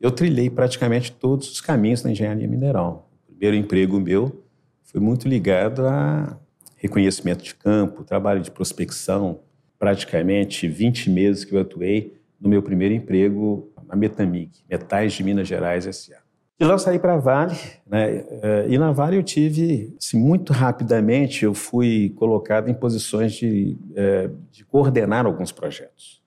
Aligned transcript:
eu 0.00 0.10
trilhei 0.10 0.48
praticamente 0.48 1.12
todos 1.12 1.50
os 1.50 1.60
caminhos 1.60 2.02
da 2.02 2.10
engenharia 2.10 2.46
mineral. 2.46 3.10
O 3.24 3.32
primeiro 3.32 3.56
emprego 3.56 3.98
meu 4.00 4.44
foi 4.84 5.00
muito 5.00 5.28
ligado 5.28 5.86
a 5.86 6.38
reconhecimento 6.76 7.42
de 7.42 7.54
campo, 7.54 8.04
trabalho 8.04 8.40
de 8.40 8.50
prospecção, 8.50 9.40
praticamente 9.78 10.68
20 10.68 11.10
meses 11.10 11.44
que 11.44 11.54
eu 11.54 11.60
atuei 11.60 12.14
no 12.40 12.48
meu 12.48 12.62
primeiro 12.62 12.94
emprego 12.94 13.70
na 13.86 13.96
Metamig, 13.96 14.50
Metais 14.68 15.12
de 15.12 15.24
Minas 15.24 15.48
Gerais 15.48 15.86
S.A. 15.86 16.18
E 16.60 16.64
lá 16.64 16.74
eu 16.74 16.78
saí 16.78 16.98
para 16.98 17.14
a 17.14 17.18
Vale, 17.18 17.56
né? 17.86 18.24
Eh, 18.42 18.66
e 18.70 18.78
na 18.78 18.90
Vale 18.90 19.16
eu 19.16 19.22
tive, 19.22 19.94
assim, 19.96 20.18
muito 20.18 20.52
rapidamente, 20.52 21.44
eu 21.44 21.54
fui 21.54 22.12
colocado 22.16 22.68
em 22.68 22.74
posições 22.74 23.32
de, 23.32 23.76
eh, 23.94 24.28
de 24.50 24.64
coordenar 24.64 25.24
alguns 25.24 25.52
projetos. 25.52 26.20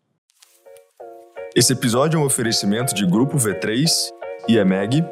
Esse 1.53 1.73
episódio 1.73 2.17
é 2.17 2.21
um 2.21 2.25
oferecimento 2.25 2.95
de 2.95 3.05
Grupo 3.05 3.35
V3 3.35 4.09
e 4.47 4.55
EMEG, 4.55 5.03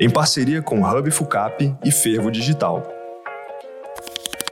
em 0.00 0.08
parceria 0.08 0.62
com 0.62 0.80
Hub 0.82 1.10
Fucap 1.10 1.76
e 1.84 1.90
Fervo 1.92 2.30
Digital. 2.30 2.82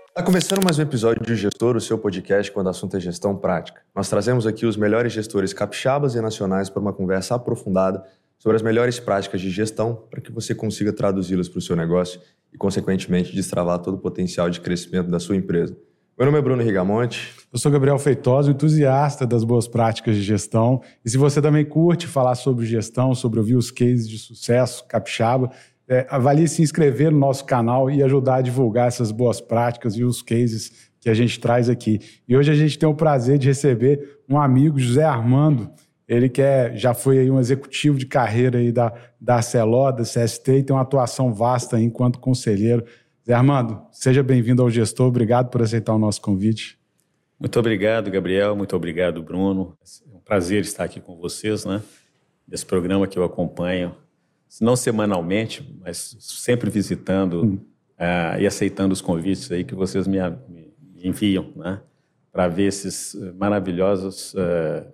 Está 0.08 0.22
começando 0.22 0.62
mais 0.62 0.78
um 0.78 0.82
episódio 0.82 1.24
de 1.24 1.34
Gestor, 1.36 1.74
o 1.74 1.80
seu 1.80 1.96
podcast 1.96 2.52
quando 2.52 2.66
o 2.66 2.68
assunto 2.68 2.98
é 2.98 3.00
gestão 3.00 3.34
prática. 3.34 3.80
Nós 3.94 4.10
trazemos 4.10 4.46
aqui 4.46 4.66
os 4.66 4.76
melhores 4.76 5.10
gestores 5.10 5.54
capixabas 5.54 6.14
e 6.14 6.20
nacionais 6.20 6.68
para 6.68 6.82
uma 6.82 6.92
conversa 6.92 7.34
aprofundada 7.34 8.04
sobre 8.38 8.56
as 8.56 8.62
melhores 8.62 9.00
práticas 9.00 9.40
de 9.40 9.48
gestão 9.48 10.04
para 10.10 10.20
que 10.20 10.30
você 10.30 10.54
consiga 10.54 10.92
traduzi-las 10.92 11.48
para 11.48 11.60
o 11.60 11.62
seu 11.62 11.74
negócio 11.74 12.20
e, 12.52 12.58
consequentemente, 12.58 13.34
destravar 13.34 13.78
todo 13.78 13.94
o 13.94 13.98
potencial 13.98 14.50
de 14.50 14.60
crescimento 14.60 15.10
da 15.10 15.18
sua 15.18 15.34
empresa. 15.34 15.74
Meu 16.16 16.26
nome 16.26 16.38
é 16.38 16.42
Bruno 16.42 16.62
Rigamonte. 16.62 17.32
Eu 17.52 17.58
sou 17.58 17.72
Gabriel 17.72 17.98
Feitosa, 17.98 18.48
entusiasta 18.48 19.26
das 19.26 19.42
boas 19.42 19.66
práticas 19.66 20.14
de 20.14 20.22
gestão. 20.22 20.80
E 21.04 21.10
se 21.10 21.18
você 21.18 21.42
também 21.42 21.64
curte 21.64 22.06
falar 22.06 22.36
sobre 22.36 22.64
gestão, 22.66 23.16
sobre 23.16 23.40
ouvir 23.40 23.56
os 23.56 23.72
cases 23.72 24.08
de 24.08 24.16
sucesso 24.16 24.86
capixaba, 24.86 25.50
é, 25.88 26.06
avalie 26.08 26.46
se 26.46 26.62
inscrever 26.62 27.10
no 27.10 27.18
nosso 27.18 27.44
canal 27.44 27.90
e 27.90 28.00
ajudar 28.00 28.36
a 28.36 28.42
divulgar 28.42 28.86
essas 28.86 29.10
boas 29.10 29.40
práticas 29.40 29.96
e 29.96 30.04
os 30.04 30.22
cases 30.22 30.88
que 31.00 31.10
a 31.10 31.14
gente 31.14 31.40
traz 31.40 31.68
aqui. 31.68 31.98
E 32.28 32.36
hoje 32.36 32.52
a 32.52 32.54
gente 32.54 32.78
tem 32.78 32.88
o 32.88 32.94
prazer 32.94 33.36
de 33.36 33.48
receber 33.48 34.20
um 34.28 34.38
amigo, 34.38 34.78
José 34.78 35.02
Armando. 35.02 35.68
Ele 36.06 36.28
que 36.28 36.40
é, 36.40 36.76
já 36.76 36.94
foi 36.94 37.18
aí 37.18 37.30
um 37.30 37.40
executivo 37.40 37.98
de 37.98 38.06
carreira 38.06 38.58
aí 38.58 38.70
da, 38.70 38.92
da 39.20 39.36
Arceló, 39.36 39.90
da 39.90 40.04
CST, 40.04 40.58
e 40.58 40.62
tem 40.62 40.76
uma 40.76 40.82
atuação 40.82 41.34
vasta 41.34 41.80
enquanto 41.80 42.20
conselheiro. 42.20 42.84
Zé 43.26 43.32
Armando, 43.32 43.80
seja 43.90 44.22
bem-vindo 44.22 44.60
ao 44.60 44.68
Gestor. 44.68 45.06
Obrigado 45.06 45.48
por 45.48 45.62
aceitar 45.62 45.94
o 45.94 45.98
nosso 45.98 46.20
convite. 46.20 46.78
Muito 47.40 47.58
obrigado, 47.58 48.10
Gabriel. 48.10 48.54
Muito 48.54 48.76
obrigado, 48.76 49.22
Bruno. 49.22 49.74
É 50.12 50.14
um 50.14 50.20
prazer 50.20 50.60
estar 50.60 50.84
aqui 50.84 51.00
com 51.00 51.16
vocês, 51.16 51.64
né? 51.64 51.80
Desse 52.46 52.66
programa 52.66 53.06
que 53.06 53.18
eu 53.18 53.24
acompanho 53.24 53.94
não 54.60 54.76
semanalmente, 54.76 55.66
mas 55.80 56.18
sempre 56.20 56.68
visitando 56.68 57.44
hum. 57.44 57.60
uh, 57.98 58.38
e 58.38 58.46
aceitando 58.46 58.92
os 58.92 59.00
convites 59.00 59.50
aí 59.50 59.64
que 59.64 59.74
vocês 59.74 60.06
me, 60.06 60.18
me 60.48 60.74
enviam, 61.02 61.50
né? 61.56 61.80
Para 62.30 62.46
ver 62.48 62.64
esses 62.64 63.14
eh, 63.14 63.32
maravilhosos 63.32 64.34
uh, 64.34 64.86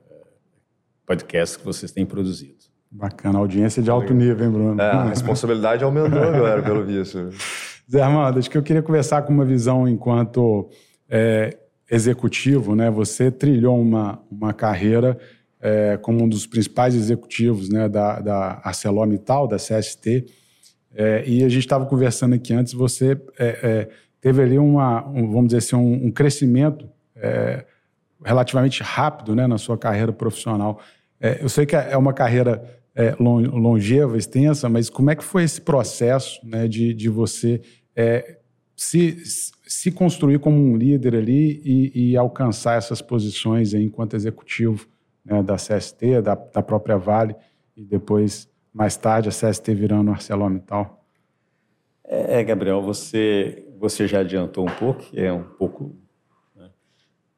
podcasts 1.06 1.56
que 1.56 1.64
vocês 1.64 1.90
têm 1.90 2.06
produzido. 2.06 2.58
Bacana, 2.90 3.38
audiência 3.38 3.82
de 3.82 3.90
alto 3.90 4.12
nível, 4.12 4.44
hein, 4.44 4.52
Bruno? 4.52 4.80
É, 4.80 4.90
a 4.90 5.04
responsabilidade 5.04 5.82
aumentou 5.82 6.22
agora, 6.22 6.62
pelo 6.62 6.84
visto. 6.84 7.30
Zé 7.90 8.00
Armando, 8.00 8.38
acho 8.38 8.48
que 8.48 8.56
eu 8.56 8.62
queria 8.62 8.82
começar 8.82 9.22
com 9.22 9.32
uma 9.32 9.44
visão 9.44 9.88
enquanto 9.88 10.70
é, 11.08 11.58
executivo, 11.90 12.76
né? 12.76 12.88
Você 12.88 13.32
trilhou 13.32 13.80
uma, 13.80 14.22
uma 14.30 14.52
carreira 14.52 15.18
é, 15.60 15.98
como 16.00 16.22
um 16.22 16.28
dos 16.28 16.46
principais 16.46 16.94
executivos 16.94 17.68
né, 17.68 17.88
da, 17.88 18.20
da 18.20 18.60
ArcelorMittal, 18.62 19.48
da 19.48 19.56
CST, 19.56 20.24
é, 20.94 21.24
e 21.26 21.42
a 21.42 21.48
gente 21.48 21.64
estava 21.64 21.84
conversando 21.84 22.34
aqui 22.36 22.54
antes, 22.54 22.72
você 22.72 23.20
é, 23.36 23.58
é, 23.62 23.88
teve 24.20 24.40
ali 24.40 24.58
uma, 24.58 25.04
um, 25.08 25.28
vamos 25.28 25.46
dizer 25.46 25.58
assim, 25.58 25.74
um, 25.74 26.06
um 26.06 26.10
crescimento 26.12 26.88
é, 27.16 27.64
relativamente 28.24 28.84
rápido 28.84 29.34
né, 29.34 29.48
na 29.48 29.58
sua 29.58 29.76
carreira 29.76 30.12
profissional. 30.12 30.80
Eu 31.40 31.50
sei 31.50 31.66
que 31.66 31.76
é 31.76 31.96
uma 31.98 32.14
carreira 32.14 32.62
longeva, 33.18 34.16
extensa, 34.16 34.70
mas 34.70 34.88
como 34.88 35.10
é 35.10 35.16
que 35.16 35.22
foi 35.22 35.42
esse 35.42 35.60
processo 35.60 36.40
né, 36.42 36.66
de, 36.66 36.94
de 36.94 37.10
você 37.10 37.60
se, 38.76 39.22
se 39.66 39.92
construir 39.92 40.38
como 40.38 40.56
um 40.56 40.74
líder 40.76 41.14
ali 41.14 41.60
e, 41.62 42.12
e 42.12 42.16
alcançar 42.16 42.78
essas 42.78 43.02
posições 43.02 43.74
enquanto 43.74 44.16
executivo 44.16 44.88
né, 45.24 45.42
da 45.42 45.56
CST, 45.56 46.22
da, 46.22 46.34
da 46.34 46.62
própria 46.62 46.96
Vale, 46.96 47.36
e 47.76 47.84
depois, 47.84 48.48
mais 48.72 48.96
tarde, 48.96 49.28
a 49.28 49.32
CST 49.32 49.74
virando 49.74 50.10
ArcelorMittal? 50.10 51.04
É, 52.04 52.42
Gabriel, 52.42 52.82
você, 52.82 53.66
você 53.78 54.08
já 54.08 54.20
adiantou 54.20 54.66
um 54.66 54.74
pouco, 54.74 55.04
é 55.14 55.32
um 55.32 55.44
pouco, 55.44 55.94
né, 56.56 56.70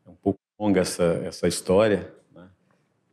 é 0.06 0.10
um 0.10 0.14
pouco 0.14 0.38
longa 0.58 0.80
essa, 0.80 1.20
essa 1.24 1.48
história, 1.48 2.14
né, 2.34 2.48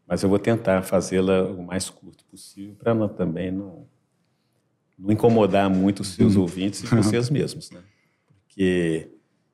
mas 0.07 0.23
eu 0.23 0.29
vou 0.29 0.39
tentar 0.39 0.81
fazê-la 0.83 1.43
o 1.43 1.63
mais 1.63 1.89
curto 1.89 2.23
possível 2.25 2.75
para 2.75 3.09
também 3.09 3.51
não, 3.51 3.87
não 4.99 5.11
incomodar 5.11 5.69
muito 5.69 6.01
os 6.01 6.09
seus 6.09 6.35
uhum. 6.35 6.41
ouvintes 6.41 6.83
e 6.83 6.87
vocês 6.87 7.29
mesmos. 7.29 7.71
Né? 7.71 7.81
Porque, 8.27 9.09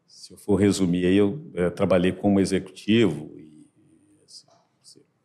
se 0.08 0.34
eu 0.34 0.38
for 0.38 0.56
resumir, 0.56 1.06
eu, 1.06 1.50
eu 1.54 1.72
trabalhei 1.72 2.12
como 2.12 2.40
executivo 2.40 3.36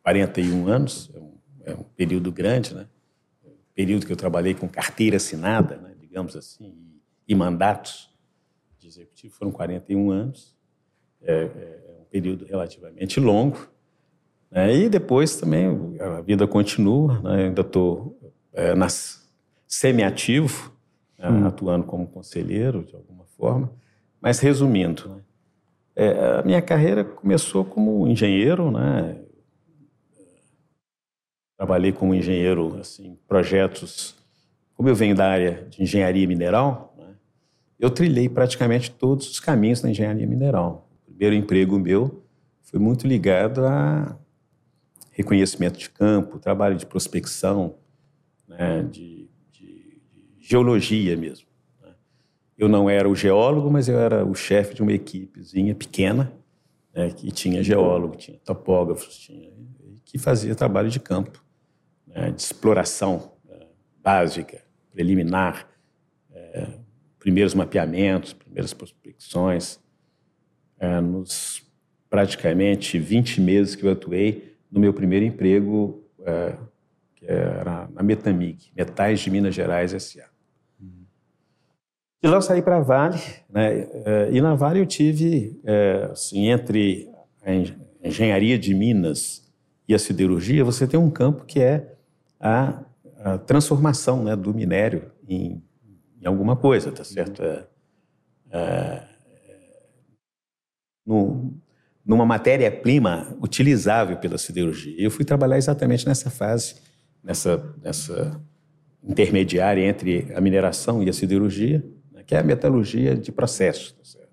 41 0.03 0.67
anos, 0.67 1.11
é 1.13 1.19
um, 1.19 1.33
é 1.65 1.73
um 1.73 1.83
período 1.95 2.31
grande, 2.31 2.73
né? 2.73 2.87
período 3.73 4.05
que 4.05 4.11
eu 4.11 4.17
trabalhei 4.17 4.53
com 4.53 4.67
carteira 4.67 5.17
assinada, 5.17 5.77
né? 5.77 5.95
digamos 5.99 6.35
assim, 6.35 6.75
e, 7.27 7.33
e, 7.33 7.35
mandatos 7.35 8.09
de 8.77 8.87
executivo, 8.87 9.33
foram 9.33 9.51
41 9.51 10.11
anos, 10.11 10.55
é, 11.21 11.43
é 11.43 11.97
um 12.01 12.05
período 12.05 12.45
relativamente 12.45 13.19
longo. 13.19 13.69
Né? 14.49 14.75
E 14.75 14.89
depois 14.89 15.35
também 15.37 15.97
a 15.99 16.21
vida 16.21 16.45
continua, 16.47 17.21
né? 17.21 17.45
ainda 17.45 17.61
estou 17.61 18.19
é, 18.53 18.75
semi-ativo, 19.71 20.73
né? 21.17 21.29
hum. 21.29 21.47
atuando 21.47 21.85
como 21.85 22.05
conselheiro 22.05 22.83
de 22.83 22.93
alguma 22.93 23.23
forma, 23.37 23.71
mas 24.19 24.39
resumindo, 24.39 25.07
né? 25.09 25.21
é, 25.95 26.39
a 26.39 26.43
minha 26.43 26.61
carreira 26.61 27.05
começou 27.05 27.63
como 27.63 28.05
engenheiro, 28.05 28.69
né? 28.69 29.17
Trabalhei 31.57 31.91
como 31.91 32.13
engenheiro, 32.13 32.77
assim, 32.79 33.17
projetos. 33.27 34.15
Como 34.75 34.89
eu 34.89 34.95
venho 34.95 35.15
da 35.15 35.27
área 35.27 35.67
de 35.69 35.83
engenharia 35.83 36.27
mineral, 36.27 36.93
né, 36.97 37.13
eu 37.79 37.89
trilhei 37.89 38.27
praticamente 38.27 38.89
todos 38.89 39.29
os 39.29 39.39
caminhos 39.39 39.79
da 39.79 39.89
engenharia 39.89 40.25
mineral. 40.25 40.89
O 41.03 41.11
primeiro 41.11 41.35
emprego 41.35 41.77
meu 41.77 42.23
foi 42.63 42.79
muito 42.79 43.05
ligado 43.05 43.63
a 43.65 44.17
reconhecimento 45.11 45.77
de 45.77 45.89
campo, 45.89 46.39
trabalho 46.39 46.75
de 46.75 46.85
prospecção, 46.85 47.75
né, 48.47 48.81
de, 48.81 49.29
geologia 50.41 51.15
mesmo. 51.15 51.47
Né. 51.81 51.93
Eu 52.57 52.67
não 52.67 52.89
era 52.89 53.07
o 53.07 53.15
geólogo, 53.15 53.69
mas 53.69 53.87
eu 53.87 53.99
era 53.99 54.25
o 54.25 54.35
chefe 54.35 54.73
de 54.73 54.81
uma 54.81 54.91
equipezinha 54.91 55.73
pequena, 55.75 56.33
né, 56.93 57.09
que 57.11 57.31
tinha 57.31 57.63
geólogo, 57.63 58.17
tinha 58.17 58.37
topógrafos, 58.39 59.17
tinha, 59.17 59.51
que 60.03 60.17
fazia 60.17 60.53
trabalho 60.55 60.89
de 60.89 60.99
campo 60.99 61.41
né, 62.07 62.31
de 62.31 62.41
exploração 62.41 63.31
é, 63.49 63.65
básica, 64.03 64.61
preliminar, 64.91 65.69
é, 66.33 66.67
primeiros 67.19 67.53
mapeamentos, 67.53 68.33
primeiras 68.33 68.73
prospecções. 68.73 69.79
É, 70.79 70.99
nos 70.99 71.63
praticamente 72.09 72.97
20 72.97 73.39
meses 73.39 73.75
que 73.75 73.85
eu 73.85 73.91
atuei 73.91 74.57
no 74.69 74.79
meu 74.79 74.93
primeiro 74.93 75.25
emprego, 75.25 76.03
é, 76.25 76.57
que 77.15 77.25
era 77.25 77.87
na 77.93 78.01
Metamig, 78.01 78.71
Metais 78.75 79.19
de 79.19 79.29
Minas 79.29 79.53
Gerais 79.53 79.93
S.A. 79.93 80.30
E 82.23 82.27
lá 82.27 82.37
eu 82.37 82.41
saí 82.41 82.61
para 82.61 82.77
a 82.77 82.81
Vale, 82.81 83.19
né, 83.49 83.87
é, 84.05 84.29
e 84.31 84.39
na 84.39 84.53
Vale 84.53 84.79
eu 84.79 84.85
tive, 84.85 85.59
é, 85.63 86.09
assim, 86.11 86.49
entre 86.49 87.09
a 87.43 88.07
engenharia 88.07 88.59
de 88.59 88.75
Minas 88.75 89.51
e 89.87 89.95
a 89.95 89.99
siderurgia, 89.99 90.63
você 90.63 90.85
tem 90.85 90.99
um 90.99 91.09
campo 91.09 91.45
que 91.45 91.59
é 91.59 91.95
a, 92.39 92.83
a 93.23 93.37
transformação 93.39 94.23
né, 94.23 94.35
do 94.35 94.53
minério 94.53 95.11
em, 95.27 95.63
em, 96.21 96.27
alguma 96.27 96.55
coisa, 96.55 96.91
tá 96.91 97.03
certo? 97.03 97.41
É, 97.41 97.65
é, 98.51 99.03
no, 101.03 101.51
numa 102.05 102.25
matéria-prima 102.25 103.35
utilizável 103.41 104.17
pela 104.17 104.37
siderurgia. 104.37 104.95
Eu 104.99 105.09
fui 105.09 105.25
trabalhar 105.25 105.57
exatamente 105.57 106.05
nessa 106.05 106.29
fase, 106.29 106.75
nessa, 107.23 107.75
nessa 107.81 108.39
intermediária 109.03 109.83
entre 109.83 110.31
a 110.35 110.39
mineração 110.39 111.01
e 111.01 111.09
a 111.09 111.13
siderurgia, 111.13 111.83
né, 112.21 112.23
que 112.25 112.35
é 112.35 112.39
a 112.39 112.43
metalurgia 112.43 113.15
de 113.15 113.31
processo. 113.31 113.95
Tá 113.95 114.03
certo? 114.03 114.29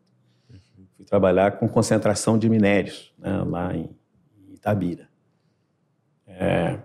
Fui 0.96 1.05
trabalhar 1.05 1.52
com 1.52 1.69
concentração 1.69 2.38
de 2.38 2.49
minérios 2.49 3.12
né, 3.19 3.43
lá 3.44 3.75
em, 3.75 3.90
em 4.49 4.55
Itabira. 4.55 5.08
é, 6.26 6.79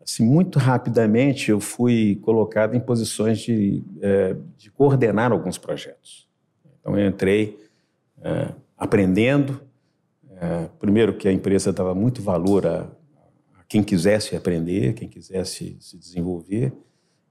assim, 0.00 0.24
muito 0.24 0.58
rapidamente 0.58 1.50
eu 1.50 1.60
fui 1.60 2.16
colocado 2.22 2.74
em 2.74 2.80
posições 2.80 3.38
de, 3.38 3.82
é, 4.00 4.36
de 4.56 4.70
coordenar 4.70 5.32
alguns 5.32 5.58
projetos. 5.58 6.28
Então 6.80 6.98
eu 6.98 7.08
entrei 7.08 7.58
é, 8.20 8.52
aprendendo, 8.76 9.60
é, 10.36 10.68
primeiro 10.78 11.16
que 11.16 11.28
a 11.28 11.32
empresa 11.32 11.72
dava 11.72 11.94
muito 11.94 12.20
valor 12.20 12.66
a, 12.66 12.80
a, 12.80 13.64
quem 13.68 13.82
quisesse 13.82 14.36
aprender, 14.36 14.92
quem 14.94 15.08
quisesse 15.08 15.76
se 15.80 15.96
desenvolver, 15.96 16.72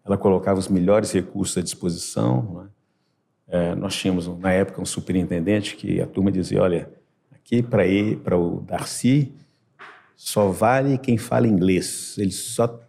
ela 0.03 0.17
colocava 0.17 0.59
os 0.59 0.67
melhores 0.67 1.11
recursos 1.11 1.57
à 1.57 1.61
disposição. 1.61 2.53
Né? 2.53 2.69
É, 3.47 3.75
nós 3.75 3.95
tínhamos 3.95 4.27
na 4.39 4.51
época 4.51 4.81
um 4.81 4.85
superintendente 4.85 5.75
que 5.75 6.01
a 6.01 6.07
turma 6.07 6.31
dizia, 6.31 6.61
olha, 6.61 6.89
aqui 7.31 7.61
para 7.61 7.83
para 8.23 8.37
o 8.37 8.61
Darcy 8.61 9.31
só 10.15 10.49
vale 10.49 10.97
quem 10.97 11.17
fala 11.17 11.47
inglês. 11.47 12.15
Ele 12.17 12.31
só 12.31 12.79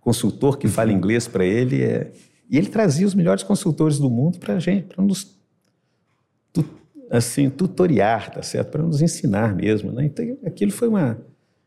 consultor 0.00 0.56
que 0.58 0.68
fala 0.68 0.92
inglês 0.92 1.28
para 1.28 1.44
ele 1.44 1.82
é 1.82 2.12
e 2.48 2.56
ele 2.56 2.68
trazia 2.68 3.06
os 3.06 3.14
melhores 3.14 3.42
consultores 3.42 3.98
do 3.98 4.08
mundo 4.08 4.38
para 4.38 4.54
a 4.54 4.58
gente, 4.58 4.86
para 4.86 5.04
nos 5.04 5.38
tu, 6.50 6.64
assim 7.10 7.50
tutoriar, 7.50 8.30
tá 8.30 8.42
certo, 8.42 8.70
para 8.70 8.82
nos 8.82 9.02
ensinar 9.02 9.54
mesmo, 9.54 9.92
né? 9.92 10.06
Então 10.06 10.24
aquilo 10.46 10.72
foi 10.72 10.88
uma 10.88 11.18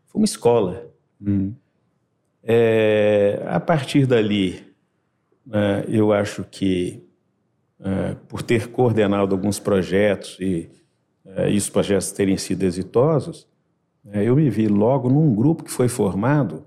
foi 0.08 0.20
uma 0.20 0.26
escola. 0.26 0.90
Hum. 1.22 1.54
É, 2.44 3.44
a 3.46 3.60
partir 3.60 4.08
dali, 4.08 4.71
né, 5.46 5.86
eu 5.88 6.14
acho 6.14 6.44
que 6.44 7.04
é, 7.80 8.16
por 8.28 8.42
ter 8.42 8.68
coordenado 8.68 9.34
alguns 9.34 9.60
projetos 9.60 10.38
e, 10.40 10.70
é, 11.26 11.50
os 11.50 11.70
projetos 11.70 12.12
terem 12.12 12.38
sido 12.38 12.64
exitosos, 12.64 13.48
é, 14.12 14.24
eu 14.24 14.36
me 14.36 14.50
vi 14.50 14.68
logo 14.68 15.10
num 15.10 15.34
grupo 15.34 15.64
que 15.64 15.72
foi 15.72 15.88
formado 15.88 16.66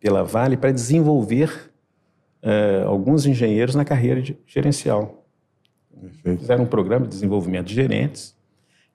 pela 0.00 0.22
Vale 0.22 0.56
para 0.56 0.72
desenvolver 0.72 1.70
é, 2.42 2.82
alguns 2.86 3.26
engenheiros 3.26 3.74
na 3.74 3.84
carreira 3.84 4.20
de 4.20 4.36
gerencial. 4.46 5.26
Perfeito. 6.00 6.40
Fizeram 6.40 6.64
um 6.64 6.66
programa 6.66 7.06
de 7.06 7.12
desenvolvimento 7.12 7.66
de 7.66 7.74
gerentes. 7.74 8.36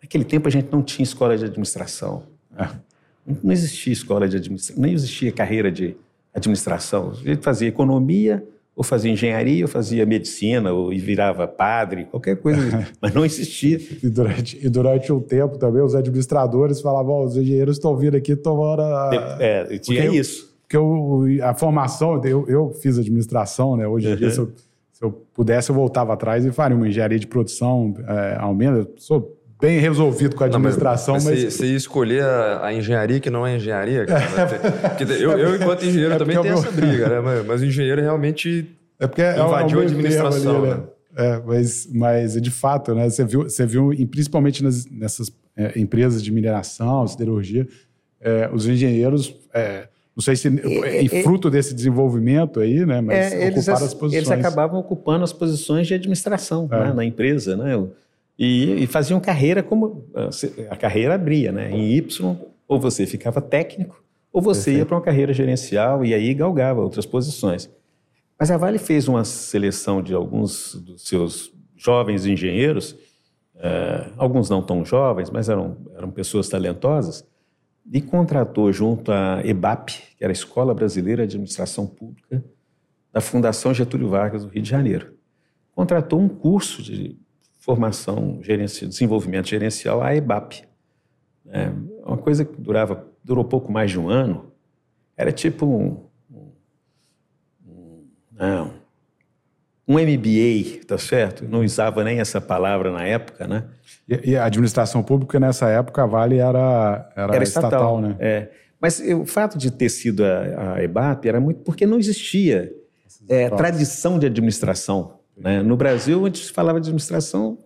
Naquele 0.01 0.23
tempo 0.23 0.47
a 0.47 0.51
gente 0.51 0.71
não 0.71 0.81
tinha 0.81 1.03
escola 1.03 1.37
de 1.37 1.45
administração. 1.45 2.23
É. 2.57 2.67
Não 3.43 3.51
existia 3.51 3.93
escola 3.93 4.27
de 4.27 4.37
administração, 4.37 4.81
nem 4.81 4.93
existia 4.93 5.31
carreira 5.31 5.71
de 5.71 5.95
administração. 6.33 7.11
A 7.11 7.15
gente 7.15 7.43
fazia 7.43 7.67
economia, 7.67 8.43
ou 8.75 8.83
fazia 8.83 9.11
engenharia, 9.11 9.65
ou 9.65 9.67
fazia 9.67 10.05
medicina, 10.05 10.71
ou 10.71 10.89
virava 10.89 11.47
padre, 11.47 12.05
qualquer 12.05 12.37
coisa, 12.37 12.87
mas 13.01 13.13
não 13.13 13.25
existia. 13.25 13.79
e, 14.01 14.09
durante, 14.09 14.65
e 14.65 14.69
durante 14.69 15.11
um 15.11 15.19
tempo 15.19 15.57
também 15.57 15.81
os 15.81 15.93
administradores 15.93 16.81
falavam, 16.81 17.23
os 17.23 17.35
engenheiros 17.35 17.77
estão 17.77 17.95
vindo 17.95 18.15
aqui 18.15 18.35
tomando... 18.35 18.81
A... 18.81 19.37
É, 19.39 19.77
tinha 19.77 20.03
porque 20.03 20.17
isso. 20.17 20.55
porque 20.61 20.77
eu, 20.77 21.23
a 21.43 21.53
formação, 21.53 22.21
eu, 22.23 22.47
eu 22.47 22.71
fiz 22.71 22.97
administração, 22.97 23.75
né? 23.75 23.87
Hoje 23.87 24.07
em 24.07 24.11
uhum. 24.11 24.17
dia, 24.17 24.31
se 24.31 24.39
eu, 24.39 24.51
se 24.93 25.03
eu, 25.03 25.11
pudesse, 25.33 25.69
eu 25.69 25.75
voltava 25.75 26.13
atrás 26.13 26.45
e 26.45 26.51
faria 26.51 26.75
uma 26.75 26.87
engenharia 26.87 27.19
de 27.19 27.27
produção, 27.27 27.93
é, 28.07 28.37
ao 28.39 28.55
menos, 28.55 28.85
eu 28.85 28.93
sou 28.97 29.40
bem 29.61 29.79
resolvido 29.79 30.35
com 30.35 30.43
a 30.43 30.47
administração, 30.47 31.15
não, 31.17 31.23
mas... 31.23 31.53
Você 31.53 31.67
ia 31.67 31.77
escolher 31.77 32.23
a, 32.23 32.65
a, 32.65 32.73
engenharia 32.73 33.19
que 33.19 33.29
não 33.29 33.45
é 33.45 33.55
engenharia, 33.55 34.07
cara. 34.07 34.25
Porque 34.89 35.03
eu, 35.03 35.37
eu, 35.37 35.55
enquanto 35.55 35.85
engenheiro, 35.85 36.15
é 36.15 36.17
também 36.17 36.41
tenho 36.41 36.55
essa 36.55 36.71
briga, 36.71 37.07
né? 37.07 37.21
Mas, 37.21 37.45
mas, 37.45 37.61
o 37.61 37.65
engenheiro 37.65 38.01
realmente 38.01 38.67
é 38.99 39.07
porque 39.07 39.21
é 39.21 39.39
invadiu 39.39 39.79
é 39.79 39.83
a 39.83 39.85
administração, 39.85 40.57
ali, 40.57 40.69
né? 40.69 40.75
né? 40.75 40.83
É, 41.15 41.41
mas, 41.45 41.89
mas 41.93 42.41
de 42.41 42.51
fato, 42.51 42.95
né? 42.95 43.09
Você 43.09 43.23
viu, 43.23 43.43
você 43.43 43.65
viu 43.65 43.91
principalmente 44.09 44.63
nas, 44.63 44.85
nessas 44.85 45.31
é, 45.55 45.79
empresas 45.79 46.23
de 46.23 46.31
mineração, 46.31 47.07
siderurgia, 47.07 47.67
é, 48.19 48.49
os 48.51 48.67
engenheiros, 48.67 49.35
é, 49.53 49.87
não 50.15 50.23
sei 50.23 50.35
se 50.35 50.47
é, 50.47 51.21
fruto 51.21 51.49
desse 51.49 51.73
desenvolvimento 51.73 52.59
aí, 52.59 52.85
né? 52.85 53.01
Mas 53.01 53.27
ocuparam 53.27 53.47
eles, 53.47 53.69
as 53.69 53.93
posições. 53.93 54.13
Eles 54.13 54.31
acabavam 54.31 54.79
ocupando 54.79 55.23
as 55.23 55.33
posições 55.33 55.87
de 55.87 55.93
administração 55.93 56.67
né, 56.67 56.93
na 56.93 57.05
empresa, 57.05 57.55
né? 57.55 57.75
E, 58.43 58.85
e 58.85 58.87
faziam 58.87 59.19
carreira 59.19 59.61
como 59.61 60.03
a 60.67 60.75
carreira 60.75 61.13
abria, 61.13 61.51
né? 61.51 61.69
Em 61.69 61.91
Y, 61.91 62.35
ou 62.67 62.79
você 62.79 63.05
ficava 63.05 63.39
técnico, 63.39 64.03
ou 64.33 64.41
você 64.41 64.61
Perfeito. 64.61 64.77
ia 64.79 64.85
para 64.87 64.95
uma 64.95 65.03
carreira 65.03 65.31
gerencial 65.31 66.03
e 66.03 66.11
aí 66.11 66.33
galgava 66.33 66.81
outras 66.81 67.05
posições. 67.05 67.69
Mas 68.39 68.49
a 68.49 68.57
Vale 68.57 68.79
fez 68.79 69.07
uma 69.07 69.23
seleção 69.23 70.01
de 70.01 70.15
alguns 70.15 70.73
dos 70.73 71.07
seus 71.07 71.53
jovens 71.77 72.25
engenheiros, 72.25 72.95
eh, 73.57 74.09
alguns 74.17 74.49
não 74.49 74.63
tão 74.63 74.83
jovens, 74.83 75.29
mas 75.29 75.47
eram, 75.47 75.77
eram 75.95 76.09
pessoas 76.09 76.49
talentosas, 76.49 77.23
e 77.93 78.01
contratou 78.01 78.73
junto 78.73 79.11
à 79.11 79.39
EBAP, 79.45 79.91
que 80.17 80.23
era 80.23 80.31
a 80.31 80.33
Escola 80.33 80.73
Brasileira 80.73 81.27
de 81.27 81.35
Administração 81.35 81.85
Pública, 81.85 82.43
da 83.13 83.21
Fundação 83.21 83.71
Getúlio 83.71 84.09
Vargas 84.09 84.43
do 84.43 84.49
Rio 84.49 84.63
de 84.63 84.69
Janeiro. 84.69 85.13
Contratou 85.75 86.19
um 86.19 86.27
curso 86.27 86.81
de 86.81 87.20
formação, 87.61 88.39
gerenci, 88.41 88.87
desenvolvimento 88.87 89.47
gerencial, 89.47 90.01
a 90.01 90.13
EBAP. 90.13 90.63
É 91.47 91.71
uma 92.03 92.17
coisa 92.17 92.43
que 92.43 92.59
durava, 92.59 93.07
durou 93.23 93.45
pouco 93.45 93.71
mais 93.71 93.91
de 93.91 93.99
um 93.99 94.09
ano. 94.09 94.51
Era 95.15 95.31
tipo 95.31 95.65
um, 95.65 96.03
um, 97.65 98.03
não, 98.31 98.73
um 99.87 99.93
MBA, 99.93 100.85
tá 100.87 100.97
certo? 100.97 101.45
Não 101.47 101.61
usava 101.61 102.03
nem 102.03 102.19
essa 102.19 102.41
palavra 102.41 102.91
na 102.91 103.05
época, 103.05 103.47
né? 103.47 103.65
E, 104.09 104.31
e 104.31 104.37
a 104.37 104.45
administração 104.45 105.03
pública 105.03 105.39
nessa 105.39 105.69
época, 105.69 106.03
a 106.03 106.07
Vale 106.07 106.37
era, 106.37 107.11
era, 107.15 107.35
era 107.35 107.43
estatal, 107.43 107.69
estatal, 107.69 108.01
né? 108.01 108.15
É. 108.19 108.49
Mas 108.79 108.99
o 108.99 109.25
fato 109.25 109.59
de 109.59 109.69
ter 109.69 109.89
sido 109.89 110.25
a, 110.25 110.73
a 110.75 110.83
EBAP 110.83 111.27
era 111.27 111.39
muito 111.39 111.61
porque 111.61 111.85
não 111.85 111.99
existia 111.99 112.73
é, 113.29 113.47
tradição 113.51 114.17
de 114.17 114.25
administração 114.25 115.20
né? 115.41 115.61
No 115.61 115.75
Brasil, 115.75 116.25
antes 116.25 116.47
se 116.47 116.51
falava 116.51 116.79
de 116.79 116.87
administração 116.87 117.57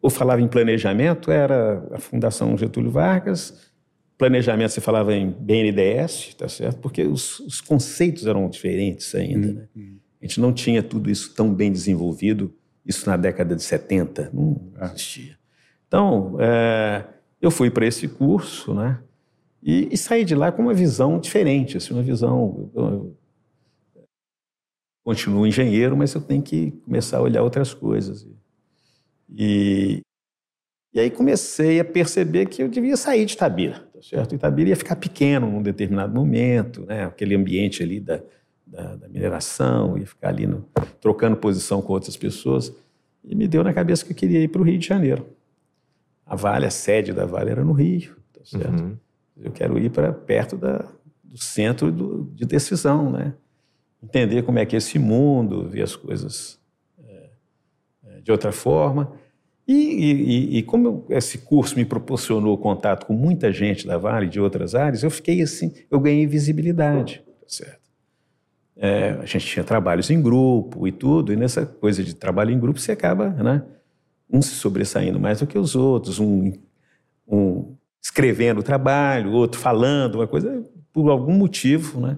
ou 0.00 0.08
falava 0.08 0.40
em 0.40 0.48
planejamento, 0.48 1.30
era 1.30 1.84
a 1.92 1.98
Fundação 1.98 2.56
Getúlio 2.56 2.90
Vargas. 2.90 3.68
Planejamento 4.16 4.70
se 4.70 4.80
falava 4.80 5.14
em 5.14 5.30
BNDES, 5.30 6.34
tá 6.34 6.48
certo? 6.48 6.78
Porque 6.78 7.02
os, 7.02 7.40
os 7.40 7.60
conceitos 7.60 8.26
eram 8.26 8.48
diferentes 8.48 9.14
ainda. 9.14 9.52
Né? 9.52 9.68
Hum. 9.76 9.96
A 10.20 10.26
gente 10.26 10.40
não 10.40 10.52
tinha 10.52 10.82
tudo 10.82 11.10
isso 11.10 11.34
tão 11.34 11.52
bem 11.52 11.70
desenvolvido, 11.70 12.52
isso 12.86 13.08
na 13.08 13.16
década 13.16 13.54
de 13.54 13.62
70, 13.62 14.30
não 14.32 14.60
ah. 14.76 14.86
existia. 14.86 15.36
Então, 15.86 16.36
é, 16.40 17.04
eu 17.40 17.50
fui 17.50 17.70
para 17.70 17.86
esse 17.86 18.06
curso, 18.08 18.74
né? 18.74 18.98
E, 19.62 19.88
e, 19.92 19.96
saí 19.96 20.24
de 20.24 20.34
lá 20.34 20.52
com 20.52 20.62
uma 20.62 20.74
visão 20.74 21.18
diferente, 21.18 21.76
assim, 21.76 21.92
uma 21.92 22.02
visão. 22.02 22.70
Eu, 22.74 23.16
continuo 25.08 25.46
engenheiro, 25.46 25.96
mas 25.96 26.12
eu 26.12 26.20
tenho 26.20 26.42
que 26.42 26.70
começar 26.84 27.16
a 27.16 27.22
olhar 27.22 27.42
outras 27.42 27.72
coisas. 27.72 28.28
E, 29.34 30.02
e 30.92 31.00
aí 31.00 31.08
comecei 31.08 31.80
a 31.80 31.84
perceber 31.84 32.44
que 32.44 32.62
eu 32.62 32.68
devia 32.68 32.94
sair 32.94 33.24
de 33.24 33.32
Itabira, 33.32 33.88
tá 33.90 34.02
certo? 34.02 34.34
Itabira 34.34 34.68
ia 34.68 34.76
ficar 34.76 34.96
pequeno 34.96 35.50
num 35.50 35.62
determinado 35.62 36.14
momento, 36.14 36.84
né? 36.84 37.06
aquele 37.06 37.34
ambiente 37.34 37.82
ali 37.82 38.00
da, 38.00 38.20
da, 38.66 38.96
da 38.96 39.08
mineração, 39.08 39.96
ia 39.96 40.06
ficar 40.06 40.28
ali 40.28 40.46
no, 40.46 40.62
trocando 41.00 41.38
posição 41.38 41.80
com 41.80 41.94
outras 41.94 42.14
pessoas. 42.14 42.70
E 43.24 43.34
me 43.34 43.48
deu 43.48 43.64
na 43.64 43.72
cabeça 43.72 44.04
que 44.04 44.12
eu 44.12 44.16
queria 44.16 44.40
ir 44.40 44.48
para 44.48 44.60
o 44.60 44.64
Rio 44.64 44.78
de 44.78 44.86
Janeiro. 44.86 45.26
A 46.26 46.36
Vale, 46.36 46.66
a 46.66 46.70
sede 46.70 47.14
da 47.14 47.24
Vale 47.24 47.50
era 47.50 47.64
no 47.64 47.72
Rio, 47.72 48.14
tá 48.30 48.44
certo? 48.44 48.82
Uhum. 48.82 48.96
Eu 49.40 49.52
quero 49.52 49.78
ir 49.78 49.90
para 49.90 50.12
perto 50.12 50.54
da, 50.54 50.84
do 51.24 51.42
centro 51.42 51.90
do, 51.90 52.30
de 52.34 52.44
decisão, 52.44 53.10
né? 53.10 53.32
Entender 54.02 54.42
como 54.42 54.58
é 54.58 54.66
que 54.66 54.76
é 54.76 54.78
esse 54.78 54.98
mundo, 54.98 55.68
ver 55.68 55.82
as 55.82 55.96
coisas 55.96 56.58
é, 57.04 57.30
é, 58.06 58.20
de 58.20 58.30
outra 58.30 58.52
forma. 58.52 59.12
E, 59.66 59.74
e, 59.74 60.58
e, 60.58 60.62
como 60.62 61.04
esse 61.10 61.38
curso 61.38 61.76
me 61.76 61.84
proporcionou 61.84 62.56
contato 62.56 63.04
com 63.04 63.12
muita 63.12 63.52
gente 63.52 63.86
da 63.86 63.98
Vale 63.98 64.26
de 64.26 64.40
outras 64.40 64.74
áreas, 64.74 65.02
eu 65.02 65.10
fiquei 65.10 65.42
assim, 65.42 65.74
eu 65.90 66.00
ganhei 66.00 66.26
visibilidade, 66.26 67.22
tá 67.40 67.46
certo? 67.46 67.88
É, 68.74 69.10
a 69.20 69.26
gente 69.26 69.44
tinha 69.44 69.64
trabalhos 69.64 70.08
em 70.08 70.22
grupo 70.22 70.86
e 70.86 70.92
tudo, 70.92 71.32
e 71.32 71.36
nessa 71.36 71.66
coisa 71.66 72.02
de 72.02 72.14
trabalho 72.14 72.50
em 72.50 72.58
grupo 72.58 72.78
você 72.78 72.92
acaba, 72.92 73.28
né? 73.28 73.62
Um 74.30 74.40
se 74.40 74.54
sobressaindo 74.54 75.20
mais 75.20 75.40
do 75.40 75.46
que 75.46 75.58
os 75.58 75.74
outros, 75.74 76.18
um, 76.18 76.52
um 77.26 77.74
escrevendo 78.00 78.60
o 78.60 78.62
trabalho, 78.62 79.32
outro 79.32 79.60
falando, 79.60 80.14
uma 80.16 80.26
coisa, 80.26 80.64
por 80.92 81.10
algum 81.10 81.32
motivo, 81.32 82.00
né? 82.00 82.16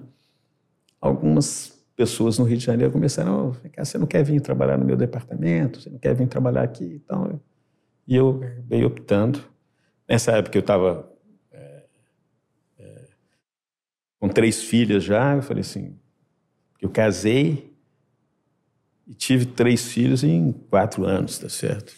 algumas 1.01 1.70
pessoas 2.01 2.39
no 2.39 2.45
Rio 2.45 2.57
de 2.57 2.65
Janeiro 2.65 2.91
começaram, 2.91 3.49
oh, 3.51 3.83
você 3.85 3.95
não 3.95 4.07
quer 4.07 4.23
vir 4.23 4.41
trabalhar 4.41 4.75
no 4.75 4.83
meu 4.83 4.97
departamento, 4.97 5.79
você 5.79 5.87
não 5.87 5.99
quer 5.99 6.15
vir 6.15 6.27
trabalhar 6.27 6.63
aqui, 6.63 6.99
então 7.05 7.39
e 8.07 8.15
eu 8.15 8.41
acabei 8.41 8.83
optando. 8.83 9.39
Nessa 10.09 10.31
época 10.31 10.57
eu 10.57 10.61
estava 10.61 11.07
é, 11.51 11.83
é, 12.79 13.01
com 14.19 14.27
três 14.29 14.63
filhas 14.63 15.03
já, 15.03 15.35
eu 15.35 15.43
falei 15.43 15.61
assim, 15.61 15.95
eu 16.81 16.89
casei 16.89 17.71
e 19.07 19.13
tive 19.13 19.45
três 19.45 19.85
filhos 19.85 20.23
em 20.23 20.51
quatro 20.51 21.05
anos, 21.05 21.37
tá 21.37 21.49
certo? 21.49 21.93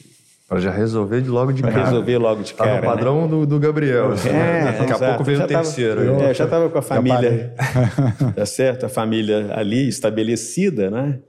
Para 0.53 0.61
já 0.61 0.69
resolver 0.69 1.19
de 1.19 1.29
logo 1.29 1.51
de 1.51 1.63
cara. 1.63 1.85
Resolver 1.85 2.17
logo 2.19 2.43
de 2.43 2.53
cara. 2.53 2.69
Tá 2.69 2.75
no 2.75 2.83
padrão 2.83 3.21
né? 3.23 3.27
do, 3.27 3.45
do 3.47 3.59
Gabriel. 3.59 4.11
Assim, 4.11 4.29
é, 4.29 4.65
Daqui 4.65 4.83
exato. 4.83 5.03
a 5.03 5.07
pouco 5.07 5.23
veio 5.23 5.43
o 5.43 5.47
terceiro. 5.47 6.05
Tava, 6.05 6.23
é, 6.25 6.33
já 6.35 6.43
estava 6.43 6.69
com 6.69 6.77
a 6.77 6.81
família, 6.83 7.55
tá 8.35 8.45
certo? 8.45 8.85
A 8.85 8.89
família 8.89 9.51
ali 9.55 9.87
estabelecida, 9.87 10.91
né? 10.91 11.19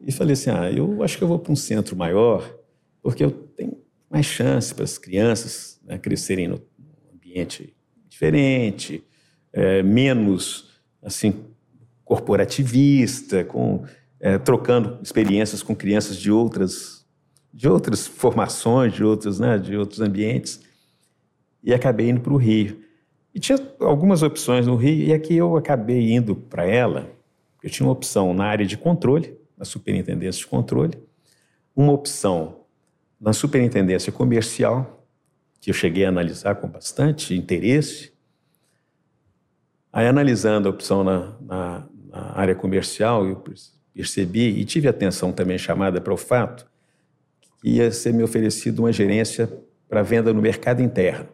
E 0.00 0.12
falei 0.12 0.34
assim, 0.34 0.50
ah, 0.50 0.70
eu 0.70 1.02
acho 1.02 1.18
que 1.18 1.24
eu 1.24 1.26
vou 1.26 1.36
para 1.36 1.52
um 1.52 1.56
centro 1.56 1.96
maior, 1.96 2.48
porque 3.02 3.24
eu 3.24 3.32
tenho 3.32 3.76
mais 4.08 4.26
chance 4.26 4.72
para 4.72 4.84
as 4.84 4.98
crianças 4.98 5.80
né, 5.84 5.98
crescerem 5.98 6.46
no 6.46 6.62
ambiente 7.12 7.74
diferente, 8.08 9.02
é, 9.52 9.82
menos, 9.82 10.70
assim, 11.02 11.44
corporativista, 12.04 13.42
com 13.42 13.82
é, 14.20 14.38
trocando 14.38 15.00
experiências 15.02 15.60
com 15.60 15.74
crianças 15.74 16.16
de 16.16 16.30
outras 16.30 17.03
de 17.54 17.68
outras 17.68 18.04
formações, 18.04 18.92
de 18.92 19.04
outros, 19.04 19.38
né, 19.38 19.56
de 19.56 19.76
outros 19.76 20.00
ambientes, 20.00 20.60
e 21.62 21.72
acabei 21.72 22.10
indo 22.10 22.20
para 22.20 22.32
o 22.32 22.36
Rio. 22.36 22.82
E 23.32 23.38
tinha 23.38 23.56
algumas 23.78 24.24
opções 24.24 24.66
no 24.66 24.74
Rio, 24.74 25.06
e 25.06 25.12
aqui 25.12 25.36
eu 25.36 25.56
acabei 25.56 26.12
indo 26.12 26.34
para 26.34 26.66
ela. 26.66 27.08
Eu 27.62 27.70
tinha 27.70 27.86
uma 27.86 27.92
opção 27.92 28.34
na 28.34 28.44
área 28.44 28.66
de 28.66 28.76
controle, 28.76 29.38
na 29.56 29.64
superintendência 29.64 30.40
de 30.40 30.46
controle, 30.48 30.98
uma 31.76 31.92
opção 31.92 32.64
na 33.20 33.32
superintendência 33.32 34.12
comercial, 34.12 35.06
que 35.60 35.70
eu 35.70 35.74
cheguei 35.74 36.04
a 36.04 36.08
analisar 36.08 36.56
com 36.56 36.66
bastante 36.66 37.36
interesse. 37.36 38.12
Aí, 39.92 40.08
analisando 40.08 40.68
a 40.68 40.72
opção 40.72 41.04
na, 41.04 41.36
na, 41.40 41.88
na 42.08 42.32
área 42.36 42.54
comercial, 42.54 43.24
eu 43.24 43.42
percebi 43.94 44.58
e 44.58 44.64
tive 44.64 44.88
atenção 44.88 45.32
também 45.32 45.56
chamada 45.56 46.00
para 46.00 46.12
o 46.12 46.16
fato 46.16 46.73
ia 47.64 47.90
ser 47.90 48.12
me 48.12 48.22
oferecido 48.22 48.80
uma 48.80 48.92
gerência 48.92 49.50
para 49.88 50.02
venda 50.02 50.32
no 50.34 50.42
mercado 50.42 50.82
interno. 50.82 51.28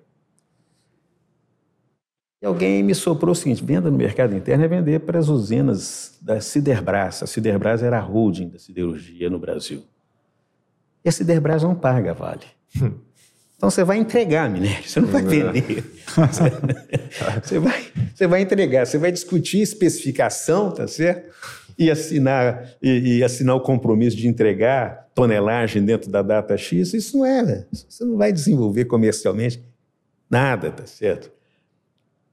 E 2.41 2.47
alguém 2.47 2.83
me 2.83 2.95
soprou 2.95 3.33
o 3.33 3.35
seguinte: 3.35 3.65
venda 3.65 3.91
no 3.91 3.97
mercado 3.99 4.35
interno 4.35 4.65
é 4.65 4.69
vender 4.69 5.01
para 5.01 5.19
as 5.19 5.29
usinas 5.29 6.19
da 6.23 6.41
Siderbras. 6.41 7.23
A 7.23 7.27
Siderbras 7.27 7.83
era 7.83 7.99
a 7.99 8.01
holding 8.01 8.49
da 8.49 8.59
siderurgia 8.59 9.29
no 9.29 9.39
Brasil. 9.39 9.83
E 11.05 11.09
a 11.09 11.13
Siderbras 11.13 11.63
não 11.63 11.75
paga 11.75 12.15
Vale. 12.15 12.47
Então 13.57 13.69
você 13.69 13.85
vai 13.85 13.99
entregar 13.99 14.49
minério, 14.49 14.89
você 14.89 15.01
não 15.01 15.09
vai 15.09 15.21
vender. 15.21 15.85
Você 17.45 17.59
vai, 17.59 17.87
você 18.15 18.27
vai 18.27 18.41
entregar, 18.41 18.87
você 18.87 18.97
vai 18.97 19.13
discutir 19.13 19.61
especificação, 19.61 20.71
tá 20.71 20.89
certo? 20.89 21.31
E 21.81 21.91
assinar, 21.91 22.77
e, 22.83 23.17
e, 23.17 23.25
assinar 23.25 23.57
o 23.57 23.61
compromisso 23.61 24.15
de 24.15 24.29
entregar 24.29 25.11
tonelagem 25.15 25.83
dentro 25.83 26.11
da 26.11 26.21
data 26.21 26.55
X, 26.55 26.93
isso 26.93 27.17
não 27.17 27.25
é, 27.25 27.43
né? 27.43 27.67
Você 27.73 28.05
não 28.05 28.19
vai 28.19 28.31
desenvolver 28.31 28.85
comercialmente 28.85 29.65
nada, 30.29 30.71
tá 30.71 30.85
certo? 30.85 31.33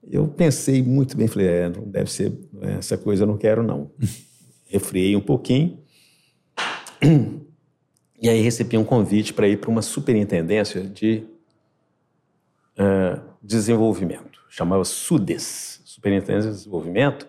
Eu 0.06 0.28
pensei 0.28 0.82
muito 0.82 1.16
bem, 1.16 1.26
falei, 1.26 1.48
é, 1.48 1.68
não 1.70 1.88
deve 1.88 2.12
ser 2.12 2.30
essa 2.78 2.98
coisa, 2.98 3.22
eu 3.22 3.26
não 3.26 3.38
quero 3.38 3.62
não. 3.62 3.90
Refriei 4.68 5.16
um 5.16 5.20
pouquinho 5.20 5.78
e 8.20 8.28
aí 8.28 8.42
recebi 8.42 8.76
um 8.76 8.84
convite 8.84 9.32
para 9.32 9.48
ir 9.48 9.58
para 9.58 9.70
uma 9.70 9.80
superintendência 9.80 10.82
de 10.82 11.24
uh, 12.78 13.20
desenvolvimento, 13.42 14.40
chamava 14.50 14.84
SUDES, 14.84 15.80
Superintendência 15.86 16.50
de 16.50 16.56
Desenvolvimento, 16.58 17.26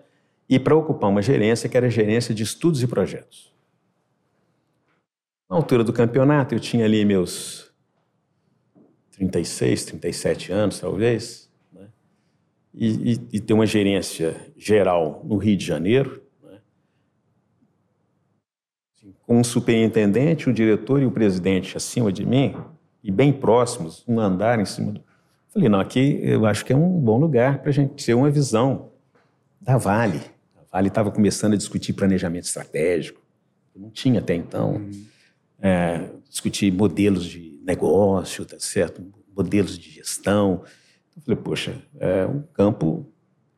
e 0.50 0.58
para 0.58 0.74
ocupar 0.74 1.08
uma 1.08 1.22
gerência 1.22 1.68
que 1.68 1.76
era 1.76 1.88
gerência 1.88 2.34
de 2.34 2.42
estudos 2.42 2.82
e 2.82 2.86
projetos. 2.88 3.54
Na 5.48 5.54
altura 5.54 5.84
do 5.84 5.92
campeonato, 5.92 6.52
eu 6.52 6.58
tinha 6.58 6.84
ali 6.84 7.04
meus 7.04 7.72
36, 9.12 9.84
37 9.84 10.50
anos, 10.50 10.80
talvez, 10.80 11.48
né? 11.72 11.86
e, 12.74 13.12
e, 13.12 13.20
e 13.34 13.40
ter 13.40 13.52
uma 13.52 13.64
gerência 13.64 14.34
geral 14.56 15.22
no 15.24 15.36
Rio 15.36 15.56
de 15.56 15.64
Janeiro, 15.64 16.20
né? 16.42 16.58
assim, 18.96 19.14
com 19.22 19.38
um 19.38 19.44
superintendente, 19.44 20.50
o 20.50 20.52
diretor 20.52 21.00
e 21.00 21.06
o 21.06 21.12
presidente 21.12 21.76
acima 21.76 22.12
de 22.12 22.26
mim, 22.26 22.56
e 23.04 23.10
bem 23.12 23.32
próximos, 23.32 24.04
um 24.06 24.18
andar 24.18 24.58
em 24.58 24.64
cima 24.64 24.92
do. 24.92 25.04
Falei, 25.48 25.68
não, 25.68 25.78
aqui 25.78 26.18
eu 26.22 26.44
acho 26.44 26.64
que 26.64 26.72
é 26.72 26.76
um 26.76 26.98
bom 26.98 27.18
lugar 27.18 27.60
para 27.60 27.70
a 27.70 27.72
gente 27.72 28.04
ter 28.04 28.14
uma 28.14 28.30
visão 28.30 28.90
da 29.60 29.76
Vale 29.76 30.39
Vale 30.72 30.88
estava 30.88 31.10
começando 31.10 31.54
a 31.54 31.56
discutir 31.56 31.92
planejamento 31.92 32.44
estratégico, 32.44 33.20
não 33.74 33.90
tinha 33.90 34.20
até 34.20 34.34
então. 34.34 34.74
Uhum. 34.74 35.04
É, 35.62 36.10
discutir 36.28 36.72
modelos 36.72 37.24
de 37.24 37.60
negócio, 37.64 38.44
tá 38.44 38.58
certo? 38.58 39.02
modelos 39.34 39.78
de 39.78 39.90
gestão. 39.90 40.62
Eu 41.16 41.22
falei, 41.22 41.40
poxa, 41.42 41.74
é 41.98 42.26
um 42.26 42.42
campo 42.52 43.06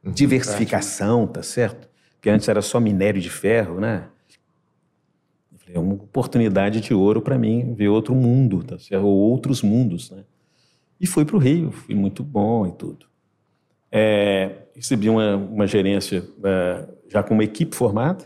de 0.02 0.08
uhum. 0.08 0.14
diversificação, 0.14 1.26
tá 1.26 1.42
certo? 1.42 1.88
Porque 2.14 2.30
antes 2.30 2.48
era 2.48 2.62
só 2.62 2.78
minério 2.78 3.20
de 3.20 3.30
ferro, 3.30 3.80
né? 3.80 4.08
Eu 5.52 5.58
falei, 5.58 5.76
é 5.76 5.80
uma 5.80 5.94
oportunidade 5.94 6.80
de 6.80 6.94
ouro 6.94 7.20
para 7.20 7.36
mim 7.36 7.74
ver 7.74 7.88
outro 7.88 8.14
mundo, 8.14 8.62
tá 8.62 8.78
certo? 8.78 9.04
Ou 9.04 9.16
outros 9.16 9.62
mundos, 9.62 10.10
né? 10.10 10.24
E 11.00 11.06
fui 11.06 11.24
para 11.24 11.36
o 11.36 11.38
Rio, 11.38 11.72
fui 11.72 11.96
muito 11.96 12.22
bom 12.22 12.66
e 12.66 12.72
tudo. 12.72 13.06
É, 13.90 14.58
recebi 14.74 15.08
uma, 15.08 15.36
uma 15.36 15.66
gerência 15.66 16.24
é, 16.44 16.88
já 17.12 17.22
com 17.22 17.34
uma 17.34 17.44
equipe 17.44 17.76
formada, 17.76 18.24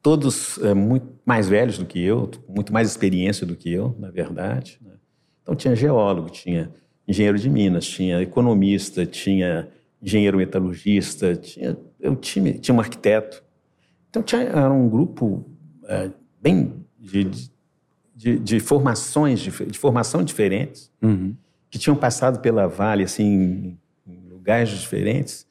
todos 0.00 0.56
é, 0.62 0.72
muito 0.72 1.06
mais 1.24 1.48
velhos 1.48 1.76
do 1.76 1.84
que 1.84 2.02
eu, 2.02 2.30
muito 2.48 2.72
mais 2.72 2.88
experiência 2.88 3.46
do 3.46 3.54
que 3.54 3.70
eu, 3.70 3.94
na 3.98 4.10
verdade. 4.10 4.78
Né? 4.80 4.92
Então 5.42 5.54
tinha 5.54 5.76
geólogo, 5.76 6.30
tinha 6.30 6.72
engenheiro 7.06 7.38
de 7.38 7.50
minas, 7.50 7.86
tinha 7.86 8.22
economista, 8.22 9.04
tinha 9.04 9.68
engenheiro 10.00 10.38
metalurgista, 10.38 11.36
tinha, 11.36 11.76
eu 12.00 12.16
tinha, 12.16 12.54
tinha 12.54 12.74
um 12.74 12.80
arquiteto. 12.80 13.44
Então 14.08 14.22
tinha, 14.22 14.42
era 14.42 14.72
um 14.72 14.88
grupo 14.88 15.44
é, 15.84 16.10
bem 16.40 16.72
de, 16.98 17.24
de, 18.14 18.38
de, 18.38 18.60
formações, 18.60 19.40
de, 19.40 19.50
de 19.50 19.78
formação 19.78 20.24
diferentes, 20.24 20.90
uhum. 21.02 21.36
que 21.68 21.78
tinham 21.78 21.96
passado 21.96 22.40
pela 22.40 22.66
Vale 22.66 23.04
assim, 23.04 23.76
em 24.06 24.28
lugares 24.30 24.70
diferentes 24.70 25.46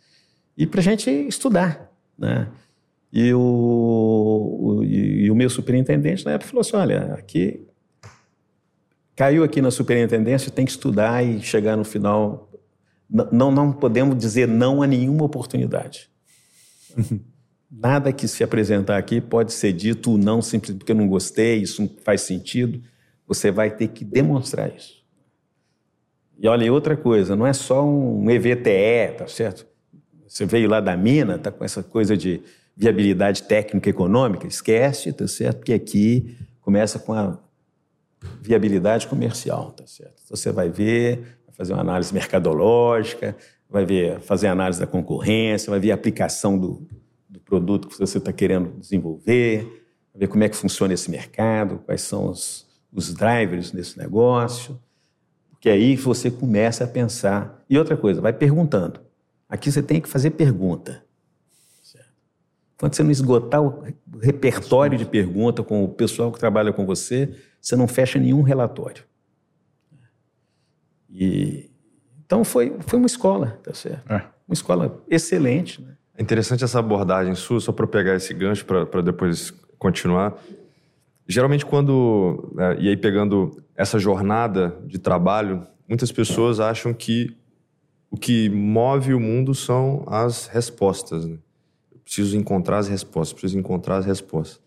e 0.57 0.65
para 0.65 0.79
a 0.79 0.83
gente 0.83 1.09
estudar. 1.09 1.91
Né? 2.17 2.47
E 3.11 3.33
o, 3.33 3.39
o, 3.39 4.83
e 4.83 5.29
o 5.31 5.35
meu 5.35 5.49
superintendente 5.49 6.25
na 6.25 6.31
época 6.31 6.49
falou 6.49 6.61
assim: 6.61 6.75
olha, 6.75 7.13
aqui 7.13 7.65
caiu 9.15 9.43
aqui 9.43 9.61
na 9.61 9.71
superintendência, 9.71 10.51
tem 10.51 10.65
que 10.65 10.71
estudar 10.71 11.23
e 11.25 11.41
chegar 11.41 11.77
no 11.77 11.85
final. 11.85 12.51
Não, 13.31 13.51
não 13.51 13.71
podemos 13.71 14.17
dizer 14.17 14.47
não 14.47 14.81
a 14.81 14.87
nenhuma 14.87 15.23
oportunidade. 15.23 16.09
Nada 17.71 18.11
que 18.11 18.27
se 18.27 18.43
apresentar 18.43 18.97
aqui 18.97 19.19
pode 19.19 19.53
ser 19.53 19.73
dito 19.73 20.17
não 20.17 20.41
simplesmente 20.41 20.79
porque 20.79 20.91
eu 20.91 20.95
não 20.95 21.07
gostei, 21.07 21.61
isso 21.61 21.81
não 21.81 21.89
faz 22.03 22.21
sentido. 22.21 22.81
Você 23.27 23.51
vai 23.51 23.71
ter 23.71 23.89
que 23.89 24.03
demonstrar 24.03 24.73
isso. 24.75 25.03
E 26.37 26.47
olha, 26.47 26.71
outra 26.71 26.97
coisa, 26.97 27.35
não 27.35 27.47
é 27.47 27.53
só 27.53 27.85
um 27.85 28.29
EVTE, 28.29 29.17
tá 29.17 29.27
certo? 29.27 29.65
Você 30.27 30.45
veio 30.45 30.69
lá 30.69 30.79
da 30.79 30.95
mina, 30.97 31.35
está 31.35 31.51
com 31.51 31.63
essa 31.63 31.83
coisa 31.83 32.17
de 32.17 32.41
viabilidade 32.75 33.43
técnica 33.43 33.89
e 33.89 33.91
econômica, 33.91 34.47
esquece, 34.47 35.13
tá 35.13 35.27
certo? 35.27 35.57
Porque 35.57 35.73
aqui 35.73 36.37
começa 36.61 36.99
com 36.99 37.13
a 37.13 37.37
viabilidade 38.41 39.07
comercial, 39.07 39.71
tá 39.71 39.85
certo? 39.87 40.21
Então 40.23 40.35
você 40.35 40.51
vai 40.51 40.69
ver, 40.69 41.37
vai 41.45 41.55
fazer 41.55 41.73
uma 41.73 41.81
análise 41.81 42.13
mercadológica, 42.13 43.35
vai 43.69 43.85
ver, 43.85 44.19
fazer 44.19 44.47
análise 44.47 44.79
da 44.79 44.87
concorrência, 44.87 45.69
vai 45.69 45.79
ver 45.79 45.91
a 45.91 45.95
aplicação 45.95 46.57
do, 46.57 46.87
do 47.29 47.39
produto 47.39 47.87
que 47.87 47.97
você 47.97 48.17
está 48.17 48.33
querendo 48.33 48.77
desenvolver, 48.79 49.63
vai 50.13 50.21
ver 50.21 50.27
como 50.27 50.43
é 50.43 50.49
que 50.49 50.55
funciona 50.55 50.93
esse 50.93 51.09
mercado, 51.09 51.79
quais 51.85 52.01
são 52.01 52.29
os, 52.29 52.65
os 52.91 53.13
drivers 53.13 53.71
desse 53.71 53.97
negócio, 53.97 54.79
porque 55.49 55.69
aí 55.69 55.95
você 55.95 56.29
começa 56.29 56.83
a 56.83 56.87
pensar. 56.87 57.63
E 57.69 57.77
outra 57.77 57.95
coisa, 57.95 58.21
vai 58.21 58.33
perguntando. 58.33 59.04
Aqui 59.47 59.71
você 59.71 59.81
tem 59.81 60.01
que 60.01 60.09
fazer 60.09 60.31
pergunta. 60.31 61.05
Quando 62.77 62.93
você 62.93 63.03
não 63.03 63.11
esgotar 63.11 63.61
o 63.61 63.83
repertório 64.21 64.97
de 64.97 65.05
pergunta 65.05 65.63
com 65.63 65.83
o 65.83 65.89
pessoal 65.89 66.31
que 66.31 66.39
trabalha 66.39 66.73
com 66.73 66.85
você, 66.85 67.33
você 67.61 67.75
não 67.75 67.87
fecha 67.87 68.19
nenhum 68.19 68.41
relatório. 68.41 69.03
E, 71.09 71.71
então 72.25 72.43
foi, 72.43 72.75
foi 72.81 72.99
uma 72.99 73.05
escola, 73.05 73.59
tá 73.63 73.73
certo? 73.73 74.11
É. 74.11 74.27
Uma 74.47 74.53
escola 74.53 75.01
excelente. 75.09 75.81
Né? 75.81 75.95
É 76.17 76.21
interessante 76.21 76.63
essa 76.63 76.79
abordagem 76.79 77.33
sua, 77.33 77.61
só 77.61 77.71
para 77.71 77.87
pegar 77.87 78.15
esse 78.15 78.33
gancho 78.33 78.65
para 78.65 79.01
depois 79.01 79.51
continuar. 79.77 80.37
Geralmente, 81.27 81.65
quando. 81.65 82.53
É, 82.59 82.81
e 82.81 82.89
aí, 82.89 82.97
pegando 82.97 83.63
essa 83.75 83.97
jornada 83.97 84.77
de 84.85 84.99
trabalho, 84.99 85.65
muitas 85.87 86.11
pessoas 86.11 86.59
acham 86.59 86.93
que 86.93 87.35
o 88.15 88.17
que 88.17 88.49
move 88.49 89.13
o 89.13 89.19
mundo 89.19 89.53
são 89.53 90.05
as 90.07 90.47
respostas. 90.47 91.25
Né? 91.25 91.37
Eu 91.91 91.99
preciso 91.99 92.37
encontrar 92.37 92.77
as 92.77 92.87
respostas, 92.87 93.33
preciso 93.33 93.59
encontrar 93.59 93.97
as 93.97 94.05
respostas. 94.05 94.61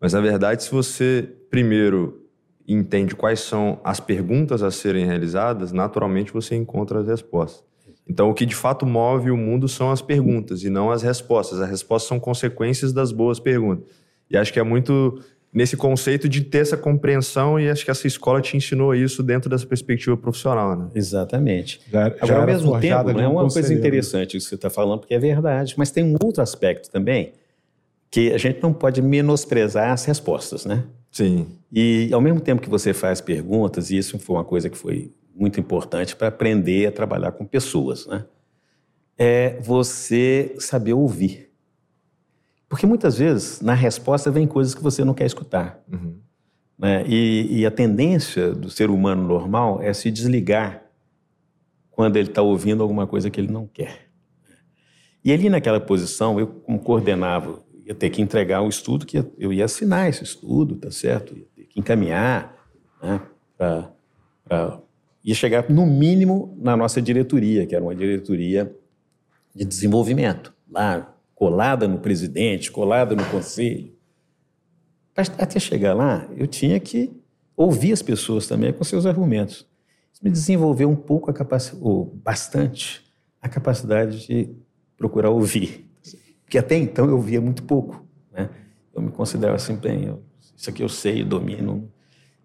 Mas, 0.00 0.12
na 0.12 0.20
verdade, 0.20 0.62
se 0.62 0.70
você 0.70 1.28
primeiro 1.50 2.22
entende 2.68 3.16
quais 3.16 3.40
são 3.40 3.80
as 3.82 3.98
perguntas 3.98 4.62
a 4.62 4.70
serem 4.70 5.04
realizadas, 5.06 5.72
naturalmente 5.72 6.32
você 6.32 6.54
encontra 6.54 7.00
as 7.00 7.08
respostas. 7.08 7.64
Então, 8.08 8.30
o 8.30 8.34
que 8.34 8.46
de 8.46 8.54
fato 8.54 8.86
move 8.86 9.28
o 9.28 9.36
mundo 9.36 9.66
são 9.68 9.90
as 9.90 10.00
perguntas 10.00 10.62
e 10.62 10.70
não 10.70 10.92
as 10.92 11.02
respostas. 11.02 11.60
As 11.60 11.68
respostas 11.68 12.08
são 12.08 12.20
consequências 12.20 12.92
das 12.92 13.10
boas 13.10 13.40
perguntas. 13.40 13.88
E 14.30 14.36
acho 14.36 14.52
que 14.52 14.60
é 14.60 14.62
muito 14.62 15.20
nesse 15.54 15.76
conceito 15.76 16.28
de 16.28 16.42
ter 16.42 16.58
essa 16.58 16.76
compreensão 16.76 17.60
e 17.60 17.70
acho 17.70 17.84
que 17.84 17.90
essa 17.90 18.08
escola 18.08 18.42
te 18.42 18.56
ensinou 18.56 18.92
isso 18.92 19.22
dentro 19.22 19.48
dessa 19.48 19.64
perspectiva 19.64 20.16
profissional, 20.16 20.76
né? 20.76 20.88
Exatamente. 20.92 21.80
Já, 21.90 22.08
já 22.08 22.16
Agora, 22.20 22.40
ao 22.40 22.46
mesmo 22.46 22.80
tempo, 22.80 23.10
é 23.10 23.28
uma 23.28 23.48
coisa 23.48 23.72
interessante 23.72 24.36
isso 24.36 24.46
que 24.46 24.50
você 24.50 24.54
está 24.56 24.68
falando, 24.68 25.00
porque 25.00 25.14
é 25.14 25.18
verdade, 25.18 25.74
mas 25.78 25.92
tem 25.92 26.02
um 26.02 26.16
outro 26.20 26.42
aspecto 26.42 26.90
também, 26.90 27.32
que 28.10 28.32
a 28.32 28.38
gente 28.38 28.60
não 28.60 28.72
pode 28.72 29.00
menosprezar 29.00 29.92
as 29.92 30.04
respostas, 30.04 30.66
né? 30.66 30.84
Sim. 31.12 31.46
E 31.72 32.10
ao 32.12 32.20
mesmo 32.20 32.40
tempo 32.40 32.60
que 32.60 32.68
você 32.68 32.92
faz 32.92 33.20
perguntas, 33.20 33.90
e 33.90 33.96
isso 33.96 34.18
foi 34.18 34.36
uma 34.36 34.44
coisa 34.44 34.68
que 34.68 34.76
foi 34.76 35.12
muito 35.34 35.60
importante 35.60 36.16
para 36.16 36.28
aprender 36.28 36.86
a 36.88 36.92
trabalhar 36.92 37.30
com 37.30 37.44
pessoas, 37.44 38.06
né? 38.06 38.24
É 39.16 39.56
você 39.60 40.56
saber 40.58 40.94
ouvir. 40.94 41.53
Porque 42.74 42.86
muitas 42.86 43.18
vezes, 43.18 43.60
na 43.60 43.72
resposta, 43.72 44.32
vem 44.32 44.48
coisas 44.48 44.74
que 44.74 44.82
você 44.82 45.04
não 45.04 45.14
quer 45.14 45.26
escutar. 45.26 45.80
Uhum. 45.88 46.18
Né? 46.76 47.04
E, 47.06 47.60
e, 47.60 47.64
a 47.64 47.70
tendência 47.70 48.50
do 48.50 48.68
ser 48.68 48.90
humano 48.90 49.22
normal 49.22 49.80
é 49.80 49.92
se 49.94 50.10
desligar 50.10 50.82
quando 51.88 52.16
ele 52.16 52.30
está 52.30 52.42
ouvindo 52.42 52.82
alguma 52.82 53.06
coisa 53.06 53.30
que 53.30 53.40
ele 53.40 53.52
não 53.52 53.64
quer. 53.64 54.08
E 55.24 55.32
ali 55.32 55.48
naquela 55.48 55.78
posição, 55.78 56.40
eu, 56.40 56.48
como 56.48 56.80
coordenava, 56.80 57.62
ia 57.86 57.94
ter 57.94 58.10
que 58.10 58.20
entregar 58.20 58.60
o 58.60 58.68
estudo, 58.68 59.06
que 59.06 59.24
eu 59.38 59.52
ia 59.52 59.66
assinar 59.66 60.08
esse 60.08 60.24
estudo, 60.24 60.74
tá 60.74 60.90
certo? 60.90 61.32
Ia 61.38 61.46
ter 61.54 61.64
que 61.66 61.78
encaminhar 61.78 62.56
né, 63.00 63.20
para 63.56 64.80
ia 65.22 65.34
chegar 65.36 65.70
no 65.70 65.86
mínimo 65.86 66.58
na 66.60 66.76
nossa 66.76 67.00
diretoria, 67.00 67.68
que 67.68 67.76
era 67.76 67.84
uma 67.84 67.94
diretoria 67.94 68.74
de 69.54 69.64
desenvolvimento, 69.64 70.52
lá 70.68 71.13
colada 71.44 71.86
no 71.86 71.98
presidente, 71.98 72.72
colada 72.72 73.14
no 73.14 73.22
conselho. 73.26 73.92
Até 75.14 75.60
chegar 75.60 75.92
lá, 75.92 76.26
eu 76.38 76.46
tinha 76.46 76.80
que 76.80 77.12
ouvir 77.54 77.92
as 77.92 78.00
pessoas 78.00 78.46
também 78.46 78.72
com 78.72 78.82
seus 78.82 79.04
argumentos. 79.04 79.66
Isso 80.10 80.24
me 80.24 80.30
desenvolveu 80.30 80.88
um 80.88 80.96
pouco 80.96 81.30
a 81.30 81.34
capacidade, 81.34 81.84
ou 81.84 82.06
bastante, 82.06 83.04
a 83.42 83.48
capacidade 83.48 84.26
de 84.26 84.56
procurar 84.96 85.28
ouvir. 85.28 85.86
Porque 86.44 86.56
até 86.56 86.78
então 86.78 87.10
eu 87.10 87.16
ouvia 87.16 87.42
muito 87.42 87.62
pouco. 87.64 88.02
Né? 88.32 88.48
Eu 88.94 89.02
me 89.02 89.10
considerava 89.10 89.56
assim, 89.56 89.76
bem, 89.76 90.04
eu, 90.04 90.22
isso 90.56 90.70
aqui 90.70 90.82
eu 90.82 90.88
sei, 90.88 91.20
eu 91.20 91.26
domino, 91.26 91.92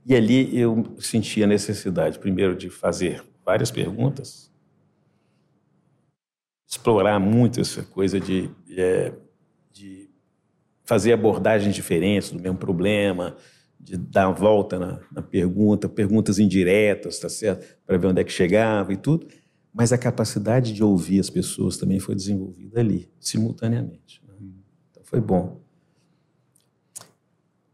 e 0.06 0.14
ali 0.14 0.60
eu 0.60 0.94
senti 1.00 1.42
a 1.42 1.48
necessidade, 1.48 2.20
primeiro, 2.20 2.54
de 2.54 2.70
fazer 2.70 3.24
várias 3.46 3.72
perguntas, 3.72 4.52
explorar 6.70 7.20
muito 7.20 7.60
essa 7.60 7.82
coisa 7.82 8.20
de, 8.20 8.48
é, 8.78 9.12
de 9.74 10.08
fazer 10.86 11.12
abordagens 11.14 11.74
diferentes 11.74 12.30
do 12.30 12.40
mesmo 12.40 12.60
problema, 12.60 13.36
de 13.80 13.98
dar 13.98 14.28
a 14.28 14.32
volta 14.32 14.78
na, 14.78 15.00
na 15.12 15.22
pergunta, 15.24 15.90
perguntas 15.90 16.38
indiretas, 16.38 17.18
tá 17.18 17.28
certo? 17.28 17.76
Para 17.88 17.98
ver 17.98 18.08
onde 18.08 18.22
é 18.22 18.24
que 18.24 18.32
chegava 18.32 18.94
e 18.94 18.98
tudo. 18.98 19.28
Mas 19.74 19.92
a 19.92 19.98
capacidade 19.98 20.72
de 20.72 20.84
ouvir 20.84 21.20
as 21.20 21.30
pessoas 21.30 21.76
também 21.76 22.00
foi 22.00 22.14
desenvolvida 22.14 22.80
ali, 22.80 23.10
simultaneamente. 23.20 24.22
Né? 24.28 24.34
Então 24.92 25.04
foi 25.04 25.20
bom. 25.20 25.60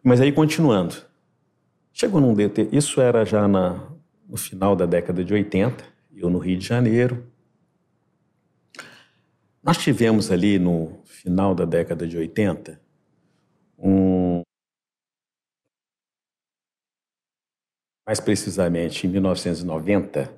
Mas 0.01 0.21
aí, 0.21 0.31
continuando. 0.31 0.95
Chegou 1.91 2.21
num 2.21 2.33
DT, 2.33 2.69
isso 2.71 3.01
era 3.01 3.25
já 3.25 3.47
na, 3.47 3.91
no 4.27 4.37
final 4.37 4.75
da 4.75 4.85
década 4.85 5.23
de 5.23 5.33
80, 5.33 5.83
eu 6.15 6.29
no 6.29 6.37
Rio 6.37 6.57
de 6.57 6.65
Janeiro. 6.65 7.25
Nós 9.65 9.77
tivemos 9.77 10.31
ali 10.31 10.59
no 10.59 10.99
final 11.03 11.55
da 11.55 11.65
década 11.65 12.07
de 12.07 12.15
80 12.17 12.79
um. 13.77 14.41
Mais 18.07 18.19
precisamente 18.19 19.07
em 19.07 19.09
1990, 19.09 20.31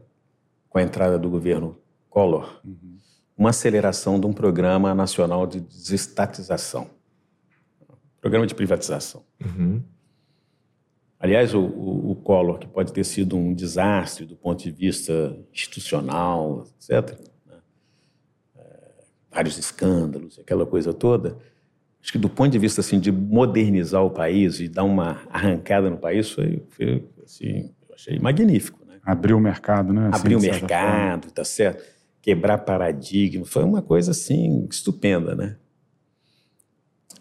com 0.69 0.77
a 0.77 0.81
entrada 0.81 1.19
do 1.19 1.29
governo 1.29 1.77
Collor, 2.09 2.61
uhum. 2.63 2.97
uma 3.37 3.49
aceleração 3.49 4.17
de 4.17 4.25
um 4.25 4.31
programa 4.31 4.95
nacional 4.95 5.45
de 5.45 5.59
desestatização 5.59 6.89
programa 8.27 8.45
de 8.45 8.55
privatização. 8.55 9.23
Uhum. 9.43 9.81
Aliás, 11.19 11.53
o, 11.53 11.61
o, 11.61 12.11
o, 12.11 12.15
Collor, 12.15 12.59
que 12.59 12.67
pode 12.67 12.91
ter 12.91 13.03
sido 13.03 13.37
um 13.37 13.53
desastre 13.53 14.25
do 14.25 14.35
ponto 14.35 14.61
de 14.61 14.69
vista 14.69 15.37
institucional, 15.51 16.65
etc., 16.77 17.17
vários 19.37 19.57
escândalos, 19.59 20.39
aquela 20.39 20.65
coisa 20.65 20.91
toda, 20.91 21.37
acho 22.01 22.11
que 22.11 22.17
do 22.17 22.27
ponto 22.27 22.49
de 22.49 22.57
vista 22.57 22.81
assim, 22.81 22.99
de 22.99 23.11
modernizar 23.11 24.03
o 24.03 24.09
país 24.09 24.59
e 24.59 24.67
dar 24.67 24.83
uma 24.83 25.21
arrancada 25.29 25.91
no 25.91 25.97
país, 25.97 26.31
foi, 26.31 26.63
foi 26.71 27.07
assim, 27.23 27.71
eu 27.87 27.95
achei 27.95 28.17
magnífico. 28.17 28.83
Né? 28.87 28.95
Abriu 29.03 29.37
o 29.37 29.39
mercado, 29.39 29.93
né? 29.93 30.09
Assim, 30.11 30.21
Abriu 30.21 30.39
o 30.39 30.41
mercado, 30.41 31.23
forma. 31.23 31.35
tá 31.35 31.43
certo? 31.43 31.83
Quebrar 32.19 32.57
paradigma, 32.59 33.45
foi 33.45 33.63
uma 33.63 33.81
coisa 33.81 34.09
assim 34.09 34.67
estupenda, 34.71 35.35
né? 35.35 35.55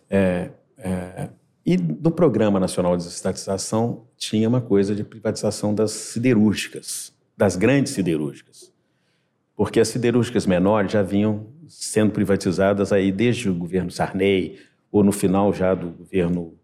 É, 0.09 0.50
é, 0.79 1.29
e 1.66 1.76
no 1.76 2.11
Programa 2.11 2.59
Nacional 2.59 2.96
de 2.96 3.05
Desestatização 3.05 4.07
tinha 4.16 4.48
uma 4.48 4.62
coisa 4.62 4.94
de 4.94 5.05
privatização 5.05 5.74
das 5.74 5.90
siderúrgicas, 5.90 7.12
das 7.37 7.57
grandes 7.57 7.92
siderúrgicas. 7.92 8.72
Porque 9.55 9.81
as 9.81 9.88
siderúrgicas 9.88 10.46
menores 10.46 10.92
já 10.92 11.02
vinham 11.02 11.46
sendo 11.68 12.12
privatizadas 12.12 12.92
aí 12.92 13.11
desde 13.12 13.48
o 13.48 13.55
governo 13.55 13.90
Sarney, 13.90 14.59
ou 14.90 15.02
no 15.02 15.12
final 15.12 15.52
já 15.52 15.74
do 15.74 15.90
governo, 15.90 16.59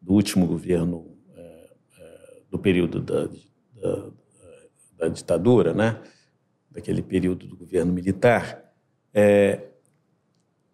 do 0.00 0.12
último 0.12 0.46
governo 0.46 1.16
é, 1.36 1.70
é, 1.98 2.40
do 2.50 2.58
período 2.58 3.00
da, 3.00 3.26
da, 3.26 4.10
da, 4.98 5.08
ditadura, 5.08 5.74
né? 5.74 6.00
daquele 6.70 7.02
período 7.02 7.46
do 7.46 7.56
governo 7.56 7.92
militar. 7.92 8.72
É, 9.12 9.68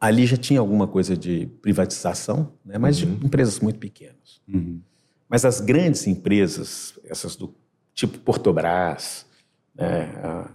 ali 0.00 0.24
já 0.24 0.36
tinha 0.36 0.60
alguma 0.60 0.86
coisa 0.86 1.16
de 1.16 1.46
privatização, 1.60 2.54
né? 2.64 2.78
mas 2.78 3.02
uhum. 3.02 3.16
de 3.16 3.26
empresas 3.26 3.60
muito 3.60 3.78
pequenas. 3.78 4.40
Uhum. 4.48 4.80
Mas 5.28 5.44
as 5.44 5.60
grandes 5.60 6.06
empresas, 6.06 6.98
essas 7.04 7.36
do 7.36 7.54
tipo 7.94 8.18
Portobras, 8.18 9.26
né? 9.74 10.04
a, 10.22 10.50